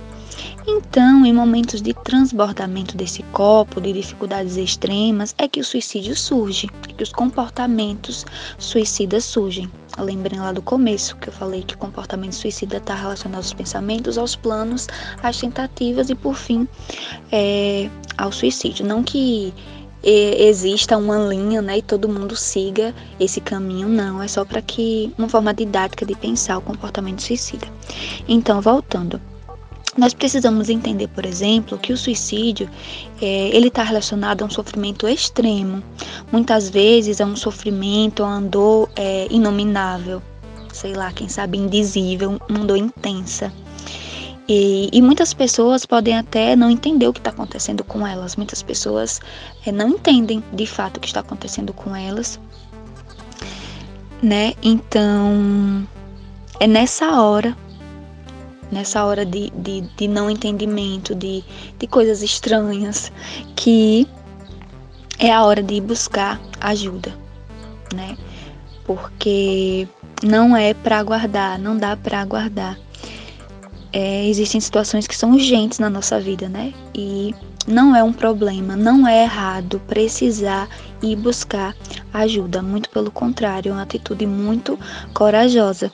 Então, 0.69 1.25
em 1.25 1.31
momentos 1.31 1.81
de 1.81 1.93
transbordamento 1.93 2.97
desse 2.97 3.23
copo, 3.31 3.79
de 3.79 3.93
dificuldades 3.93 4.57
extremas, 4.57 5.33
é 5.37 5.47
que 5.47 5.61
o 5.61 5.63
suicídio 5.63 6.13
surge, 6.13 6.69
é 6.89 6.93
que 6.93 7.03
os 7.03 7.13
comportamentos 7.13 8.25
suicidas 8.59 9.23
surgem. 9.23 9.71
Lembrem 9.97 10.41
lá 10.41 10.51
do 10.51 10.61
começo 10.61 11.15
que 11.15 11.29
eu 11.29 11.33
falei 11.33 11.63
que 11.63 11.75
o 11.75 11.77
comportamento 11.77 12.33
suicida 12.33 12.77
está 12.77 12.93
relacionado 12.93 13.37
aos 13.37 13.53
pensamentos, 13.53 14.17
aos 14.17 14.35
planos, 14.35 14.87
às 15.23 15.39
tentativas 15.39 16.09
e, 16.09 16.15
por 16.15 16.35
fim, 16.35 16.67
é, 17.31 17.89
ao 18.17 18.33
suicídio. 18.33 18.85
Não 18.85 19.03
que 19.03 19.53
exista 20.03 20.97
uma 20.97 21.17
linha, 21.17 21.61
né, 21.61 21.77
e 21.77 21.81
todo 21.81 22.09
mundo 22.09 22.35
siga 22.35 22.93
esse 23.19 23.41
caminho, 23.41 23.87
não, 23.87 24.21
é 24.21 24.27
só 24.27 24.45
para 24.45 24.61
que 24.61 25.11
uma 25.17 25.27
forma 25.27 25.53
didática 25.53 26.05
de 26.05 26.15
pensar 26.15 26.57
o 26.57 26.61
comportamento 26.61 27.21
suicida. 27.21 27.67
Então, 28.27 28.61
voltando, 28.61 29.19
nós 29.97 30.13
precisamos 30.13 30.69
entender, 30.69 31.07
por 31.07 31.25
exemplo, 31.25 31.77
que 31.77 31.91
o 31.91 31.97
suicídio 31.97 32.69
é, 33.19 33.49
ele 33.51 33.67
está 33.67 33.81
relacionado 33.81 34.43
a 34.43 34.45
um 34.45 34.49
sofrimento 34.49 35.07
extremo. 35.07 35.81
Muitas 36.31 36.69
vezes 36.69 37.19
é 37.19 37.25
um 37.25 37.35
sofrimento, 37.35 38.23
uma 38.23 38.39
dor 38.39 38.89
é, 38.95 39.27
inominável, 39.31 40.21
sei 40.71 40.93
lá, 40.93 41.11
quem 41.11 41.27
sabe 41.27 41.57
indizível, 41.57 42.39
uma 42.47 42.59
dor 42.59 42.77
intensa. 42.77 43.51
E, 44.47 44.89
e, 44.93 45.01
muitas 45.01 45.33
pessoas 45.33 45.85
podem 45.85 46.17
até 46.17 46.55
não 46.55 46.69
entender 46.69 47.05
o 47.05 47.11
que 47.11 47.19
está 47.19 47.31
acontecendo 47.31 47.83
com 47.83 48.07
elas. 48.07 48.37
Muitas 48.37 48.61
pessoas 48.61 49.19
é, 49.65 49.73
não 49.73 49.89
entendem 49.89 50.41
de 50.53 50.65
fato 50.65 50.97
o 50.97 50.99
que 51.01 51.07
está 51.07 51.19
acontecendo 51.19 51.73
com 51.73 51.93
elas, 51.93 52.39
né? 54.23 54.53
Então 54.63 55.85
é 56.61 56.67
nessa 56.67 57.21
hora 57.21 57.57
nessa 58.71 59.03
hora 59.05 59.25
de, 59.25 59.49
de, 59.51 59.81
de 59.81 60.07
não 60.07 60.29
entendimento, 60.29 61.15
de, 61.15 61.43
de 61.77 61.87
coisas 61.87 62.21
estranhas, 62.21 63.11
que 63.55 64.07
é 65.19 65.31
a 65.31 65.43
hora 65.43 65.63
de 65.63 65.79
buscar 65.81 66.39
ajuda, 66.59 67.13
né? 67.93 68.17
Porque 68.85 69.87
não 70.23 70.55
é 70.55 70.73
para 70.73 70.99
aguardar, 70.99 71.59
não 71.59 71.77
dá 71.77 71.95
para 71.95 72.21
aguardar. 72.21 72.77
É, 73.91 74.27
existem 74.27 74.59
situações 74.59 75.07
que 75.07 75.15
são 75.15 75.31
urgentes 75.31 75.79
na 75.79 75.89
nossa 75.89 76.19
vida, 76.19 76.47
né? 76.47 76.73
E 76.93 77.33
não 77.67 77.95
é 77.95 78.03
um 78.03 78.13
problema, 78.13 78.75
não 78.75 79.07
é 79.07 79.23
errado 79.23 79.81
precisar 79.87 80.69
ir 81.01 81.15
buscar 81.15 81.75
ajuda, 82.13 82.61
muito 82.61 82.89
pelo 82.89 83.11
contrário, 83.11 83.69
é 83.69 83.73
uma 83.73 83.83
atitude 83.83 84.25
muito 84.25 84.79
corajosa. 85.13 85.91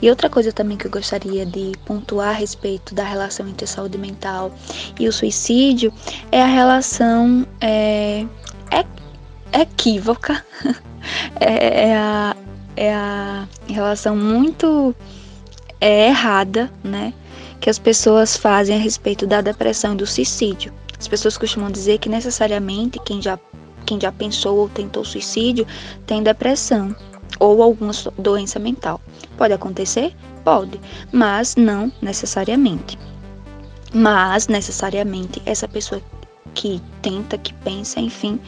E 0.00 0.08
outra 0.08 0.30
coisa 0.30 0.52
também 0.52 0.76
que 0.76 0.86
eu 0.86 0.90
gostaria 0.90 1.44
de 1.44 1.72
pontuar 1.84 2.28
a 2.28 2.32
respeito 2.32 2.94
da 2.94 3.04
relação 3.04 3.46
entre 3.48 3.66
saúde 3.66 3.98
mental 3.98 4.52
e 4.98 5.06
o 5.06 5.12
suicídio 5.12 5.92
é 6.32 6.42
a 6.42 6.46
relação 6.46 7.46
é, 7.60 8.24
é, 8.70 9.60
equívoca, 9.60 10.44
é, 11.40 11.88
é, 11.88 11.96
a, 11.96 12.36
é 12.76 12.94
a 12.94 13.48
relação 13.68 14.16
muito 14.16 14.94
é, 15.80 16.08
errada, 16.08 16.70
né? 16.82 17.12
Que 17.60 17.70
as 17.70 17.78
pessoas 17.78 18.36
fazem 18.36 18.76
a 18.76 18.78
respeito 18.78 19.26
da 19.26 19.40
depressão 19.40 19.94
e 19.94 19.96
do 19.96 20.06
suicídio. 20.06 20.72
As 20.98 21.06
pessoas 21.06 21.36
costumam 21.36 21.70
dizer 21.70 21.98
que 21.98 22.08
necessariamente 22.08 22.98
quem 23.04 23.20
já, 23.20 23.38
quem 23.86 24.00
já 24.00 24.12
pensou 24.12 24.58
ou 24.58 24.68
tentou 24.68 25.04
suicídio 25.04 25.66
tem 26.06 26.22
depressão 26.22 26.94
ou 27.38 27.62
alguma 27.62 27.92
doença 28.18 28.58
mental. 28.58 29.00
Pode 29.36 29.54
acontecer? 29.54 30.14
Pode, 30.44 30.80
mas 31.12 31.56
não 31.56 31.90
necessariamente. 32.02 32.98
Mas 33.92 34.48
necessariamente 34.48 35.40
essa 35.46 35.66
pessoa 35.66 36.00
que 36.54 36.80
tenta, 37.02 37.36
que 37.36 37.52
pensa, 37.52 38.00
enfim, 38.00 38.40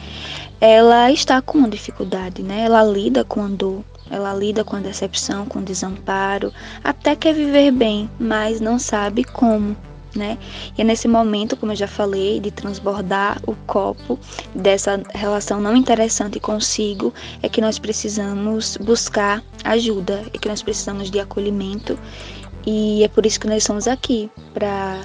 ela 0.59 1.11
está 1.11 1.41
com 1.41 1.59
uma 1.59 1.69
dificuldade, 1.69 2.41
né? 2.41 2.65
Ela 2.65 2.83
lida 2.83 3.23
com 3.23 3.43
a 3.45 3.47
dor, 3.47 3.83
ela 4.09 4.33
lida 4.33 4.63
com 4.63 4.75
a 4.75 4.79
decepção, 4.79 5.45
com 5.45 5.59
o 5.59 5.63
desamparo, 5.63 6.51
até 6.83 7.15
quer 7.15 7.33
viver 7.33 7.71
bem, 7.71 8.09
mas 8.19 8.59
não 8.59 8.79
sabe 8.79 9.23
como 9.23 9.77
né? 10.19 10.37
E 10.77 10.81
é 10.81 10.83
nesse 10.83 11.07
momento, 11.07 11.57
como 11.57 11.71
eu 11.71 11.75
já 11.75 11.87
falei, 11.87 12.39
de 12.39 12.51
transbordar 12.51 13.41
o 13.47 13.55
copo 13.65 14.19
dessa 14.53 15.01
relação 15.15 15.59
não 15.59 15.75
interessante 15.75 16.39
consigo, 16.39 17.13
é 17.41 17.49
que 17.49 17.61
nós 17.61 17.79
precisamos 17.79 18.77
buscar 18.77 19.41
ajuda, 19.63 20.23
é 20.33 20.37
que 20.37 20.49
nós 20.49 20.61
precisamos 20.61 21.09
de 21.09 21.19
acolhimento 21.19 21.97
e 22.67 23.03
é 23.03 23.07
por 23.07 23.25
isso 23.25 23.39
que 23.39 23.47
nós 23.47 23.63
estamos 23.63 23.87
aqui 23.87 24.29
para 24.53 25.01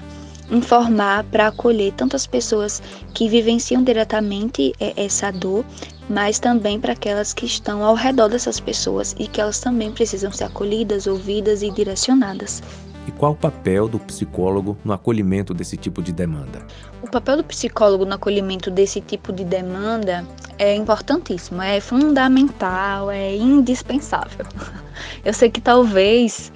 informar, 0.51 1.25
para 1.25 1.49
acolher 1.49 1.93
tantas 1.93 2.27
pessoas 2.27 2.83
que 3.15 3.29
vivenciam 3.29 3.83
diretamente 3.83 4.73
é, 4.79 4.93
essa 5.05 5.31
dor, 5.31 5.65
mas 6.09 6.39
também 6.39 6.79
para 6.79 6.93
aquelas 6.93 7.33
que 7.33 7.47
estão 7.47 7.83
ao 7.83 7.95
redor 7.95 8.29
dessas 8.29 8.61
pessoas 8.61 9.17
e 9.19 9.27
que 9.27 9.41
elas 9.41 9.59
também 9.61 9.91
precisam 9.91 10.31
ser 10.31 10.45
acolhidas, 10.45 11.07
ouvidas 11.07 11.63
e 11.63 11.71
direcionadas. 11.71 12.63
E 13.07 13.13
qual 13.13 13.33
o 13.33 13.37
papel 13.37 13.87
do 13.87 13.99
psicólogo 13.99 14.77
no 14.85 14.93
acolhimento 14.93 15.53
desse 15.53 15.77
tipo 15.77 16.03
de 16.03 16.13
demanda? 16.13 16.67
O 17.03 17.11
papel 17.11 17.37
do 17.37 17.45
psicólogo 17.45 18.07
no 18.07 18.15
acolhimento 18.15 18.71
desse 18.71 19.01
tipo 19.01 19.33
de 19.33 19.45
demanda 19.45 20.25
é 20.59 20.75
importantíssimo, 20.75 21.61
é 21.61 21.81
fundamental, 21.81 23.11
é 23.11 23.37
indispensável. 23.37 24.47
Eu 25.25 25.35
sei 25.35 25.51
que 25.51 25.61
talvez 25.61 26.53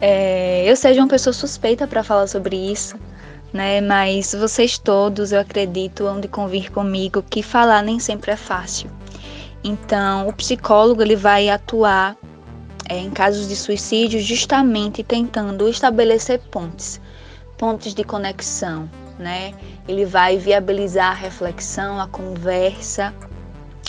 é, 0.00 0.68
eu 0.68 0.74
seja 0.74 1.00
uma 1.00 1.08
pessoa 1.08 1.32
suspeita 1.32 1.86
para 1.86 2.02
falar 2.02 2.26
sobre 2.26 2.56
isso, 2.56 2.98
né? 3.52 3.80
Mas 3.80 4.34
vocês 4.34 4.76
todos, 4.76 5.30
eu 5.32 5.40
acredito, 5.40 6.02
vão 6.02 6.20
de 6.20 6.26
convir 6.26 6.72
comigo 6.72 7.22
que 7.22 7.42
falar 7.42 7.82
nem 7.82 8.00
sempre 8.00 8.32
é 8.32 8.36
fácil. 8.36 8.90
Então, 9.62 10.28
o 10.28 10.32
psicólogo 10.32 11.00
ele 11.00 11.14
vai 11.14 11.48
atuar 11.48 12.16
é, 12.88 12.98
em 12.98 13.10
casos 13.10 13.48
de 13.48 13.56
suicídio 13.56 14.20
justamente 14.20 15.02
tentando 15.02 15.68
estabelecer 15.68 16.40
pontes, 16.50 17.00
pontes 17.58 17.94
de 17.94 18.04
conexão, 18.04 18.88
né? 19.18 19.52
Ele 19.88 20.04
vai 20.04 20.36
viabilizar 20.36 21.10
a 21.10 21.14
reflexão, 21.14 22.00
a 22.00 22.06
conversa, 22.06 23.12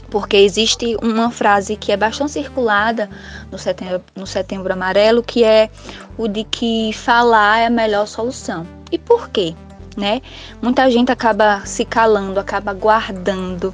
porque 0.10 0.38
existe 0.38 0.96
uma 1.02 1.30
frase 1.30 1.76
que 1.76 1.92
é 1.92 1.98
bastante 1.98 2.32
circulada 2.32 3.10
no 3.52 3.58
setembro, 3.58 4.02
no 4.16 4.26
setembro 4.26 4.72
amarelo, 4.72 5.22
que 5.22 5.44
é 5.44 5.70
o 6.18 6.28
de 6.28 6.44
que 6.44 6.94
falar 6.94 7.60
é 7.60 7.66
a 7.66 7.70
melhor 7.70 8.08
solução. 8.08 8.66
E 8.92 8.98
por 8.98 9.30
quê? 9.30 9.54
Né? 9.96 10.22
Muita 10.62 10.90
gente 10.92 11.12
acaba 11.12 11.66
se 11.66 11.84
calando, 11.84 12.40
acaba 12.40 12.72
guardando, 12.72 13.74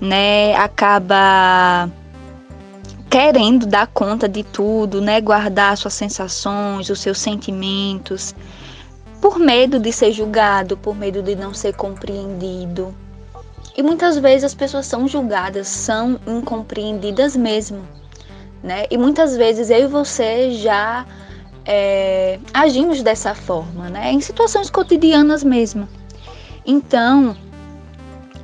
né? 0.00 0.54
Acaba 0.56 1.88
querendo 3.12 3.66
dar 3.66 3.88
conta 3.88 4.26
de 4.26 4.42
tudo, 4.42 4.98
né? 4.98 5.20
Guardar 5.20 5.76
suas 5.76 5.92
sensações, 5.92 6.88
os 6.88 6.98
seus 6.98 7.20
sentimentos, 7.20 8.34
por 9.20 9.38
medo 9.38 9.78
de 9.78 9.92
ser 9.92 10.12
julgado, 10.12 10.78
por 10.78 10.96
medo 10.96 11.22
de 11.22 11.36
não 11.36 11.52
ser 11.52 11.74
compreendido. 11.74 12.94
E 13.76 13.82
muitas 13.82 14.18
vezes 14.18 14.44
as 14.44 14.54
pessoas 14.54 14.86
são 14.86 15.06
julgadas, 15.06 15.68
são 15.68 16.18
incompreendidas 16.26 17.36
mesmo, 17.36 17.86
né? 18.62 18.86
E 18.90 18.96
muitas 18.96 19.36
vezes 19.36 19.68
eu 19.68 19.80
e 19.80 19.86
você 19.86 20.52
já 20.52 21.04
é, 21.66 22.38
agimos 22.54 23.02
dessa 23.02 23.34
forma, 23.34 23.90
né? 23.90 24.10
Em 24.10 24.22
situações 24.22 24.70
cotidianas 24.70 25.44
mesmo. 25.44 25.86
Então, 26.64 27.36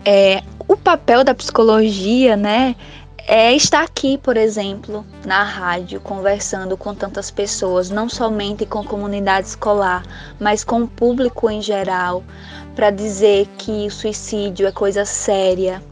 é, 0.04 0.42
o 0.68 0.76
papel 0.76 1.24
da 1.24 1.34
psicologia, 1.34 2.36
né? 2.36 2.76
É 3.30 3.54
estar 3.54 3.82
aqui, 3.82 4.16
por 4.16 4.38
exemplo, 4.38 5.04
na 5.26 5.42
rádio, 5.42 6.00
conversando 6.00 6.78
com 6.78 6.94
tantas 6.94 7.30
pessoas, 7.30 7.90
não 7.90 8.08
somente 8.08 8.64
com 8.64 8.78
a 8.78 8.84
comunidade 8.84 9.48
escolar, 9.48 10.02
mas 10.40 10.64
com 10.64 10.80
o 10.80 10.88
público 10.88 11.50
em 11.50 11.60
geral, 11.60 12.24
para 12.74 12.90
dizer 12.90 13.46
que 13.58 13.86
o 13.86 13.90
suicídio 13.90 14.66
é 14.66 14.72
coisa 14.72 15.04
séria, 15.04 15.82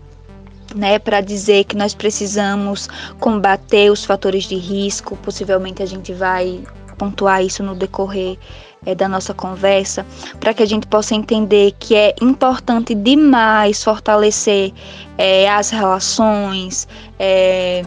né, 0.75 0.99
para 0.99 1.21
dizer 1.21 1.65
que 1.65 1.77
nós 1.77 1.95
precisamos 1.95 2.89
combater 3.21 3.91
os 3.91 4.03
fatores 4.03 4.45
de 4.45 4.57
risco, 4.57 5.15
possivelmente 5.19 5.83
a 5.83 5.87
gente 5.87 6.15
vai 6.15 6.65
pontuar 6.97 7.45
isso 7.45 7.63
no 7.63 7.75
decorrer 7.75 8.39
é, 8.87 8.95
da 8.95 9.09
nossa 9.09 9.35
conversa, 9.35 10.07
para 10.39 10.55
que 10.55 10.63
a 10.63 10.67
gente 10.67 10.87
possa 10.87 11.15
entender 11.15 11.75
que 11.79 11.95
é 11.95 12.15
importante 12.23 12.95
demais 12.95 13.83
fortalecer 13.83 14.73
é, 15.19 15.51
as 15.51 15.71
relações, 15.71 16.87
é, 17.19 17.85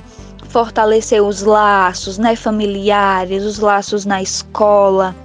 fortalecer 0.50 1.24
os 1.24 1.42
laços 1.42 2.18
né, 2.18 2.36
familiares, 2.36 3.44
os 3.44 3.60
laços 3.60 4.06
na 4.06 4.22
escola. 4.22 5.16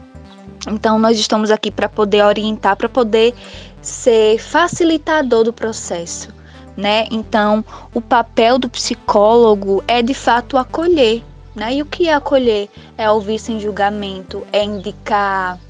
Então, 0.69 0.99
nós 0.99 1.19
estamos 1.19 1.51
aqui 1.51 1.71
para 1.71 1.89
poder 1.89 2.23
orientar, 2.23 2.77
para 2.77 2.89
poder 2.89 3.35
ser 3.83 4.39
facilitador 4.39 5.45
do 5.45 5.53
processo. 5.53 6.33
Né? 6.77 7.07
Então, 7.11 7.65
o 7.93 8.01
papel 8.01 8.59
do 8.59 8.69
psicólogo 8.69 9.85
é 9.87 10.03
de 10.03 10.15
fato 10.15 10.57
acolher, 10.57 11.23
né? 11.55 11.75
E 11.75 11.83
o 11.83 11.87
que 11.87 12.09
é 12.09 12.15
acolher? 12.15 12.69
É 12.99 13.09
ouvir 13.09 13.39
sem 13.39 13.61
julgamento, 13.61 14.45
é 14.53 14.65
indicar 14.65 15.61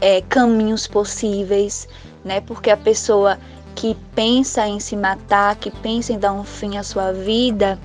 é, 0.00 0.22
caminhos 0.22 0.86
possíveis, 0.86 1.88
né? 2.24 2.40
Porque 2.40 2.70
a 2.70 2.76
pessoa 2.76 3.38
que 3.74 3.96
pensa 4.14 4.66
em 4.66 4.80
se 4.80 4.96
matar, 4.96 5.56
que 5.56 5.70
pensa 5.70 6.12
em 6.12 6.18
dar 6.18 6.32
um 6.32 6.44
fim 6.44 6.76
à 6.76 6.82
sua 6.82 7.12
vida, 7.12 7.78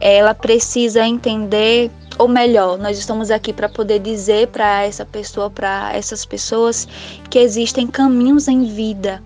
ela 0.00 0.34
precisa 0.34 1.06
entender, 1.06 1.90
ou 2.18 2.26
melhor, 2.26 2.78
nós 2.78 2.98
estamos 2.98 3.30
aqui 3.30 3.52
para 3.52 3.68
poder 3.68 4.00
dizer 4.00 4.48
para 4.48 4.84
essa 4.84 5.04
pessoa, 5.04 5.50
para 5.50 5.94
essas 5.94 6.24
pessoas, 6.24 6.88
que 7.28 7.38
existem 7.38 7.86
caminhos 7.86 8.48
em 8.48 8.64
vida 8.64 9.22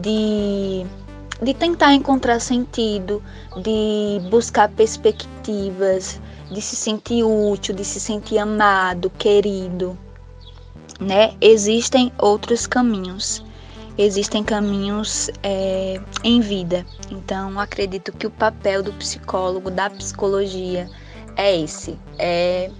de 0.00 0.86
de 1.42 1.54
tentar 1.54 1.94
encontrar 1.94 2.38
sentido, 2.38 3.22
de 3.62 4.20
buscar 4.28 4.68
perspectivas, 4.68 6.20
de 6.50 6.60
se 6.60 6.76
sentir 6.76 7.24
útil, 7.24 7.74
de 7.74 7.84
se 7.84 7.98
sentir 7.98 8.38
amado, 8.38 9.10
querido, 9.18 9.96
né? 11.00 11.34
Existem 11.40 12.12
outros 12.18 12.66
caminhos, 12.66 13.44
existem 13.96 14.44
caminhos 14.44 15.30
é, 15.42 16.00
em 16.22 16.40
vida. 16.40 16.84
Então, 17.10 17.58
acredito 17.58 18.12
que 18.12 18.26
o 18.26 18.30
papel 18.30 18.82
do 18.82 18.92
psicólogo, 18.92 19.70
da 19.70 19.88
psicologia, 19.90 20.88
é 21.36 21.56
esse: 21.56 21.98
é 22.18 22.70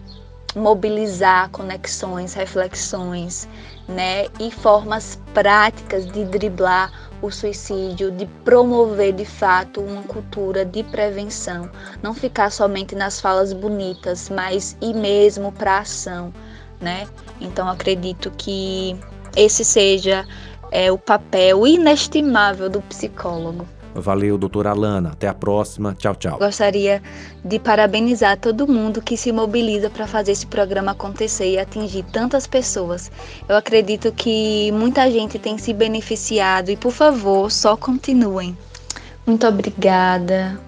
mobilizar 0.55 1.49
conexões, 1.51 2.35
reflexões, 2.35 3.49
né? 3.89 4.27
E 4.39 4.51
formas 4.51 5.19
práticas 5.33 6.07
de 6.07 6.25
driblar 6.25 7.11
o 7.23 7.31
suicídio, 7.31 8.11
de 8.11 8.27
promover 8.45 9.13
de 9.13 9.25
fato 9.25 9.81
uma 9.81 10.03
cultura 10.03 10.65
de 10.65 10.83
prevenção, 10.85 11.71
não 12.03 12.15
ficar 12.15 12.51
somente 12.51 12.95
nas 12.95 13.21
falas 13.21 13.53
bonitas, 13.53 14.31
mas 14.31 14.77
ir 14.81 14.95
mesmo 14.95 15.53
para 15.53 15.75
a 15.75 15.81
ação, 15.81 16.33
né? 16.81 17.07
Então 17.41 17.69
acredito 17.69 18.31
que 18.37 18.97
esse 19.37 19.65
seja 19.65 20.27
é, 20.71 20.91
o 20.91 20.99
papel 20.99 21.67
inestimável 21.67 22.69
do 22.69 22.81
psicólogo. 22.83 23.67
Valeu, 23.95 24.39
doutora 24.39 24.71
Alana. 24.71 25.11
Até 25.11 25.27
a 25.27 25.35
próxima. 25.35 25.95
Tchau, 25.99 26.15
tchau. 26.15 26.39
Gostaria 26.39 27.03
de 27.45 27.59
parabenizar 27.59 28.39
todo 28.39 28.69
mundo 28.69 29.03
que 29.03 29.17
se 29.17 29.33
mobiliza 29.33 29.91
para 29.91 30.07
fazer 30.07 30.33
esse 30.33 30.47
programa 30.47 30.93
acontecer 30.93 31.51
e 31.51 31.59
atingir 31.59 32.05
tantas 32.05 32.47
pessoas. 32.47 33.11
Eu 33.49 33.57
acredito 33.57 34.13
que 34.13 34.71
muita 34.73 35.11
gente 35.11 35.39
tem 35.39 35.59
se 35.59 35.73
beneficiado 35.73 36.71
e, 36.71 36.77
por 36.77 36.93
favor, 36.93 37.51
só 37.51 37.77
continuem. 37.77 38.57
Muito 39.27 39.47
obrigada 39.47 40.59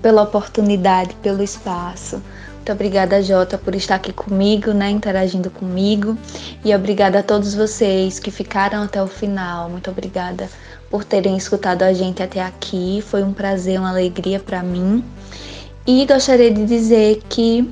pela 0.00 0.22
oportunidade, 0.22 1.14
pelo 1.16 1.42
espaço. 1.42 2.22
Muito 2.60 2.72
obrigada, 2.72 3.22
Jota, 3.22 3.56
por 3.56 3.74
estar 3.74 3.94
aqui 3.94 4.12
comigo, 4.12 4.72
né, 4.72 4.90
interagindo 4.90 5.50
comigo. 5.50 6.16
E 6.62 6.74
obrigada 6.74 7.20
a 7.20 7.22
todos 7.22 7.54
vocês 7.54 8.18
que 8.18 8.30
ficaram 8.30 8.82
até 8.82 9.02
o 9.02 9.06
final. 9.06 9.70
Muito 9.70 9.90
obrigada 9.90 10.46
por 10.90 11.02
terem 11.02 11.38
escutado 11.38 11.82
a 11.82 11.94
gente 11.94 12.22
até 12.22 12.42
aqui. 12.42 13.02
Foi 13.06 13.22
um 13.22 13.32
prazer, 13.32 13.80
uma 13.80 13.88
alegria 13.88 14.38
para 14.38 14.62
mim. 14.62 15.02
E 15.86 16.04
gostaria 16.04 16.50
de 16.50 16.66
dizer 16.66 17.22
que 17.30 17.66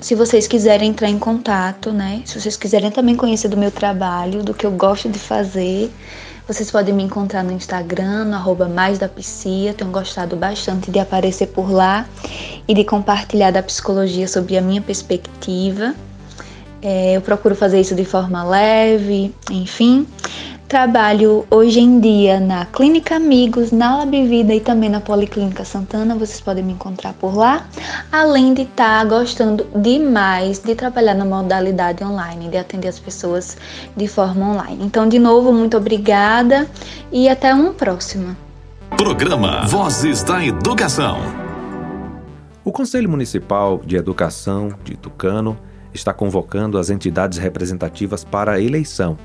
se 0.00 0.16
vocês 0.16 0.48
quiserem 0.48 0.90
entrar 0.90 1.08
em 1.08 1.18
contato, 1.18 1.92
né? 1.92 2.20
Se 2.26 2.40
vocês 2.40 2.56
quiserem 2.56 2.90
também 2.90 3.14
conhecer 3.14 3.46
do 3.46 3.56
meu 3.56 3.70
trabalho, 3.70 4.42
do 4.42 4.52
que 4.52 4.66
eu 4.66 4.72
gosto 4.72 5.08
de 5.08 5.18
fazer, 5.20 5.92
vocês 6.48 6.70
podem 6.70 6.94
me 6.94 7.02
encontrar 7.02 7.44
no 7.44 7.52
Instagram, 7.52 8.24
no 8.24 8.34
arroba 8.34 8.66
mais 8.66 8.98
da 8.98 9.06
Psia. 9.06 9.74
Tenho 9.74 9.90
gostado 9.90 10.34
bastante 10.34 10.90
de 10.90 10.98
aparecer 10.98 11.48
por 11.48 11.70
lá 11.70 12.08
e 12.66 12.72
de 12.72 12.84
compartilhar 12.84 13.50
da 13.50 13.62
psicologia 13.62 14.26
sobre 14.26 14.56
a 14.56 14.62
minha 14.62 14.80
perspectiva. 14.80 15.94
É, 16.80 17.14
eu 17.14 17.20
procuro 17.20 17.54
fazer 17.54 17.78
isso 17.78 17.94
de 17.94 18.04
forma 18.06 18.42
leve, 18.44 19.34
enfim. 19.50 20.06
Trabalho 20.68 21.46
hoje 21.50 21.80
em 21.80 21.98
dia 21.98 22.38
na 22.38 22.66
Clínica 22.66 23.16
Amigos, 23.16 23.72
na 23.72 23.96
Lab 23.96 24.10
Vida 24.28 24.54
e 24.54 24.60
também 24.60 24.90
na 24.90 25.00
Policlínica 25.00 25.64
Santana. 25.64 26.14
Vocês 26.14 26.42
podem 26.42 26.62
me 26.62 26.74
encontrar 26.74 27.14
por 27.14 27.34
lá. 27.34 27.66
Além 28.12 28.52
de 28.52 28.62
estar 28.62 28.98
tá 28.98 29.04
gostando 29.06 29.66
demais 29.74 30.58
de 30.58 30.74
trabalhar 30.74 31.14
na 31.14 31.24
modalidade 31.24 32.04
online, 32.04 32.50
de 32.50 32.58
atender 32.58 32.88
as 32.88 32.98
pessoas 32.98 33.56
de 33.96 34.06
forma 34.06 34.46
online. 34.46 34.84
Então, 34.84 35.08
de 35.08 35.18
novo, 35.18 35.54
muito 35.54 35.74
obrigada 35.74 36.68
e 37.10 37.30
até 37.30 37.54
uma 37.54 37.72
próxima. 37.72 38.36
Programa 38.94 39.64
Vozes 39.66 40.22
da 40.22 40.44
Educação. 40.44 41.16
O 42.62 42.70
Conselho 42.70 43.08
Municipal 43.08 43.80
de 43.86 43.96
Educação 43.96 44.68
de 44.84 44.98
Tucano 44.98 45.56
está 45.94 46.12
convocando 46.12 46.76
as 46.76 46.90
entidades 46.90 47.38
representativas 47.38 48.22
para 48.22 48.52
a 48.52 48.60
eleição 48.60 49.16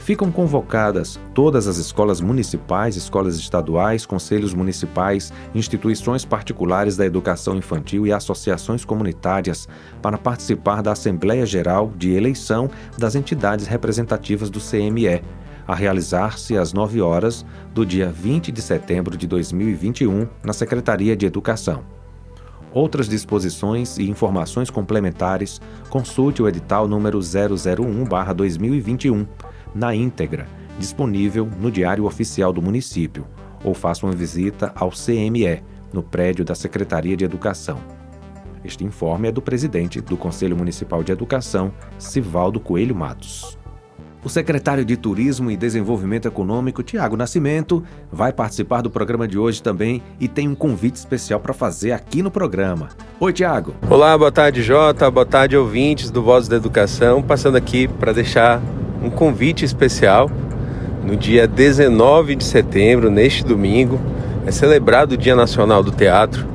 ficam 0.00 0.32
convocadas 0.32 1.20
todas 1.34 1.68
as 1.68 1.76
escolas 1.76 2.20
municipais, 2.20 2.96
escolas 2.96 3.36
estaduais, 3.36 4.06
conselhos 4.06 4.54
municipais, 4.54 5.32
instituições 5.54 6.24
particulares 6.24 6.96
da 6.96 7.06
educação 7.06 7.54
infantil 7.54 8.06
e 8.06 8.12
associações 8.12 8.84
comunitárias 8.84 9.68
para 10.02 10.18
participar 10.18 10.82
da 10.82 10.92
Assembleia 10.92 11.46
Geral 11.46 11.92
de 11.96 12.12
Eleição 12.12 12.68
das 12.98 13.14
entidades 13.14 13.66
representativas 13.66 14.50
do 14.50 14.58
CME, 14.58 15.22
a 15.68 15.74
realizar-se 15.74 16.56
às 16.56 16.72
9 16.72 17.00
horas 17.00 17.44
do 17.72 17.86
dia 17.86 18.10
20 18.10 18.50
de 18.50 18.62
setembro 18.62 19.16
de 19.16 19.26
2021 19.26 20.26
na 20.42 20.52
Secretaria 20.52 21.14
de 21.14 21.26
Educação. 21.26 21.84
Outras 22.72 23.08
disposições 23.08 23.98
e 23.98 24.08
informações 24.08 24.70
complementares, 24.70 25.60
consulte 25.88 26.40
o 26.40 26.48
edital 26.48 26.86
número 26.88 27.18
001/2021 27.18 29.26
na 29.74 29.94
íntegra, 29.94 30.46
disponível 30.78 31.48
no 31.60 31.70
Diário 31.70 32.04
Oficial 32.04 32.52
do 32.52 32.62
Município, 32.62 33.26
ou 33.64 33.74
faça 33.74 34.06
uma 34.06 34.14
visita 34.14 34.72
ao 34.74 34.90
CME, 34.90 35.62
no 35.92 36.02
prédio 36.02 36.44
da 36.44 36.54
Secretaria 36.54 37.16
de 37.16 37.24
Educação. 37.24 37.78
Este 38.64 38.84
informe 38.84 39.28
é 39.28 39.32
do 39.32 39.42
presidente 39.42 40.00
do 40.00 40.16
Conselho 40.16 40.56
Municipal 40.56 41.02
de 41.02 41.12
Educação, 41.12 41.72
Sivaldo 41.98 42.60
Coelho 42.60 42.94
Matos. 42.94 43.58
O 44.22 44.28
secretário 44.28 44.84
de 44.84 44.98
Turismo 44.98 45.50
e 45.50 45.56
Desenvolvimento 45.56 46.28
Econômico, 46.28 46.82
Tiago 46.82 47.16
Nascimento, 47.16 47.82
vai 48.12 48.34
participar 48.34 48.82
do 48.82 48.90
programa 48.90 49.26
de 49.26 49.38
hoje 49.38 49.62
também 49.62 50.02
e 50.20 50.28
tem 50.28 50.46
um 50.46 50.54
convite 50.54 50.96
especial 50.96 51.40
para 51.40 51.54
fazer 51.54 51.92
aqui 51.92 52.22
no 52.22 52.30
programa. 52.30 52.90
Oi, 53.18 53.32
Tiago. 53.32 53.74
Olá, 53.88 54.16
boa 54.18 54.30
tarde, 54.30 54.62
Jota. 54.62 55.10
Boa 55.10 55.24
tarde, 55.24 55.56
ouvintes 55.56 56.10
do 56.10 56.22
Voz 56.22 56.48
da 56.48 56.56
Educação. 56.56 57.22
Passando 57.22 57.56
aqui 57.56 57.88
para 57.88 58.12
deixar 58.12 58.60
um 59.02 59.10
convite 59.10 59.64
especial. 59.64 60.30
No 61.04 61.16
dia 61.16 61.46
19 61.46 62.36
de 62.36 62.44
setembro, 62.44 63.10
neste 63.10 63.44
domingo, 63.44 64.00
é 64.46 64.50
celebrado 64.50 65.12
o 65.12 65.16
Dia 65.16 65.34
Nacional 65.34 65.82
do 65.82 65.90
Teatro 65.90 66.46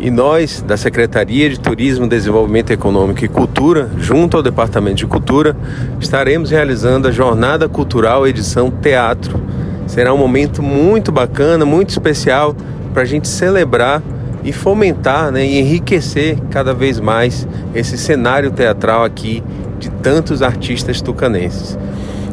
e 0.00 0.10
nós, 0.10 0.60
da 0.66 0.76
Secretaria 0.76 1.48
de 1.48 1.60
Turismo, 1.60 2.08
Desenvolvimento 2.08 2.72
Econômico 2.72 3.24
e 3.24 3.28
Cultura, 3.28 3.88
junto 3.98 4.36
ao 4.36 4.42
Departamento 4.42 4.96
de 4.96 5.06
Cultura, 5.06 5.56
estaremos 6.00 6.50
realizando 6.50 7.06
a 7.06 7.12
Jornada 7.12 7.68
Cultural 7.68 8.26
Edição 8.26 8.68
Teatro. 8.68 9.40
Será 9.86 10.12
um 10.12 10.18
momento 10.18 10.60
muito 10.60 11.12
bacana, 11.12 11.64
muito 11.64 11.90
especial 11.90 12.56
para 12.92 13.02
a 13.02 13.04
gente 13.04 13.28
celebrar 13.28 14.02
e 14.42 14.52
fomentar 14.52 15.30
né, 15.30 15.46
e 15.46 15.60
enriquecer 15.60 16.36
cada 16.50 16.74
vez 16.74 16.98
mais 16.98 17.46
esse 17.72 17.96
cenário 17.96 18.50
teatral 18.50 19.04
aqui 19.04 19.40
de 19.82 19.90
tantos 19.90 20.42
artistas 20.42 21.00
tucanenses. 21.00 21.76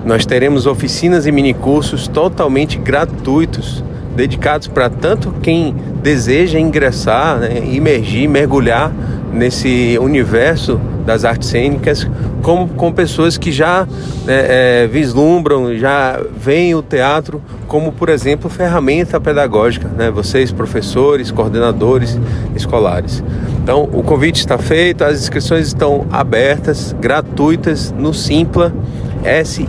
Nós 0.05 0.25
teremos 0.25 0.67
oficinas 0.67 1.25
e 1.25 1.31
minicursos 1.31 2.07
totalmente 2.07 2.77
gratuitos 2.77 3.83
dedicados 4.15 4.67
para 4.67 4.89
tanto 4.89 5.33
quem 5.41 5.75
deseja 6.03 6.59
ingressar, 6.59 7.37
né, 7.39 7.61
imergir, 7.65 8.29
mergulhar 8.29 8.91
nesse 9.33 9.97
universo 9.99 10.79
das 11.05 11.25
artes 11.25 11.49
cênicas, 11.49 12.07
como 12.43 12.67
com 12.69 12.91
pessoas 12.91 13.37
que 13.37 13.51
já 13.51 13.87
né, 14.25 14.83
é, 14.83 14.87
vislumbram, 14.87 15.75
já 15.75 16.21
veem 16.37 16.75
o 16.75 16.83
teatro 16.83 17.41
como, 17.67 17.91
por 17.91 18.09
exemplo, 18.09 18.49
ferramenta 18.49 19.19
pedagógica, 19.19 19.87
né? 19.87 20.09
vocês, 20.09 20.51
professores, 20.51 21.29
coordenadores 21.29 22.19
escolares. 22.55 23.23
Então, 23.69 23.83
o 23.83 24.01
convite 24.01 24.39
está 24.39 24.57
feito, 24.57 25.03
as 25.03 25.19
inscrições 25.19 25.67
estão 25.67 26.07
abertas, 26.11 26.95
gratuitas, 26.99 27.93
no 27.95 28.15
Simpla, 28.15 28.73
S-Y-M-P-L-A 29.23 29.61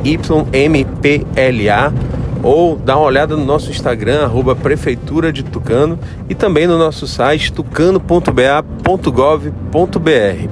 ou 2.42 2.76
dá 2.76 2.96
uma 2.96 3.04
olhada 3.04 3.36
no 3.36 3.44
nosso 3.44 3.70
Instagram, 3.70 4.22
arroba 4.22 4.56
Prefeitura 4.56 5.30
de 5.30 5.42
Tucano, 5.42 5.98
e 6.30 6.34
também 6.34 6.66
no 6.66 6.78
nosso 6.78 7.06
site 7.06 7.52
tucano.ba.gov.br. 7.52 10.48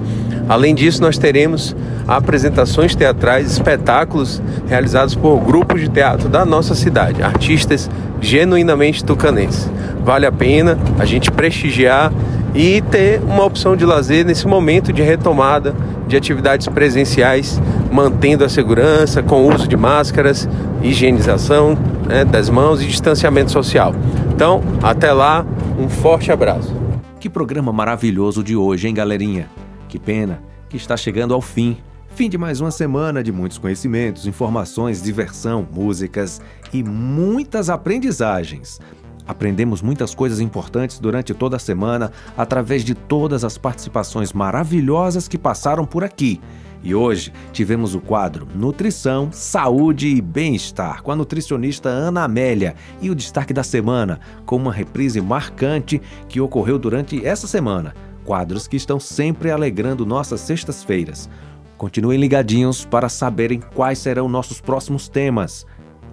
Além 0.47 0.75
disso, 0.75 1.01
nós 1.01 1.17
teremos 1.17 1.75
apresentações 2.07 2.95
teatrais, 2.95 3.51
espetáculos 3.51 4.43
realizados 4.69 5.15
por 5.15 5.41
grupos 5.41 5.81
de 5.81 5.89
teatro 5.89 6.29
da 6.29 6.45
nossa 6.45 6.75
cidade, 6.75 7.23
artistas 7.23 7.89
genuinamente 8.21 9.03
tucanenses. 9.03 9.71
Vale 10.05 10.27
a 10.27 10.33
pena 10.33 10.79
a 10.99 11.07
gente 11.07 11.31
prestigiar 11.31 12.13
e 12.55 12.81
ter 12.83 13.21
uma 13.23 13.45
opção 13.45 13.77
de 13.77 13.85
lazer 13.85 14.25
nesse 14.25 14.47
momento 14.47 14.93
de 14.93 15.03
retomada 15.03 15.75
de 16.07 16.17
atividades 16.17 16.67
presenciais, 16.69 17.61
mantendo 17.93 18.45
a 18.45 18.49
segurança, 18.49 19.23
com 19.23 19.45
o 19.45 19.55
uso 19.55 19.69
de 19.69 19.77
máscaras, 19.77 20.49
higienização 20.83 21.77
né, 22.07 22.25
das 22.25 22.49
mãos 22.49 22.83
e 22.83 22.87
distanciamento 22.87 23.53
social. 23.53 23.95
Então, 24.35 24.63
até 24.83 25.13
lá, 25.13 25.45
um 25.79 25.89
forte 25.89 26.33
abraço. 26.33 26.75
Que 27.21 27.29
programa 27.29 27.73
maravilhoso 27.73 28.43
de 28.43 28.57
hoje, 28.57 28.89
hein, 28.89 28.95
galerinha? 28.95 29.51
Que 29.89 29.99
pena 29.99 30.41
que 30.69 30.77
está 30.77 30.97
chegando 30.97 31.35
ao 31.35 31.41
fim. 31.41 31.77
Fim 32.15 32.29
de 32.29 32.39
mais 32.39 32.61
uma 32.61 32.71
semana 32.71 33.23
de 33.23 33.31
muitos 33.31 33.59
conhecimentos, 33.59 34.27
informações, 34.27 35.03
diversão, 35.03 35.67
músicas 35.73 36.41
e 36.73 36.83
muitas 36.83 37.71
aprendizagens. 37.71 38.81
Aprendemos 39.29 39.83
muitas 39.83 40.15
coisas 40.15 40.41
importantes 40.41 40.99
durante 40.99 41.35
toda 41.35 41.57
a 41.57 41.61
semana 41.61 42.11
através 42.35 42.83
de 42.83 42.95
todas 42.95 43.45
as 43.45 43.59
participações 43.59 44.33
maravilhosas 44.33 45.29
que 45.29 45.37
passaram 45.37 45.85
por 45.85 46.03
aqui. 46.03 46.41
E 46.83 46.95
hoje 46.95 47.31
tivemos 47.53 47.95
o 47.95 48.01
quadro 48.01 48.49
Nutrição, 48.55 49.29
Saúde 49.31 50.09
e 50.09 50.23
Bem-Estar 50.23 51.03
com 51.03 51.13
a 51.13 51.17
nutricionista 51.17 51.91
Ana 51.91 52.25
Amélia 52.25 52.75
e 53.03 53.11
o 53.11 53.15
destaque 53.15 53.53
da 53.53 53.63
semana 53.63 54.19
com 54.47 54.57
uma 54.57 54.73
reprise 54.73 55.21
marcante 55.21 56.01
que 56.27 56.41
ocorreu 56.41 56.79
durante 56.79 57.27
essa 57.27 57.47
semana. 57.47 57.95
Quadros 58.25 58.67
que 58.67 58.77
estão 58.77 58.99
sempre 58.99 59.51
alegrando 59.51 60.07
nossas 60.07 60.41
sextas-feiras. 60.41 61.29
Continuem 61.77 62.19
ligadinhos 62.19 62.85
para 62.85 63.09
saberem 63.11 63.61
quais 63.61 63.99
serão 63.99 64.29
nossos 64.29 64.61
próximos 64.61 65.07
temas. 65.07 65.67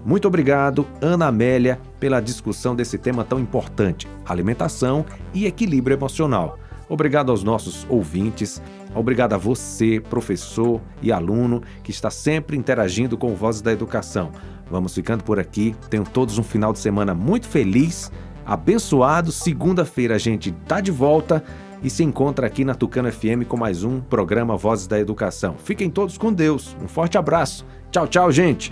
Muito 0.06 0.28
obrigado, 0.28 0.86
Ana 1.01 1.26
Amélia, 1.26 1.80
pela 1.99 2.22
discussão 2.22 2.76
desse 2.76 2.95
tema 2.95 3.24
tão 3.24 3.39
importante: 3.39 4.08
alimentação 4.24 5.03
e 5.34 5.47
equilíbrio 5.47 5.95
emocional. 5.95 6.60
Obrigado 6.88 7.32
aos 7.32 7.41
nossos 7.41 7.88
ouvintes, 7.89 8.62
obrigado 8.93 9.34
a 9.34 9.38
você, 9.38 9.99
professor 9.99 10.80
e 11.01 11.12
aluno, 11.12 11.64
que 11.82 11.89
está 11.89 12.12
sempre 12.12 12.56
interagindo 12.56 13.18
com 13.18 13.34
Vozes 13.34 13.64
da 13.64 13.72
Educação. 13.72 14.32
Vamos 14.70 14.93
ficando 14.93 15.24
por 15.24 15.39
aqui. 15.39 15.76
Tenham 15.89 16.06
todos 16.06 16.38
um 16.38 16.43
final 16.43 16.72
de 16.72 16.78
semana 16.78 17.16
muito 17.16 17.47
feliz, 17.47 18.12
abençoado. 18.45 19.32
Segunda-feira 19.32 20.14
a 20.14 20.20
gente 20.20 20.51
está 20.51 20.80
de 20.80 20.91
volta 20.91 21.43
e 21.82 21.89
se 21.89 22.03
encontra 22.03 22.45
aqui 22.45 22.64
na 22.64 22.76
Tucano 22.76 23.12
FM 23.12 23.47
com 23.47 23.58
mais 23.58 23.84
um 23.84 23.99
programa 23.99 24.56
Vozes 24.56 24.86
da 24.86 24.99
Educação. 24.99 25.56
Fiquem 25.58 25.89
todos 25.89 26.16
com 26.16 26.32
Deus. 26.32 26.78
Um 26.84 26.88
forte 26.88 27.18
abraço. 27.18 27.66
Tchau, 27.89 28.08
tchau, 28.08 28.32
gente. 28.32 28.72